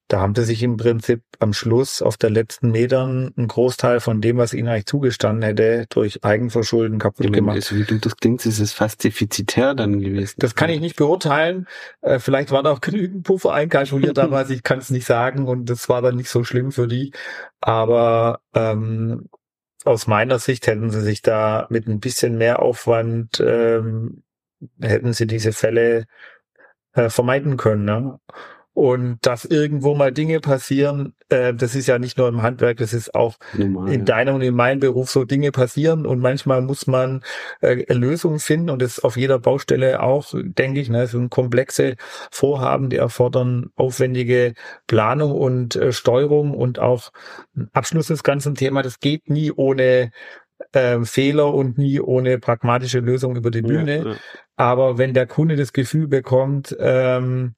da 0.08 0.20
haben 0.20 0.36
sie 0.36 0.43
sich 0.43 0.62
im 0.64 0.78
Prinzip 0.78 1.24
am 1.39 1.54
Schluss 1.54 2.01
auf 2.01 2.18
der 2.18 2.30
letzten 2.30 2.72
Metern 2.72 3.34
einen 3.36 3.47
Großteil 3.47 3.99
von 3.99 4.22
dem, 4.22 4.38
was 4.38 4.54
ihnen 4.54 4.68
eigentlich 4.68 4.86
zugestanden 4.86 5.43
hätte, 5.43 5.86
durch 5.89 6.24
Eigenverschulden 6.24 6.99
kaputt 6.99 7.26
meine, 7.26 7.38
gemacht. 7.38 7.56
Also 7.56 7.76
wie 7.76 7.84
du 7.84 7.97
das 7.99 8.18
klingst, 8.18 8.45
ist 8.45 8.60
es 8.60 8.74
fast 8.74 9.04
defizitär 9.04 9.74
dann 9.74 9.99
gewesen. 9.99 10.36
Das 10.38 10.56
kann 10.56 10.70
ich 10.70 10.82
nicht 10.82 10.95
beurteilen. 10.95 11.68
Äh, 12.01 12.20
vielleicht 12.20 12.51
war 12.51 12.64
da 12.64 12.72
auch 12.72 12.82
genügend 12.82 13.24
Puffer 13.24 13.54
einkalkuliert 13.54 14.18
damals, 14.18 14.49
ich 14.51 14.64
kann 14.64 14.80
es 14.80 14.89
nicht 14.89 15.06
sagen 15.06 15.47
und 15.47 15.70
das 15.70 15.89
war 15.89 16.01
dann 16.01 16.16
nicht 16.16 16.30
so 16.30 16.43
schlimm 16.43 16.72
für 16.72 16.88
die. 16.88 17.14
Aber 17.62 18.41
ähm, 18.54 19.30
aus 19.86 20.08
meiner 20.08 20.39
Sicht 20.39 20.68
hätten 20.68 20.91
sie 20.91 21.01
sich 21.01 21.22
da 21.22 21.68
mit 21.70 21.88
ein 21.88 21.99
bisschen 21.99 22.38
mehr 22.38 22.62
Aufwand 22.62 23.39
ähm, 23.39 24.24
hätten 24.82 25.14
sie 25.14 25.28
diese 25.28 25.54
Fälle 25.54 26.06
äh, 26.93 27.10
vermeiden 27.10 27.58
können. 27.58 27.86
Ne? 27.86 28.20
Und 28.74 29.20
dass 29.22 29.46
irgendwo 29.46 29.94
mal 29.94 30.12
Dinge 30.12 30.40
passieren, 30.40 31.14
äh, 31.30 31.54
das 31.54 31.76
ist 31.76 31.88
ja 31.88 32.00
nicht 32.00 32.18
nur 32.18 32.28
im 32.28 32.42
Handwerk, 32.42 32.78
das 32.78 32.92
ist 32.92 33.14
auch 33.14 33.36
Normal, 33.54 33.94
in 33.94 34.04
deinem 34.04 34.36
und 34.36 34.42
in 34.42 34.56
meinem 34.56 34.80
Beruf 34.80 35.12
so 35.12 35.26
Dinge 35.26 35.52
passieren 35.52 36.08
und 36.08 36.20
manchmal 36.20 36.62
muss 36.64 36.88
man 36.88 37.22
äh, 37.62 37.86
Lösungen 37.94 38.40
finden 38.40 38.72
und 38.72 38.82
das 38.82 39.00
auf 39.00 39.16
jeder 39.16 39.38
Baustelle 39.38 40.02
auch, 40.02 40.34
denke 40.34 40.80
ich, 40.80 40.90
ne, 40.90 41.06
so 41.06 41.28
komplexe 41.30 41.98
Vorhaben, 42.32 42.90
die 42.90 42.98
erfordern 42.98 43.70
aufwendige 43.76 44.56
Planung 44.88 45.34
und 45.34 45.76
äh, 45.76 45.92
Steuerung 45.92 46.56
und 46.56 46.80
auch 46.80 47.12
Abschluss 47.74 48.08
des 48.08 48.24
ganzen 48.24 48.56
Themas. 48.56 48.84
Das 48.84 49.00
geht 49.00 49.30
nie 49.30 49.52
ohne 49.52 50.10
äh, 50.72 51.00
Fehler 51.04 51.54
und 51.54 51.78
nie 51.78 52.00
ohne 52.00 52.40
pragmatische 52.40 53.00
Lösung 53.00 53.36
über 53.36 53.52
die 53.52 53.62
Bühne. 53.62 53.98
Ja, 53.98 54.08
ja. 54.12 54.16
Aber 54.56 54.98
wenn 54.98 55.14
der 55.14 55.28
Kunde 55.28 55.56
das 55.56 55.74
Gefühl 55.74 56.08
bekommt, 56.08 56.76
ähm, 56.80 57.56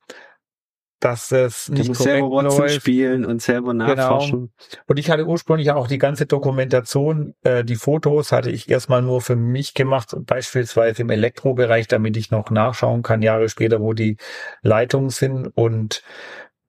dass 1.00 1.32
es 1.32 1.70
nicht 1.70 1.94
korrekt 1.94 2.02
selber 2.02 2.32
Watson 2.32 2.62
läuft. 2.62 2.76
spielen 2.76 3.26
und 3.26 3.42
selber 3.42 3.74
genau. 3.74 3.88
nachforschen. 3.88 4.40
Genau. 4.40 4.84
Und 4.88 4.98
ich 4.98 5.10
hatte 5.10 5.26
ursprünglich 5.26 5.72
auch 5.72 5.88
die 5.88 5.98
ganze 5.98 6.26
Dokumentation, 6.26 7.36
äh, 7.44 7.64
die 7.64 7.76
Fotos 7.76 8.32
hatte 8.32 8.50
ich 8.50 8.70
erstmal 8.70 9.02
nur 9.02 9.22
für 9.22 9.36
mich 9.36 9.74
gemacht, 9.74 10.16
beispielsweise 10.22 11.02
im 11.02 11.10
Elektrobereich, 11.10 11.88
damit 11.88 12.18
ich 12.18 12.32
noch 12.32 12.50
nachschauen 12.50 13.04
kann, 13.04 13.22
Jahre 13.22 13.50
später, 13.50 13.82
wo 13.82 13.94
die 13.94 14.18
Leitungen 14.62 15.10
sind. 15.10 15.48
Und 15.48 16.02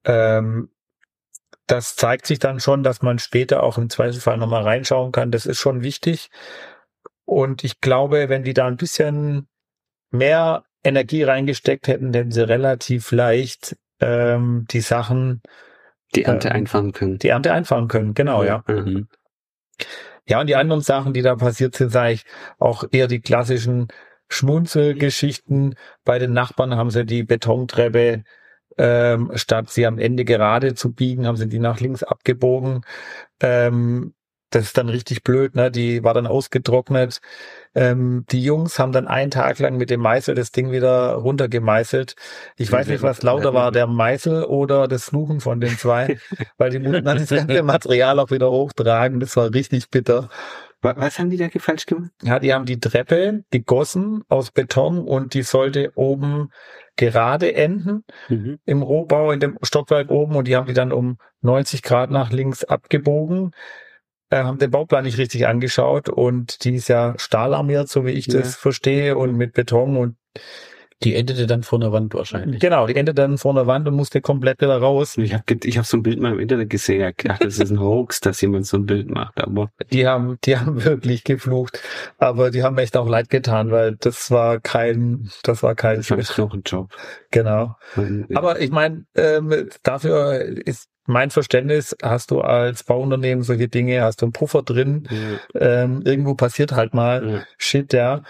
ähm, 0.03 0.69
das 1.65 1.95
zeigt 1.95 2.25
sich 2.25 2.39
dann 2.39 2.59
schon, 2.59 2.83
dass 2.83 3.01
man 3.01 3.19
später 3.19 3.63
auch 3.63 3.77
im 3.77 3.89
Zweifelsfall 3.89 4.37
nochmal 4.37 4.63
reinschauen 4.63 5.11
kann. 5.11 5.31
Das 5.31 5.45
ist 5.45 5.59
schon 5.59 5.83
wichtig. 5.83 6.29
Und 7.25 7.63
ich 7.63 7.81
glaube, 7.81 8.29
wenn 8.29 8.43
die 8.43 8.53
da 8.53 8.67
ein 8.67 8.77
bisschen 8.77 9.47
mehr 10.11 10.63
Energie 10.83 11.23
reingesteckt 11.23 11.87
hätten, 11.87 12.13
hätten 12.13 12.31
sie 12.31 12.47
relativ 12.47 13.11
leicht 13.11 13.75
ähm, 13.99 14.65
die 14.69 14.81
Sachen 14.81 15.41
die 16.15 16.23
Ernte 16.23 16.49
äh, 16.49 16.51
einfangen 16.51 16.93
können. 16.93 17.17
Die 17.17 17.29
Ernte 17.29 17.51
einfangen 17.53 17.87
können, 17.87 18.13
genau, 18.13 18.43
ja. 18.43 18.63
Mhm. 18.67 19.07
Ja, 20.27 20.41
und 20.41 20.47
die 20.47 20.55
anderen 20.55 20.81
Sachen, 20.81 21.13
die 21.13 21.21
da 21.21 21.35
passiert 21.35 21.75
sind, 21.75 21.89
sage 21.89 22.13
ich 22.13 22.25
auch 22.59 22.83
eher 22.91 23.07
die 23.07 23.21
klassischen 23.21 23.87
Schmunzelgeschichten. 24.29 25.75
Bei 26.03 26.19
den 26.19 26.33
Nachbarn 26.33 26.75
haben 26.75 26.89
sie 26.89 27.05
die 27.05 27.23
Betontreppe 27.23 28.23
ähm, 28.77 29.31
statt 29.33 29.69
sie 29.69 29.85
am 29.85 29.97
Ende 29.97 30.23
gerade 30.23 30.75
zu 30.75 30.93
biegen, 30.93 31.25
haben 31.25 31.37
sie 31.37 31.47
die 31.47 31.59
nach 31.59 31.79
links 31.79 32.03
abgebogen. 32.03 32.81
Ähm, 33.41 34.13
das 34.49 34.65
ist 34.65 34.77
dann 34.77 34.89
richtig 34.89 35.23
blöd, 35.23 35.55
ne? 35.55 35.69
Die 35.71 36.03
war 36.03 36.13
dann 36.13 36.27
ausgetrocknet. 36.27 37.19
Ähm, 37.75 38.25
die 38.31 38.41
Jungs 38.41 38.79
haben 38.79 38.91
dann 38.91 39.07
einen 39.07 39.29
Tag 39.29 39.59
lang 39.59 39.77
mit 39.77 39.89
dem 39.89 39.99
Meißel 39.99 40.35
das 40.35 40.51
Ding 40.51 40.71
wieder 40.71 41.13
runtergemeißelt. 41.13 42.15
Ich 42.55 42.71
weiß 42.71 42.87
nicht, 42.87 43.03
was 43.03 43.23
lauter 43.23 43.53
war, 43.53 43.71
der 43.71 43.87
Meißel 43.87 44.45
oder 44.45 44.87
das 44.87 45.05
Fluchen 45.05 45.41
von 45.41 45.59
den 45.59 45.77
zwei, 45.77 46.17
weil 46.57 46.71
die 46.71 46.79
mussten 46.79 47.03
dann 47.03 47.17
das 47.17 47.29
ganze 47.29 47.61
Material 47.63 48.19
auch 48.19 48.31
wieder 48.31 48.49
hochtragen. 48.49 49.19
Das 49.19 49.35
war 49.35 49.53
richtig 49.53 49.89
bitter. 49.89 50.29
Was 50.81 51.19
haben 51.19 51.29
die 51.29 51.37
da 51.37 51.49
falsch 51.57 51.85
gemacht? 51.85 52.11
Ja, 52.21 52.39
die 52.39 52.53
haben 52.53 52.65
die 52.65 52.79
Treppe 52.79 53.43
gegossen 53.49 54.23
aus 54.29 54.51
Beton 54.51 54.99
und 54.99 55.33
die 55.33 55.41
sollte 55.41 55.91
oben 55.95 56.51
gerade 56.95 57.53
enden 57.53 58.03
mhm. 58.29 58.59
im 58.65 58.81
Rohbau 58.83 59.31
in 59.31 59.39
dem 59.39 59.57
Stockwerk 59.63 60.11
oben 60.11 60.35
und 60.35 60.47
die 60.47 60.55
haben 60.55 60.67
die 60.67 60.73
dann 60.73 60.91
um 60.91 61.17
90 61.41 61.81
Grad 61.81 62.11
nach 62.11 62.31
links 62.31 62.63
abgebogen 62.63 63.51
äh, 64.29 64.37
haben 64.37 64.57
den 64.57 64.71
Bauplan 64.71 65.05
nicht 65.05 65.17
richtig 65.17 65.47
angeschaut 65.47 66.09
und 66.09 66.63
die 66.63 66.75
ist 66.75 66.89
ja 66.89 67.13
stahlarmiert, 67.17 67.89
so 67.89 68.05
wie 68.05 68.11
ich 68.11 68.27
ja. 68.27 68.39
das 68.39 68.55
verstehe, 68.55 69.17
und 69.17 69.35
mit 69.35 69.53
Beton 69.53 69.97
und 69.97 70.15
die 71.03 71.15
endete 71.15 71.45
dann 71.45 71.61
vor 71.61 71.79
der 71.79 71.91
Wand 71.91 72.15
wahrscheinlich. 72.15 72.59
Genau, 72.59 72.87
die 72.87 72.95
endete 72.95 73.21
dann 73.21 73.37
vor 73.37 73.53
der 73.53 73.67
Wand 73.67 73.87
und 73.87 73.93
musste 73.93 74.19
komplett 74.19 74.61
wieder 74.61 74.79
raus. 74.79 75.15
Ich 75.17 75.31
habe 75.31 75.43
ich 75.63 75.77
hab 75.77 75.85
so 75.85 75.97
ein 75.97 76.01
Bild 76.01 76.19
mal 76.19 76.33
im 76.33 76.39
Internet 76.39 76.71
gesehen. 76.71 77.07
Ich 77.15 77.23
dachte, 77.23 77.45
das 77.45 77.59
ist 77.59 77.69
ein 77.69 77.79
Hoax, 77.79 78.19
dass 78.19 78.41
jemand 78.41 78.65
so 78.65 78.77
ein 78.77 78.87
Bild 78.87 79.07
macht. 79.07 79.39
Aber 79.39 79.69
die 79.91 80.07
haben, 80.07 80.37
die 80.43 80.57
haben 80.57 80.83
wirklich 80.83 81.23
geflucht. 81.23 81.79
Aber 82.17 82.49
die 82.49 82.63
haben 82.63 82.79
echt 82.79 82.97
auch 82.97 83.07
leid 83.07 83.29
getan, 83.29 83.69
weil 83.69 83.95
das 83.97 84.31
war 84.31 84.59
kein, 84.59 85.29
das 85.43 85.61
war 85.61 85.75
kein 85.75 85.97
das 85.97 86.09
war 86.09 86.45
noch 86.45 86.53
ein 86.55 86.63
Job. 86.65 86.89
Genau. 87.29 87.75
Aber 88.33 88.59
ich 88.59 88.71
meine, 88.71 89.05
ähm, 89.15 89.69
dafür 89.83 90.41
ist 90.65 90.89
mein 91.07 91.29
Verständnis, 91.29 91.95
hast 92.01 92.31
du 92.31 92.41
als 92.41 92.83
Bauunternehmen 92.83 93.43
solche 93.43 93.67
Dinge, 93.67 94.01
hast 94.01 94.21
du 94.21 94.25
einen 94.25 94.33
Puffer 94.33 94.63
drin, 94.63 95.07
ja. 95.09 95.83
ähm, 95.83 96.01
irgendwo 96.05 96.35
passiert 96.35 96.71
halt 96.73 96.93
mal 96.93 97.29
ja. 97.29 97.43
Shit, 97.57 97.93
ja. 97.93 98.21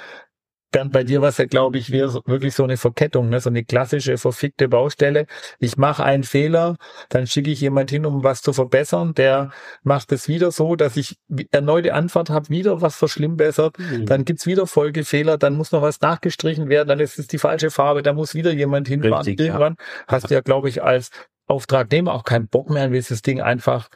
Bernd, 0.72 0.92
bei 0.92 1.04
dir 1.04 1.22
war 1.22 1.30
es 1.30 1.38
ja, 1.38 1.46
glaube 1.46 1.78
ich, 1.78 1.92
wirklich 1.92 2.54
so 2.54 2.64
eine 2.64 2.76
Verkettung, 2.76 3.30
ne? 3.30 3.40
so 3.40 3.50
eine 3.50 3.64
klassische 3.64 4.18
verfickte 4.18 4.68
Baustelle. 4.68 5.26
Ich 5.60 5.78
mache 5.78 6.04
einen 6.04 6.24
Fehler, 6.24 6.76
dann 7.10 7.26
schicke 7.26 7.52
ich 7.52 7.62
jemand 7.62 7.90
hin, 7.90 8.06
um 8.06 8.24
was 8.24 8.42
zu 8.42 8.52
verbessern. 8.52 9.14
Der 9.14 9.52
macht 9.84 10.12
es 10.12 10.28
wieder 10.28 10.52
so, 10.52 10.76
dass 10.76 10.98
ich 10.98 11.18
erneute 11.52 11.94
Antwort 11.94 12.30
habe, 12.30 12.50
wieder 12.50 12.82
was 12.82 12.98
verschlimmbessert. 12.98 13.80
Mhm. 13.80 14.06
Dann 14.08 14.26
gibt's 14.26 14.46
wieder 14.46 14.68
Folgefehler, 14.68 15.38
dann 15.38 15.56
muss 15.56 15.72
noch 15.72 15.82
was 15.82 16.02
nachgestrichen 16.02 16.68
werden, 16.68 16.90
dann 16.90 17.00
ist 17.00 17.18
es 17.18 17.28
die 17.28 17.38
falsche 17.38 17.72
Farbe, 17.72 18.04
da 18.04 18.12
muss 18.12 18.36
wieder 18.36 18.52
jemand 18.52 18.90
hinfahren. 18.90 19.26
Richtig, 19.26 19.48
Irgendwann 19.48 19.78
ja. 19.80 20.04
hast 20.08 20.30
du 20.30 20.34
ja, 20.34 20.42
glaube 20.42 20.68
ich, 20.68 20.84
als 20.84 21.12
Auftragnehmer 21.48 22.14
auch 22.14 22.24
keinen 22.24 22.48
Bock 22.48 22.70
mehr 22.70 22.86
und 22.86 22.92
will 22.92 23.04
das 23.08 23.22
Ding 23.22 23.42
einfach 23.42 23.90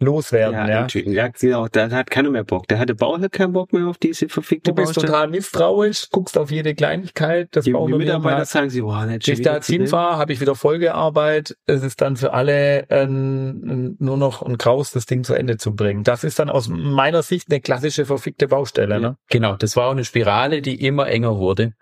loswerden. 0.00 0.68
Ja, 0.68 0.86
ja. 0.86 0.86
ja 1.06 1.28
genau, 1.28 1.68
da 1.68 1.90
hat 1.90 2.10
keiner 2.10 2.30
mehr 2.30 2.44
Bock. 2.44 2.66
Der 2.68 2.78
hatte 2.78 2.94
Bauherr 2.94 3.28
keinen 3.28 3.52
Bock 3.52 3.72
mehr 3.72 3.86
auf 3.86 3.98
diese 3.98 4.28
verfickte 4.28 4.70
Du 4.70 4.74
bist 4.74 4.94
Baustelle. 4.94 5.06
total 5.06 5.28
misstrauisch, 5.28 6.10
guckst 6.10 6.36
auf 6.36 6.50
jede 6.50 6.74
Kleinigkeit. 6.74 7.48
Das 7.52 7.64
die 7.64 7.72
Mitarbeiter 7.72 8.44
sagen 8.44 8.70
sie, 8.70 8.82
boah, 8.82 9.06
nicht 9.06 9.26
Wenn 9.26 9.34
ich 9.34 9.42
da 9.42 9.54
jetzt 9.54 9.66
hinfahre, 9.66 10.18
habe 10.18 10.32
ich 10.32 10.40
wieder 10.40 10.54
Folgearbeit. 10.54 11.56
Es 11.66 11.82
ist 11.82 12.00
dann 12.00 12.16
für 12.16 12.32
alle 12.32 12.86
ähm, 12.90 13.96
nur 13.98 14.16
noch 14.16 14.42
ein 14.42 14.58
Graus, 14.58 14.90
das 14.90 15.06
Ding 15.06 15.24
zu 15.24 15.34
Ende 15.34 15.56
zu 15.56 15.74
bringen. 15.74 16.04
Das 16.04 16.24
ist 16.24 16.38
dann 16.38 16.50
aus 16.50 16.68
meiner 16.68 17.22
Sicht 17.22 17.50
eine 17.50 17.60
klassische 17.60 18.04
verfickte 18.04 18.48
Baustelle. 18.48 19.00
Ne? 19.00 19.16
Genau, 19.28 19.56
das 19.56 19.76
war 19.76 19.88
auch 19.88 19.92
eine 19.92 20.04
Spirale, 20.04 20.60
die 20.60 20.84
immer 20.84 21.08
enger 21.08 21.38
wurde. 21.38 21.74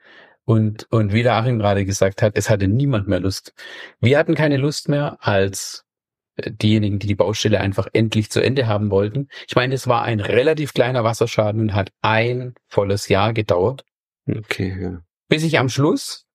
Und, 0.44 0.86
und 0.90 1.12
wie 1.12 1.22
der 1.22 1.34
Achim 1.34 1.58
gerade 1.58 1.84
gesagt 1.84 2.22
hat, 2.22 2.36
es 2.36 2.50
hatte 2.50 2.68
niemand 2.68 3.06
mehr 3.08 3.20
Lust. 3.20 3.54
Wir 4.00 4.18
hatten 4.18 4.34
keine 4.34 4.56
Lust 4.56 4.88
mehr 4.88 5.18
als 5.20 5.84
äh, 6.36 6.50
diejenigen, 6.50 6.98
die 6.98 7.06
die 7.06 7.14
Baustelle 7.14 7.60
einfach 7.60 7.88
endlich 7.92 8.30
zu 8.30 8.40
Ende 8.40 8.66
haben 8.66 8.90
wollten. 8.90 9.28
Ich 9.46 9.54
meine, 9.54 9.74
es 9.74 9.86
war 9.86 10.02
ein 10.02 10.20
relativ 10.20 10.74
kleiner 10.74 11.04
Wasserschaden 11.04 11.60
und 11.60 11.74
hat 11.74 11.92
ein 12.00 12.54
volles 12.68 13.08
Jahr 13.08 13.32
gedauert. 13.32 13.84
Okay, 14.28 14.76
ja. 14.80 15.02
Bis 15.28 15.44
ich 15.44 15.58
am 15.58 15.68
Schluss 15.68 16.26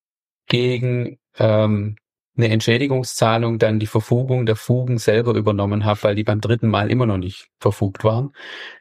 gegen 0.47 1.19
ähm, 1.37 1.97
eine 2.37 2.49
Entschädigungszahlung 2.49 3.59
dann 3.59 3.79
die 3.79 3.87
Verfugung 3.87 4.45
der 4.45 4.55
Fugen 4.55 4.97
selber 4.97 5.33
übernommen 5.33 5.85
habe, 5.85 6.03
weil 6.03 6.15
die 6.15 6.23
beim 6.23 6.41
dritten 6.41 6.67
Mal 6.67 6.91
immer 6.91 7.05
noch 7.05 7.17
nicht 7.17 7.49
verfugt 7.59 8.03
waren. 8.03 8.31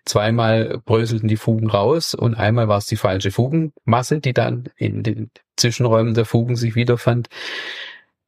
Zweimal 0.04 0.80
bröselten 0.84 1.28
die 1.28 1.36
Fugen 1.36 1.68
raus 1.68 2.14
und 2.14 2.34
einmal 2.34 2.68
war 2.68 2.78
es 2.78 2.86
die 2.86 2.96
falsche 2.96 3.30
Fugenmasse, 3.30 4.20
die 4.20 4.34
dann 4.34 4.68
in 4.76 5.02
den 5.02 5.30
Zwischenräumen 5.56 6.14
der 6.14 6.26
Fugen 6.26 6.56
sich 6.56 6.74
wiederfand. 6.74 7.28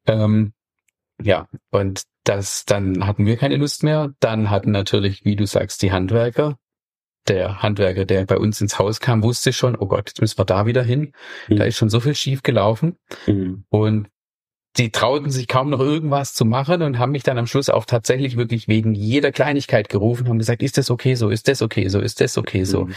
Ähm, 0.07 0.53
ja, 1.23 1.49
und 1.71 2.03
das, 2.25 2.65
dann 2.65 3.07
hatten 3.07 3.27
wir 3.27 3.37
keine 3.37 3.57
Lust 3.57 3.83
mehr. 3.83 4.15
Dann 4.21 4.51
hatten 4.51 4.71
natürlich, 4.71 5.25
wie 5.25 5.37
du 5.37 5.47
sagst, 5.47 5.83
die 5.83 5.93
Handwerker. 5.93 6.59
Der 7.27 7.63
Handwerker, 7.63 8.07
der 8.07 8.25
bei 8.25 8.39
uns 8.39 8.61
ins 8.61 8.79
Haus 8.79 9.01
kam, 9.01 9.23
wusste 9.23 9.53
schon, 9.53 9.77
oh 9.77 9.87
Gott, 9.87 10.09
jetzt 10.09 10.21
müssen 10.21 10.39
wir 10.39 10.45
da 10.45 10.65
wieder 10.67 10.83
hin. 10.83 11.13
Mhm. 11.49 11.57
Da 11.57 11.65
ist 11.65 11.77
schon 11.77 11.91
so 11.91 12.01
viel 12.01 12.15
schief 12.15 12.43
gelaufen. 12.43 12.97
Mhm. 13.27 13.65
Und 13.69 14.09
die 14.79 14.91
trauten 14.91 15.31
sich 15.31 15.49
kaum 15.49 15.71
noch 15.71 15.81
irgendwas 15.81 16.35
zu 16.35 16.45
machen 16.45 16.83
und 16.83 16.99
haben 16.99 17.13
mich 17.13 17.25
dann 17.25 17.39
am 17.39 17.47
Schluss 17.47 17.69
auch 17.69 17.85
tatsächlich 17.85 18.37
wirklich 18.37 18.69
wegen 18.69 18.95
jeder 18.95 19.33
Kleinigkeit 19.33 19.89
gerufen, 19.89 20.29
haben 20.29 20.39
gesagt, 20.39 20.63
ist 20.63 20.79
das 20.79 20.91
okay 20.91 21.15
so, 21.15 21.31
ist 21.31 21.49
das 21.49 21.63
okay 21.63 21.89
so, 21.89 22.01
ist 22.01 22.21
das 22.21 22.39
okay 22.39 22.65
so. 22.65 22.85
Mhm. 22.85 22.95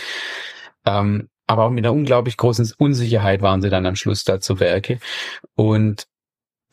Ähm, 0.86 1.30
aber 1.48 1.66
auch 1.66 1.72
mit 1.72 1.84
einer 1.84 1.94
unglaublich 1.94 2.38
großen 2.38 2.72
Unsicherheit 2.78 3.42
waren 3.42 3.62
sie 3.62 3.70
dann 3.70 3.86
am 3.86 3.96
Schluss 3.96 4.24
da 4.24 4.40
zu 4.40 4.60
Werke. 4.60 5.00
Und 5.56 6.06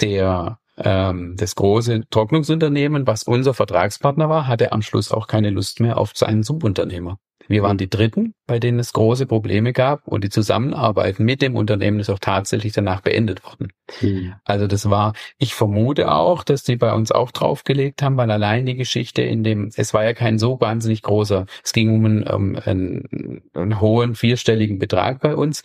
der 0.01 0.61
ähm, 0.77 1.35
das 1.37 1.57
große 1.57 2.09
Trocknungsunternehmen, 2.11 3.07
was 3.07 3.25
unser 3.25 3.55
Vertragspartner 3.55 4.29
war, 4.29 4.47
hatte 4.47 4.73
am 4.73 4.83
Schluss 4.83 5.11
auch 5.11 5.27
keine 5.27 5.51
Lust 5.51 5.81
mehr 5.81 5.99
auf 5.99 6.13
seinen 6.15 6.43
Subunternehmer. 6.43 7.19
Wir 7.49 7.63
waren 7.63 7.79
die 7.79 7.89
Dritten, 7.89 8.35
bei 8.47 8.59
denen 8.59 8.79
es 8.79 8.93
große 8.93 9.27
Probleme 9.27 9.73
gab 9.73 10.07
und 10.07 10.23
die 10.23 10.29
Zusammenarbeit 10.29 11.19
mit 11.19 11.41
dem 11.41 11.57
Unternehmen 11.57 11.99
ist 11.99 12.11
auch 12.11 12.19
tatsächlich 12.19 12.75
danach 12.75 13.01
beendet 13.01 13.43
worden. 13.45 13.73
Mhm. 14.03 14.35
Also 14.45 14.67
das 14.67 14.91
war, 14.91 15.15
ich 15.39 15.55
vermute 15.55 16.13
auch, 16.13 16.45
dass 16.45 16.63
die 16.63 16.77
bei 16.77 16.93
uns 16.93 17.11
auch 17.11 17.31
draufgelegt 17.31 18.03
haben, 18.03 18.19
weil 18.19 18.31
allein 18.31 18.67
die 18.67 18.77
Geschichte 18.77 19.23
in 19.23 19.43
dem, 19.43 19.71
es 19.75 19.95
war 19.95 20.05
ja 20.05 20.13
kein 20.13 20.39
so 20.39 20.61
wahnsinnig 20.61 21.03
großer, 21.03 21.47
es 21.65 21.73
ging 21.73 21.95
um 21.95 22.05
einen, 22.05 22.23
um 22.25 22.57
einen, 22.57 23.43
einen 23.55 23.81
hohen 23.81 24.15
vierstelligen 24.15 24.79
Betrag 24.79 25.21
bei 25.21 25.35
uns 25.35 25.63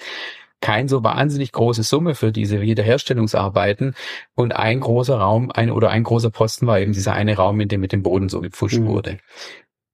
kein 0.62 0.88
so 0.88 1.04
wahnsinnig 1.04 1.52
große 1.52 1.84
Summe 1.84 2.16
für 2.16 2.32
diese 2.32 2.62
Wiederherstellungsarbeiten 2.62 3.96
und 4.34 4.56
ein 4.56 4.80
großer 4.80 5.18
Raum, 5.18 5.52
ein 5.52 5.70
oder 5.70 5.90
ein 5.90 6.04
großer 6.04 6.30
Posten 6.30 6.68
war 6.68 6.80
eben 6.80 6.94
dieser 6.94 7.12
eine 7.12 7.36
Raum, 7.36 7.60
in 7.60 7.68
dem 7.68 7.82
mit 7.82 7.92
dem 7.92 8.02
Boden 8.02 8.30
so 8.30 8.40
gepfuscht 8.40 8.80
mhm. 8.80 8.88
wurde 8.88 9.18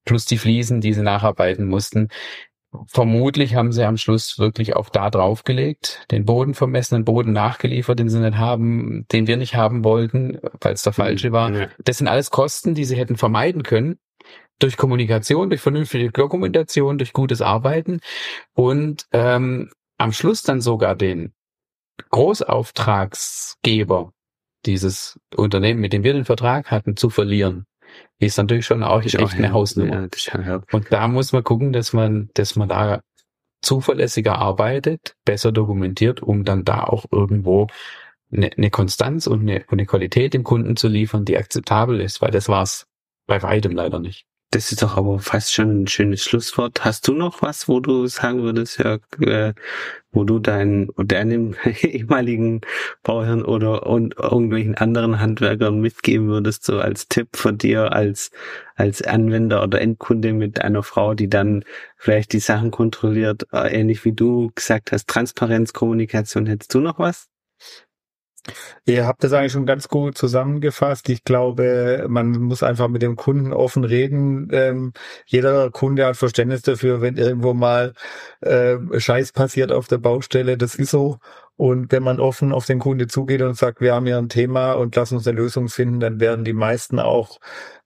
plus 0.04 0.26
die 0.26 0.38
Fliesen, 0.38 0.80
die 0.80 0.92
sie 0.92 1.02
nacharbeiten 1.02 1.66
mussten. 1.66 2.08
Vermutlich 2.86 3.56
haben 3.56 3.72
sie 3.72 3.84
am 3.84 3.96
Schluss 3.96 4.38
wirklich 4.38 4.76
auch 4.76 4.90
da 4.90 5.10
draufgelegt, 5.10 6.06
den 6.12 6.24
Boden 6.24 6.54
vermessen, 6.54 6.94
den 6.94 7.04
Boden 7.04 7.32
nachgeliefert, 7.32 7.98
den 7.98 8.08
sie 8.08 8.20
nicht 8.20 8.36
haben, 8.36 9.06
den 9.10 9.26
wir 9.26 9.36
nicht 9.36 9.56
haben 9.56 9.82
wollten, 9.82 10.38
weil 10.60 10.74
es 10.74 10.82
der 10.82 10.92
falsche 10.92 11.32
war. 11.32 11.52
Ja. 11.52 11.68
Das 11.84 11.98
sind 11.98 12.06
alles 12.06 12.30
Kosten, 12.30 12.74
die 12.74 12.84
sie 12.84 12.96
hätten 12.96 13.16
vermeiden 13.16 13.64
können. 13.64 13.98
Durch 14.60 14.76
Kommunikation, 14.76 15.48
durch 15.48 15.62
vernünftige 15.62 16.12
Dokumentation, 16.12 16.98
durch 16.98 17.12
gutes 17.12 17.40
Arbeiten 17.40 18.00
und 18.54 19.06
ähm, 19.12 19.70
am 19.96 20.12
Schluss 20.12 20.42
dann 20.42 20.60
sogar 20.60 20.94
den 20.94 21.32
Großauftragsgeber 22.10 24.12
dieses 24.66 25.18
Unternehmen, 25.34 25.80
mit 25.80 25.92
dem 25.92 26.04
wir 26.04 26.12
den 26.12 26.26
Vertrag 26.26 26.70
hatten, 26.70 26.96
zu 26.96 27.10
verlieren 27.10 27.66
ist 28.18 28.36
natürlich 28.36 28.66
schon 28.66 28.82
auch 28.82 29.02
echt 29.02 29.18
auch, 29.18 29.32
eine 29.32 29.52
Hausnummer. 29.52 30.08
Ja, 30.26 30.62
und 30.72 30.92
da 30.92 31.08
muss 31.08 31.32
man 31.32 31.42
gucken, 31.42 31.72
dass 31.72 31.92
man, 31.92 32.30
dass 32.34 32.56
man 32.56 32.68
da 32.68 33.00
zuverlässiger 33.62 34.38
arbeitet, 34.38 35.16
besser 35.24 35.52
dokumentiert, 35.52 36.22
um 36.22 36.44
dann 36.44 36.64
da 36.64 36.84
auch 36.84 37.06
irgendwo 37.10 37.66
eine, 38.32 38.50
eine 38.56 38.70
Konstanz 38.70 39.26
und 39.26 39.40
eine, 39.40 39.64
eine 39.68 39.86
Qualität 39.86 40.34
dem 40.34 40.44
Kunden 40.44 40.76
zu 40.76 40.88
liefern, 40.88 41.24
die 41.24 41.36
akzeptabel 41.36 42.00
ist, 42.00 42.20
weil 42.20 42.30
das 42.30 42.48
war's 42.48 42.86
bei 43.26 43.42
weitem 43.42 43.72
leider 43.72 43.98
nicht. 43.98 44.26
Das 44.52 44.72
ist 44.72 44.82
doch 44.82 44.96
aber 44.96 45.20
fast 45.20 45.54
schon 45.54 45.82
ein 45.82 45.86
schönes 45.86 46.24
Schlusswort. 46.24 46.84
Hast 46.84 47.06
du 47.06 47.12
noch 47.14 47.40
was, 47.40 47.68
wo 47.68 47.78
du 47.78 48.08
sagen 48.08 48.42
würdest, 48.42 48.78
Jörg, 48.78 49.00
äh, 49.20 49.54
wo 50.10 50.24
du 50.24 50.40
deinen 50.40 50.88
deinem 50.96 51.54
ehemaligen 51.82 52.60
Bauherrn 53.04 53.44
oder 53.44 53.86
und 53.86 54.16
irgendwelchen 54.18 54.74
anderen 54.74 55.20
Handwerkern 55.20 55.80
mitgeben 55.80 56.26
würdest, 56.26 56.64
so 56.64 56.80
als 56.80 57.06
Tipp 57.06 57.36
von 57.36 57.58
dir 57.58 57.92
als 57.92 58.32
als 58.74 59.02
Anwender 59.02 59.62
oder 59.62 59.80
Endkunde 59.80 60.32
mit 60.32 60.60
einer 60.60 60.82
Frau, 60.82 61.14
die 61.14 61.28
dann 61.28 61.64
vielleicht 61.96 62.32
die 62.32 62.40
Sachen 62.40 62.72
kontrolliert, 62.72 63.46
äh, 63.52 63.68
ähnlich 63.72 64.04
wie 64.04 64.12
du 64.12 64.50
gesagt 64.56 64.90
hast, 64.90 65.06
Transparenz, 65.08 65.72
Kommunikation. 65.72 66.46
Hättest 66.46 66.74
du 66.74 66.80
noch 66.80 66.98
was? 66.98 67.28
Ihr 68.86 69.06
habt 69.06 69.22
das 69.22 69.32
eigentlich 69.32 69.52
schon 69.52 69.66
ganz 69.66 69.88
gut 69.88 70.16
zusammengefasst. 70.16 71.08
Ich 71.08 71.24
glaube, 71.24 72.06
man 72.08 72.30
muss 72.30 72.62
einfach 72.62 72.88
mit 72.88 73.02
dem 73.02 73.16
Kunden 73.16 73.52
offen 73.52 73.84
reden. 73.84 74.48
Ähm, 74.52 74.92
jeder 75.26 75.70
Kunde 75.70 76.06
hat 76.06 76.16
Verständnis 76.16 76.62
dafür, 76.62 77.00
wenn 77.00 77.16
irgendwo 77.16 77.54
mal 77.54 77.94
äh, 78.40 78.76
Scheiß 78.98 79.32
passiert 79.32 79.72
auf 79.72 79.88
der 79.88 79.98
Baustelle. 79.98 80.56
Das 80.56 80.74
ist 80.74 80.90
so. 80.90 81.18
Und 81.60 81.92
wenn 81.92 82.02
man 82.02 82.20
offen 82.20 82.54
auf 82.54 82.64
den 82.64 82.78
Kunde 82.78 83.06
zugeht 83.06 83.42
und 83.42 83.54
sagt, 83.54 83.82
wir 83.82 83.92
haben 83.92 84.06
hier 84.06 84.16
ein 84.16 84.30
Thema 84.30 84.72
und 84.72 84.96
lass 84.96 85.12
uns 85.12 85.28
eine 85.28 85.36
Lösung 85.36 85.68
finden, 85.68 86.00
dann 86.00 86.18
werden 86.18 86.42
die 86.42 86.54
meisten 86.54 86.98
auch 86.98 87.38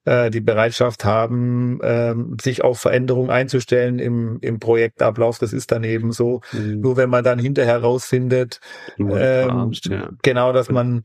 äh, 0.05 0.31
die 0.31 0.41
Bereitschaft 0.41 1.05
haben, 1.05 1.81
ähm, 1.83 2.37
sich 2.41 2.63
auf 2.63 2.79
Veränderungen 2.79 3.31
einzustellen 3.31 3.99
im, 3.99 4.39
im 4.43 4.61
Projektablauf. 4.61 5.41
Das 5.41 5.53
ist 5.53 5.73
dann 5.73 5.83
eben 5.83 6.13
so. 6.13 6.41
Mhm. 6.53 6.83
Nur 6.83 6.97
wenn 6.97 7.11
man 7.11 7.25
dann 7.25 7.41
hinterher 7.41 7.79
rausfindet, 7.79 8.61
ähm, 8.97 9.73
ja. 9.73 10.09
genau, 10.23 10.53
dass 10.53 10.71
man 10.71 11.03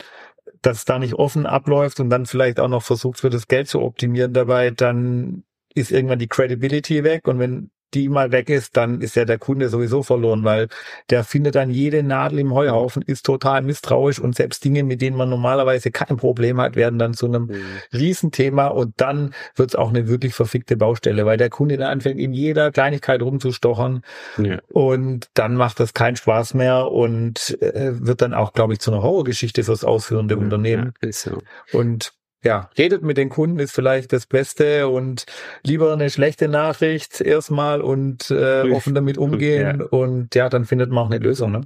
dass 0.62 0.78
es 0.78 0.86
da 0.86 1.00
nicht 1.00 1.16
offen 1.16 1.48
abläuft 1.48 2.00
und 2.00 2.12
dann 2.12 2.28
vielleicht 2.28 2.60
auch 2.60 2.68
noch 2.68 2.84
versucht 2.84 3.24
wird, 3.24 3.34
das 3.34 3.48
Geld 3.48 3.68
zu 3.68 3.82
optimieren 3.82 4.34
dabei, 4.34 4.70
dann 4.70 5.42
ist 5.74 5.92
irgendwann 5.92 6.20
die 6.20 6.28
Credibility 6.28 7.04
weg. 7.04 7.28
Und 7.28 7.40
wenn 7.40 7.72
die 7.94 8.10
mal 8.10 8.32
weg 8.32 8.50
ist, 8.50 8.78
dann 8.78 9.02
ist 9.02 9.16
ja 9.16 9.26
der 9.26 9.38
Kunde 9.38 9.70
sowieso 9.70 10.04
verloren, 10.04 10.44
weil 10.44 10.68
der 11.10 11.24
findet 11.24 11.56
dann 11.56 11.72
jede 11.72 12.04
Nadel 12.04 12.40
im 12.40 12.54
Heuhaufen, 12.54 13.02
ist 13.02 13.26
total 13.26 13.62
misstrauisch 13.62 14.20
und 14.20 14.36
selbst 14.36 14.64
Dinge, 14.64 14.84
mit 14.84 15.02
denen 15.02 15.18
man 15.18 15.30
normalerweise 15.30 15.92
kein 15.92 16.18
Problem 16.18 16.60
hat, 16.62 16.76
werden 16.76 17.00
dann 17.00 17.14
zu 17.14 17.26
einem 17.26 17.48
mhm. 17.48 17.64
Riesenthema 17.94 18.68
und 18.68 18.94
dann 18.98 19.34
wird 19.56 19.70
es 19.70 19.76
auch 19.76 19.90
eine 19.90 20.08
wirklich 20.08 20.34
verfickte 20.34 20.78
Baustelle, 20.78 21.26
weil 21.26 21.38
der 21.38 21.50
Kunde 21.50 21.78
dann 21.78 21.90
anfängt, 21.90 22.20
in 22.20 22.34
jeder 22.34 22.72
Kleinigkeit 22.72 23.22
rumzustochern 23.22 24.04
ja. 24.38 24.60
und 24.70 25.30
dann 25.34 25.56
macht 25.56 25.80
das 25.80 25.94
keinen 25.94 26.16
Spaß 26.16 26.54
mehr 26.54 26.92
und 26.92 27.58
äh, 27.62 27.92
wird 27.94 28.22
dann 28.22 28.34
auch, 28.34 28.54
glaube 28.54 28.74
ich, 28.74 28.80
zu 28.80 28.92
einer 28.92 29.02
Horrorgeschichte 29.02 29.64
fürs 29.64 29.84
ausführende 29.84 30.36
ja, 30.36 30.42
Unternehmen. 30.42 30.94
Ja, 31.02 31.12
so. 31.12 31.38
Und 31.74 32.14
ja, 32.44 32.70
redet 32.78 33.04
mit 33.04 33.18
den 33.18 33.30
Kunden 33.30 33.60
ist 33.60 33.74
vielleicht 33.74 34.14
das 34.14 34.26
Beste 34.26 34.88
und 34.88 35.26
lieber 35.64 35.92
eine 35.92 36.10
schlechte 36.10 36.48
Nachricht 36.48 37.20
erstmal 37.20 37.82
und 37.82 38.32
äh, 38.32 38.72
offen 38.72 38.96
damit 38.96 39.18
umgehen 39.18 39.80
ja. 39.80 39.86
und 39.88 40.36
ja, 40.36 40.50
dann 40.50 40.66
findet 40.66 40.90
man 40.90 41.06
auch 41.06 41.12
eine 41.12 41.20
Lösung. 41.20 41.52
Ne? 41.52 41.62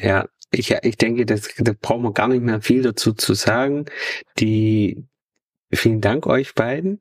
Ja, 0.00 0.26
ich, 0.50 0.70
ich 0.82 0.96
denke, 0.96 1.26
das, 1.26 1.54
da 1.58 1.72
brauchen 1.80 2.02
wir 2.02 2.12
gar 2.12 2.28
nicht 2.28 2.42
mehr 2.42 2.60
viel 2.60 2.82
dazu 2.82 3.12
zu 3.12 3.34
sagen. 3.34 3.86
Die 4.38 5.06
vielen 5.72 6.00
Dank 6.00 6.26
euch 6.26 6.54
beiden. 6.54 7.00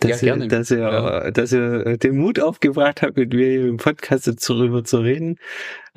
Dass, 0.00 0.22
ja, 0.22 0.34
ihr, 0.34 0.48
dass, 0.48 0.70
ihr, 0.70 0.78
ja. 0.78 1.30
dass 1.30 1.52
ihr 1.52 1.98
den 1.98 2.16
Mut 2.16 2.40
aufgebracht 2.40 3.02
habt, 3.02 3.18
mit 3.18 3.34
mir 3.34 3.68
im 3.68 3.76
Podcast 3.76 4.32
darüber 4.48 4.82
zu 4.82 5.00
reden. 5.00 5.36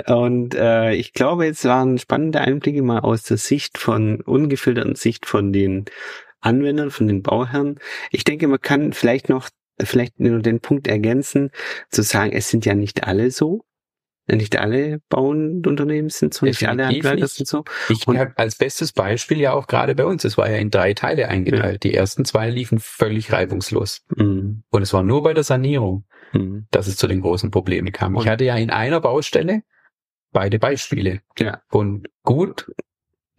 Und 0.07 0.55
äh, 0.55 0.93
ich 0.93 1.13
glaube, 1.13 1.47
es 1.47 1.63
waren 1.63 1.97
spannende 1.97 2.41
Einblicke 2.41 2.81
mal 2.81 2.99
aus 2.99 3.23
der 3.23 3.37
Sicht 3.37 3.77
von, 3.77 4.19
ungefilterten 4.19 4.95
Sicht 4.95 5.25
von 5.25 5.53
den 5.53 5.85
Anwendern, 6.43 6.91
von 6.91 7.07
den 7.07 7.23
Bauherren. 7.23 7.79
Ich 8.11 8.23
denke, 8.23 8.47
man 8.47 8.61
kann 8.61 8.93
vielleicht 8.93 9.29
noch, 9.29 9.49
vielleicht 9.81 10.19
nur 10.19 10.39
den 10.39 10.59
Punkt 10.59 10.87
ergänzen, 10.87 11.51
zu 11.89 12.03
sagen, 12.03 12.31
es 12.31 12.49
sind 12.49 12.65
ja 12.65 12.75
nicht 12.75 13.05
alle 13.05 13.31
so. 13.31 13.65
Nicht 14.25 14.57
alle 14.57 15.01
Bauunternehmen 15.09 16.09
sind 16.09 16.33
so, 16.33 16.45
nicht 16.45 16.65
alle 16.65 16.87
Handwerker 16.87 17.27
sind 17.27 17.45
so. 17.45 17.65
Ich 17.89 18.07
habe 18.07 18.31
als 18.37 18.55
bestes 18.55 18.93
Beispiel 18.93 19.41
ja 19.41 19.51
auch 19.51 19.67
gerade 19.67 19.95
bei 19.95 20.05
uns, 20.05 20.23
es 20.23 20.37
war 20.37 20.49
ja 20.49 20.55
in 20.55 20.71
drei 20.71 20.93
Teile 20.93 21.27
eingeteilt. 21.27 21.83
Ja. 21.83 21.89
Die 21.89 21.93
ersten 21.93 22.23
zwei 22.23 22.49
liefen 22.49 22.79
völlig 22.79 23.33
reibungslos. 23.33 24.05
Mhm. 24.15 24.63
Und 24.69 24.81
es 24.81 24.93
war 24.93 25.03
nur 25.03 25.23
bei 25.23 25.33
der 25.33 25.43
Sanierung, 25.43 26.05
mhm. 26.31 26.67
dass 26.71 26.87
es 26.87 26.95
zu 26.95 27.07
den 27.07 27.19
großen 27.19 27.51
Problemen 27.51 27.91
kam. 27.91 28.15
Und 28.15 28.23
ich 28.23 28.29
hatte 28.29 28.45
ja 28.45 28.55
in 28.55 28.69
einer 28.69 29.01
Baustelle 29.01 29.63
beide 30.31 30.57
Beispiele. 30.57 31.19
Ja. 31.37 31.61
Und 31.69 32.07
gut 32.23 32.71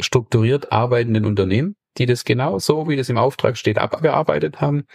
strukturiert 0.00 0.70
arbeitenden 0.70 1.24
Unternehmen, 1.24 1.76
die 1.99 2.07
das 2.07 2.24
genau 2.24 2.59
so, 2.59 2.88
wie 2.88 2.97
das 2.97 3.09
im 3.09 3.18
Auftrag 3.18 3.57
steht, 3.57 3.78
abgearbeitet 3.78 4.61
haben 4.61 4.86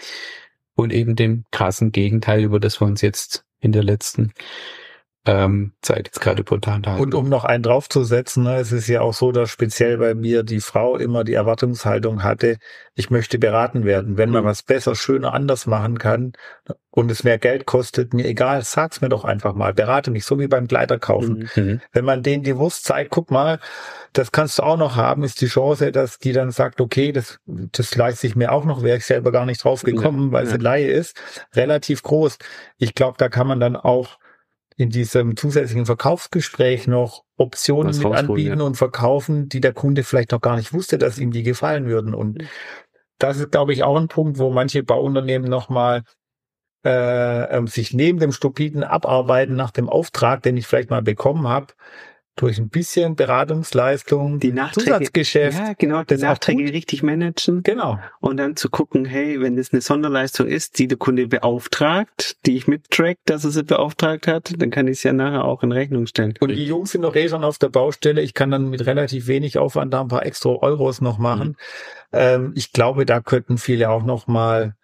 und 0.76 0.94
eben 0.94 1.16
dem 1.16 1.46
krassen 1.52 1.92
Gegenteil, 1.92 2.44
über 2.44 2.60
das 2.60 2.82
wir 2.82 2.88
uns 2.88 3.02
jetzt 3.02 3.46
in 3.60 3.72
der 3.72 3.84
letzten 3.84 4.34
ähm, 5.30 5.74
Zeit 5.82 6.08
jetzt 6.08 6.22
gerade 6.22 6.42
spontan 6.42 6.86
halten. 6.86 7.02
Und 7.02 7.14
um 7.14 7.30
noch 7.30 7.44
einen 7.44 7.62
draufzusetzen, 7.62 8.44
ne, 8.44 8.58
es 8.58 8.72
ist 8.72 8.88
ja 8.88 9.02
auch 9.02 9.14
so, 9.14 9.32
dass 9.32 9.52
speziell 9.52 9.98
bei 9.98 10.16
mir 10.16 10.42
die 10.42 10.60
Frau 10.60 10.98
immer 10.98 11.24
die 11.24 11.34
Erwartungshaltung 11.34 12.24
hatte, 12.24 12.58
ich 12.96 13.12
möchte 13.12 13.38
beraten 13.38 13.86
werden. 13.86 14.18
Wenn 14.18 14.32
man 14.32 14.44
mhm. 14.44 14.48
was 14.48 14.64
besser, 14.64 14.96
schöner, 14.96 15.34
anders 15.34 15.68
machen 15.68 16.00
kann 16.00 16.34
und 16.90 17.12
es 17.12 17.24
mehr 17.24 17.38
Geld 17.38 17.68
kostet, 17.68 18.14
mir 18.14 18.26
egal, 18.26 18.64
sag's 18.64 19.02
mir 19.02 19.10
doch 19.10 19.24
einfach 19.24 19.54
mal, 19.54 19.74
berate 19.74 20.10
mich, 20.10 20.26
so 20.26 20.40
wie 20.40 20.48
beim 20.48 20.68
Kleiderkaufen. 20.68 21.50
Mhm. 21.56 21.64
mhm. 21.64 21.82
Wenn 21.92 22.06
man 22.06 22.24
denen 22.24 22.44
die 22.44 22.58
Wurst 22.58 22.86
zeigt, 22.86 23.12
guck 23.12 23.30
mal, 23.30 23.60
das 24.14 24.32
kannst 24.32 24.58
du 24.58 24.64
auch 24.64 24.78
noch 24.78 24.96
haben, 24.96 25.24
ist 25.24 25.42
die 25.42 25.48
Chance, 25.48 25.92
dass 25.92 26.18
die 26.18 26.32
dann 26.32 26.50
sagt, 26.50 26.82
okay, 26.82 27.12
das, 27.12 27.40
das 27.46 27.96
leiste 27.96 28.26
ich 28.26 28.36
mir 28.36 28.52
auch 28.52 28.66
noch, 28.66 28.82
wäre 28.82 28.98
ich 28.98 29.06
selber 29.06 29.32
gar 29.32 29.46
nicht 29.46 29.64
drauf 29.64 29.84
gekommen, 29.84 30.28
ja, 30.28 30.32
weil 30.32 30.46
ja. 30.46 30.52
sie 30.52 30.58
Laie 30.58 30.88
ist, 30.88 31.16
relativ 31.56 32.02
groß. 32.02 32.38
Ich 32.78 32.96
glaube, 32.96 33.18
da 33.20 33.30
kann 33.30 33.48
man 33.48 33.60
dann 33.60 33.76
auch 33.76 34.18
in 34.80 34.90
diesem 34.90 35.36
zusätzlichen 35.36 35.86
Verkaufsgespräch 35.86 36.88
noch 36.88 37.26
Optionen 37.36 37.98
mit 37.98 38.06
anbieten 38.06 38.60
ja. 38.60 38.66
und 38.66 38.78
verkaufen, 38.78 39.50
die 39.50 39.60
der 39.60 39.74
Kunde 39.74 40.04
vielleicht 40.04 40.32
noch 40.32 40.40
gar 40.40 40.56
nicht 40.56 40.72
wusste, 40.72 40.98
dass 40.98 41.20
ihm 41.20 41.32
die 41.32 41.44
gefallen 41.44 41.88
würden. 41.88 42.14
Und 42.14 42.46
das 43.18 43.40
ist, 43.40 43.52
glaube 43.52 43.74
ich, 43.74 43.84
auch 43.84 43.98
ein 43.98 44.08
Punkt, 44.08 44.38
wo 44.38 44.52
manche 44.52 44.82
Bauunternehmen 44.82 45.50
nochmal 45.50 46.04
äh, 46.86 47.58
ähm, 47.58 47.68
sich 47.68 47.94
neben 47.94 48.20
dem 48.20 48.32
stupiden 48.32 48.86
Abarbeiten 48.86 49.54
nach 49.54 49.72
dem 49.72 49.90
Auftrag, 49.90 50.44
den 50.44 50.56
ich 50.56 50.66
vielleicht 50.66 50.92
mal 50.92 51.02
bekommen 51.02 51.50
habe, 51.50 51.74
durch 52.42 52.58
ein 52.58 52.70
bisschen 52.70 53.16
Beratungsleistung, 53.16 54.40
Die 54.40 54.52
Nachträge, 54.52 54.86
Zusatzgeschäft. 54.86 55.58
ja, 55.60 55.74
genau, 55.78 56.04
die 56.04 56.16
Nachträge 56.18 56.72
richtig 56.72 57.04
managen. 57.04 57.64
Genau. 57.64 58.00
Und 58.20 58.38
dann 58.38 58.56
zu 58.56 58.70
gucken, 58.70 59.06
hey, 59.06 59.42
wenn 59.42 59.56
das 59.58 59.72
eine 59.74 59.82
Sonderleistung 59.82 60.48
ist, 60.48 60.80
die 60.80 60.88
der 60.88 60.98
Kunde 60.98 61.28
beauftragt, 61.28 62.38
die 62.46 62.56
ich 62.56 62.68
mittrack, 62.68 63.18
dass 63.26 63.44
er 63.44 63.52
sie 63.52 63.64
beauftragt 63.64 64.28
hat, 64.28 64.54
dann 64.58 64.70
kann 64.72 64.88
ich 64.88 64.98
es 64.98 65.04
ja 65.04 65.14
nachher 65.14 65.44
auch 65.46 65.64
in 65.64 65.72
Rechnung 65.72 66.08
stellen. 66.08 66.34
Und 66.40 66.50
die 66.50 66.66
Jungs 66.66 66.92
sind 66.92 67.02
noch 67.02 67.16
eh 67.16 67.28
schon 67.28 67.44
auf 67.44 67.58
der 67.58 67.70
Baustelle. 67.70 68.22
Ich 68.22 68.34
kann 68.34 68.52
dann 68.52 68.70
mit 68.70 68.86
relativ 68.86 69.28
wenig 69.28 69.58
Aufwand 69.58 69.94
da 69.94 70.02
ein 70.02 70.08
paar 70.08 70.26
extra 70.26 70.50
Euros 70.50 71.02
noch 71.02 71.18
machen. 71.18 71.58
Ähm, 72.12 72.54
ich 72.56 72.72
glaube, 72.72 73.06
da 73.06 73.20
könnten 73.20 73.58
viele 73.58 73.90
auch 73.90 74.04
noch 74.04 74.28
mal, 74.28 74.76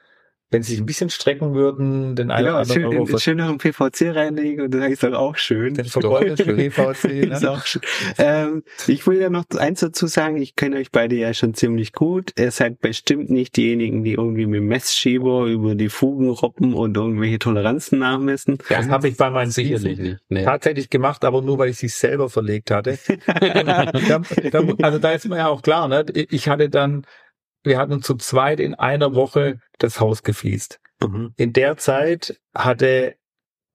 wenn 0.51 0.61
sie 0.63 0.71
sich 0.73 0.81
ein 0.81 0.85
bisschen 0.85 1.09
strecken 1.09 1.53
würden, 1.55 2.15
den 2.15 2.31
einen 2.31 2.45
Genau, 2.45 2.59
oder 2.59 2.61
anderen 2.61 2.81
schön, 2.81 2.85
Euro 2.99 3.07
schön, 3.07 3.19
schön 3.19 3.37
noch 3.37 3.49
ein 3.49 3.57
PVC 3.57 4.15
reinlegen 4.15 4.65
und 4.65 4.73
dann 4.73 4.83
ist 4.91 5.03
das 5.03 5.13
auch 5.13 5.35
schön. 5.37 5.73
den 5.73 5.85
vergoldeten 5.85 6.55
PVC. 6.55 7.03
ist 7.31 7.41
Ne? 7.43 7.51
auch 7.51 7.65
schön. 7.65 7.81
Ähm, 8.17 8.63
ich 8.87 9.05
will 9.07 9.19
ja 9.19 9.29
noch 9.29 9.45
eins 9.57 9.79
dazu 9.81 10.07
sagen, 10.07 10.37
ich 10.37 10.55
kenne 10.55 10.77
euch 10.77 10.91
beide 10.91 11.15
ja 11.15 11.33
schon 11.33 11.53
ziemlich 11.55 11.93
gut. 11.93 12.31
Ihr 12.37 12.51
seid 12.51 12.79
bestimmt 12.79 13.29
nicht 13.29 13.57
diejenigen, 13.57 14.03
die 14.03 14.13
irgendwie 14.13 14.45
mit 14.45 14.61
Messschieber 14.63 15.45
über 15.45 15.75
die 15.75 15.89
Fugen 15.89 16.29
robben 16.29 16.73
und 16.73 16.95
irgendwelche 16.95 17.39
Toleranzen 17.39 17.99
nachmessen. 17.99 18.57
Das 18.69 18.87
habe 18.89 19.07
ich 19.07 19.17
bei 19.17 19.29
meinen 19.29 19.51
Sicherlich 19.51 19.81
Sicherlich 19.81 19.99
nicht. 19.99 20.23
Nee. 20.29 20.43
tatsächlich 20.43 20.89
gemacht, 20.89 21.25
aber 21.25 21.41
nur 21.41 21.57
weil 21.57 21.69
ich 21.69 21.77
sie 21.77 21.87
selber 21.87 22.29
verlegt 22.29 22.71
hatte. 22.71 22.97
da, 23.27 23.85
da, 23.91 24.63
also 24.81 24.99
da 24.99 25.11
ist 25.11 25.27
mir 25.27 25.37
ja 25.37 25.47
auch 25.47 25.61
klar, 25.61 25.87
ne? 25.87 26.05
Ich 26.13 26.47
hatte 26.49 26.69
dann, 26.69 27.05
wir 27.65 27.77
hatten 27.77 28.01
zu 28.01 28.15
zweit 28.15 28.59
in 28.59 28.75
einer 28.75 29.15
Woche 29.15 29.59
das 29.77 29.99
Haus 29.99 30.23
gefliest. 30.23 30.79
Mhm. 31.01 31.33
In 31.37 31.53
der 31.53 31.77
Zeit 31.77 32.39
hatte 32.53 33.15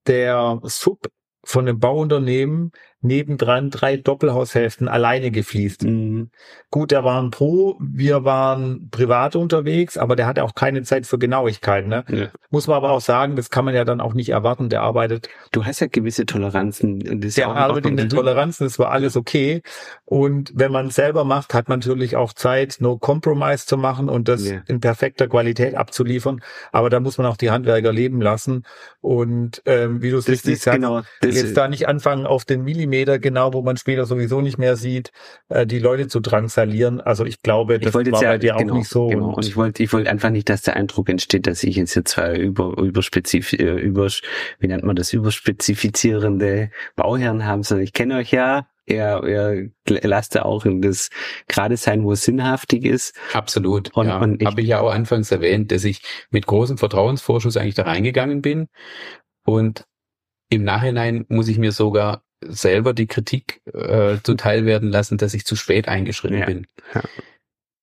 der 0.07 0.61
Sub 0.65 1.11
von 1.45 1.67
dem 1.67 1.79
Bauunternehmen 1.79 2.73
nebendran 3.03 3.71
drei 3.71 3.97
Doppelhaushälften 3.97 4.87
alleine 4.89 5.31
gefliest. 5.31 5.85
Mhm. 5.85 6.31
Gut, 6.71 6.91
der 6.91 7.03
war 7.03 7.21
ein 7.21 7.31
Pro, 7.31 7.77
wir 7.81 8.25
waren 8.25 8.89
privat 8.91 9.37
unterwegs, 9.37 9.97
aber 9.97 10.17
der 10.17 10.27
hatte 10.27 10.45
auch 10.45 10.55
keine 10.55 10.83
Zeit 10.83 11.07
für 11.07 11.19
Genauigkeit. 11.19 11.87
Ne? 11.87 12.05
Ja. 12.09 12.29
Muss 12.51 12.67
man 12.67 12.77
aber 12.77 12.91
auch 12.91 13.01
sagen, 13.01 13.37
das 13.37 13.49
kann 13.51 13.65
man 13.65 13.75
ja 13.75 13.85
dann 13.85 14.01
auch 14.01 14.13
nicht 14.13 14.29
erwarten. 14.29 14.69
Der 14.69 14.83
arbeitet 14.83 15.29
Du 15.53 15.65
hast 15.65 15.81
ja 15.81 15.87
gewisse 15.87 16.27
Toleranzen. 16.27 17.03
Und 17.09 17.25
das 17.25 17.35
der 17.35 17.47
ja 17.47 17.53
arbeitet 17.53 17.87
in 17.87 17.97
den. 17.97 18.09
Toleranzen, 18.11 18.65
das 18.65 18.79
war 18.79 18.91
alles 18.91 19.17
okay. 19.17 19.63
Und 20.05 20.53
wenn 20.55 20.71
man 20.71 20.89
es 20.89 20.95
selber 20.95 21.25
macht, 21.25 21.55
hat 21.55 21.69
man 21.69 21.79
natürlich 21.79 22.17
auch 22.17 22.35
Zeit, 22.35 22.77
No 22.81 22.99
Compromise 22.99 23.67
zu 23.67 23.77
machen 23.79 24.09
und 24.09 24.29
das 24.29 24.47
Ja. 24.49 24.61
in 24.69 24.81
perfekter 24.81 25.27
Qualität 25.27 25.75
abzuliefern. 25.75 26.43
Aber 26.71 26.91
da 26.91 27.01
muss 27.01 27.17
man 27.19 27.27
auch 27.27 27.37
die 27.37 27.51
Handwerker 27.51 27.93
leben 27.93 28.21
lassen. 28.21 28.65
Und 29.01 29.63
ähm, 29.65 30.03
wie 30.03 30.11
du 30.11 30.19
es 30.19 30.29
richtig 30.29 30.61
sagst, 30.61 30.77
genau. 30.81 31.03
Jetzt 31.23 31.57
da 31.57 31.67
nicht 31.67 31.89
anfangen 31.89 32.27
auf 32.27 32.45
den 32.45 32.63
Millimeter 32.63 32.90
genau, 32.91 33.53
wo 33.53 33.63
man 33.63 33.77
später 33.77 34.05
sowieso 34.07 34.41
nicht 34.41 34.59
mehr 34.59 34.77
sieht, 34.77 35.11
äh, 35.49 35.67
die 35.67 35.79
Leute 35.79 36.09
zu 36.09 36.21
drangsalieren. 36.21 37.01
Also 37.01 37.25
ich 37.25 37.43
glaube, 37.43 37.77
ich 37.77 37.83
das 37.83 37.95
wollte 37.95 38.13
war 38.13 38.23
ja 38.23 38.31
bei 38.33 38.39
dir 38.39 38.55
genau, 38.57 38.73
auch 38.75 38.79
nicht 38.79 38.89
so. 38.89 39.07
Genau. 39.09 39.35
Und 39.35 39.45
ich 39.47 39.57
wollte, 39.57 39.83
ich 39.83 39.93
wollte 39.93 40.11
einfach 40.11 40.31
nicht, 40.31 40.49
dass 40.49 40.63
der 40.63 40.77
Eindruck 40.77 41.09
entsteht, 41.09 41.47
dass 41.47 41.63
ich 41.63 41.77
jetzt 41.77 41.95
hier 41.95 42.05
zwei 42.05 42.37
über 42.37 42.77
überspezif 42.79 43.53
äh, 43.53 43.65
über 43.81 44.09
wie 44.59 44.67
nennt 44.67 44.85
man 44.85 44.97
das 44.97 45.13
überspezifizierende 45.13 46.71
Bauherren 46.97 47.45
haben, 47.47 47.63
sondern 47.63 47.85
ich 47.85 47.93
kenne 47.93 48.17
euch 48.17 48.31
ja. 48.33 48.67
Ihr, 48.87 49.23
ihr 49.87 50.01
lasst 50.03 50.35
ja 50.35 50.45
auch 50.45 50.65
in 50.65 50.83
das 50.83 51.11
gerade 51.47 51.77
sein, 51.77 52.03
wo 52.03 52.11
es 52.11 52.25
sinnhaftig 52.25 52.85
ist. 52.85 53.15
Absolut. 53.33 53.95
Und- 53.95 54.09
ja. 54.09 54.19
und 54.19 54.43
ich- 54.43 54.49
Habe 54.49 54.63
ich 54.63 54.67
ja 54.67 54.81
auch 54.81 54.91
anfangs 54.91 55.31
erwähnt, 55.31 55.71
dass 55.71 55.85
ich 55.85 56.03
mit 56.31 56.45
großem 56.47 56.77
Vertrauensvorschuss 56.77 57.57
eigentlich 57.57 57.77
da 57.77 57.85
reingegangen 57.85 58.43
bin. 58.43 58.67
Und 59.47 59.85
im 60.49 60.65
Nachhinein 60.65 61.25
muss 61.29 61.47
ich 61.47 61.59
mir 61.59 61.71
sogar 61.71 62.25
selber 62.47 62.95
die 62.95 63.07
Kritik 63.07 63.61
äh, 63.73 64.17
zuteil 64.23 64.67
werden 64.67 64.91
lassen, 64.91 65.19
dass 65.19 65.35
ich 65.35 65.45
zu 65.45 65.57
spät 65.57 65.89
eingeschritten 65.89 66.39
Ja. 66.39 66.47
bin. 66.47 66.67
Ja. 66.95 67.03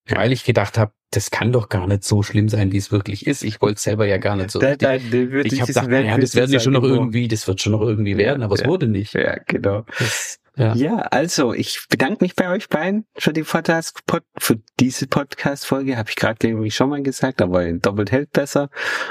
Weil 0.10 0.32
ich 0.32 0.46
gedacht 0.46 0.78
habe, 0.78 0.94
das 1.12 1.32
kann 1.32 1.52
doch 1.52 1.68
gar 1.70 1.86
nicht 1.88 2.04
so 2.04 2.24
schlimm 2.24 2.48
sein, 2.48 2.72
wie 2.72 2.78
es 2.78 2.92
wirklich 2.92 3.28
ist. 3.28 3.44
Ich 3.44 3.62
wollte 3.62 3.82
selber 3.82 4.06
ja 4.06 4.18
gar 4.18 4.36
nicht 4.38 4.52
so. 4.52 4.60
Da, 4.60 4.76
da, 4.76 4.98
da 4.98 5.04
ich 5.04 5.62
habe 5.62 5.68
gedacht, 5.68 5.90
ja, 5.92 6.18
das 6.18 6.36
werden 6.36 6.52
die 6.52 6.60
schon 6.60 6.74
noch 6.74 6.84
irgendwie, 6.84 7.28
das 7.28 7.48
wird 7.48 7.62
schon 7.62 7.74
noch 7.74 7.82
irgendwie 7.82 8.18
werden, 8.18 8.42
aber 8.44 8.56
es 8.56 8.66
wurde 8.66 8.88
nicht. 8.88 9.14
Ja, 9.14 9.38
genau. 9.46 9.86
Das, 10.00 10.40
ja. 10.58 10.74
Ja, 10.76 10.98
also 11.12 11.54
ich 11.54 11.86
bedanke 11.88 12.24
mich 12.24 12.36
bei 12.36 12.50
euch 12.50 12.68
beiden 12.68 13.06
für 13.16 13.32
die 13.32 13.44
Podcast, 13.44 14.04
Pod, 14.08 14.24
für 14.40 14.58
diese 14.80 15.06
Podcast-Folge. 15.06 15.98
Habe 15.98 16.10
ich 16.10 16.16
gerade 16.16 16.48
ich 16.66 16.76
schon 16.76 16.90
mal 16.90 17.04
gesagt, 17.04 17.44
aber 17.44 17.72
doppelt 17.74 18.12
hält 18.12 18.32
besser. 18.34 18.70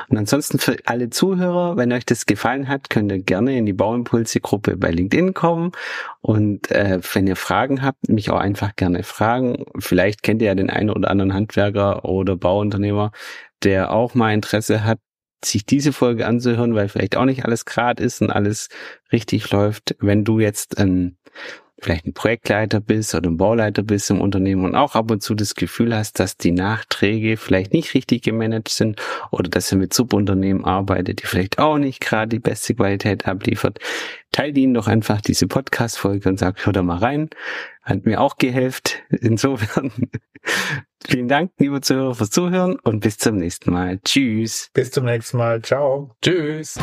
Und 0.08 0.18
ansonsten 0.18 0.58
für 0.58 0.76
alle 0.86 1.08
Zuhörer, 1.08 1.76
wenn 1.76 1.92
euch 1.92 2.04
das 2.04 2.26
gefallen 2.26 2.68
hat, 2.68 2.90
könnt 2.90 3.12
ihr 3.12 3.22
gerne 3.22 3.56
in 3.56 3.64
die 3.64 3.72
Bauimpulse-Gruppe 3.72 4.76
bei 4.76 4.90
LinkedIn 4.90 5.34
kommen. 5.34 5.70
Und 6.20 6.68
äh, 6.72 6.98
wenn 7.14 7.28
ihr 7.28 7.36
Fragen 7.36 7.80
habt, 7.80 8.08
mich 8.08 8.30
auch 8.30 8.40
einfach 8.40 8.74
gerne 8.74 9.04
fragen. 9.04 9.66
Vielleicht 9.78 10.24
kennt 10.24 10.42
ihr 10.42 10.48
ja 10.48 10.54
den 10.56 10.70
einen 10.70 10.90
oder 10.90 11.10
anderen 11.10 11.32
Handwerker 11.32 12.04
oder 12.04 12.36
Bauunternehmer, 12.36 13.12
der 13.62 13.92
auch 13.92 14.14
mal 14.14 14.34
Interesse 14.34 14.82
hat, 14.82 14.98
sich 15.44 15.66
diese 15.66 15.92
Folge 15.92 16.26
anzuhören, 16.26 16.74
weil 16.74 16.88
vielleicht 16.88 17.16
auch 17.16 17.24
nicht 17.24 17.44
alles 17.44 17.64
grad 17.64 18.00
ist 18.00 18.20
und 18.20 18.30
alles 18.30 18.68
richtig 19.12 19.50
läuft. 19.50 19.96
Wenn 20.00 20.24
du 20.24 20.40
jetzt 20.40 20.78
ein, 20.78 21.18
vielleicht 21.78 22.06
ein 22.06 22.14
Projektleiter 22.14 22.80
bist 22.80 23.14
oder 23.14 23.28
ein 23.28 23.36
Bauleiter 23.36 23.82
bist 23.82 24.10
im 24.10 24.20
Unternehmen 24.20 24.64
und 24.64 24.74
auch 24.74 24.94
ab 24.94 25.10
und 25.10 25.22
zu 25.22 25.34
das 25.34 25.54
Gefühl 25.54 25.94
hast, 25.94 26.18
dass 26.18 26.36
die 26.36 26.52
Nachträge 26.52 27.36
vielleicht 27.36 27.72
nicht 27.72 27.94
richtig 27.94 28.22
gemanagt 28.22 28.70
sind 28.70 29.00
oder 29.30 29.50
dass 29.50 29.70
ihr 29.72 29.78
mit 29.78 29.92
Subunternehmen 29.92 30.64
arbeitet, 30.64 31.22
die 31.22 31.26
vielleicht 31.26 31.58
auch 31.58 31.76
nicht 31.76 32.00
gerade 32.00 32.28
die 32.28 32.38
beste 32.38 32.74
Qualität 32.74 33.26
abliefert, 33.26 33.78
teilt 34.32 34.56
ihnen 34.56 34.74
doch 34.74 34.86
einfach 34.86 35.20
diese 35.20 35.46
Podcast-Folge 35.46 36.28
und 36.28 36.38
sagt, 36.38 36.64
hör 36.64 36.72
da 36.72 36.82
mal 36.82 36.98
rein. 36.98 37.28
Hat 37.82 38.04
mir 38.04 38.20
auch 38.20 38.36
gehelft. 38.36 39.02
Insofern 39.10 39.92
vielen 41.06 41.28
Dank, 41.28 41.52
liebe 41.58 41.80
Zuhörer, 41.82 42.14
fürs 42.14 42.30
Zuhören 42.30 42.76
und 42.82 43.00
bis 43.00 43.18
zum 43.18 43.36
nächsten 43.36 43.70
Mal. 43.70 44.00
Tschüss. 44.04 44.70
Bis 44.72 44.90
zum 44.90 45.04
nächsten 45.04 45.36
Mal. 45.36 45.62
Ciao. 45.62 46.16
Tschüss. 46.22 46.78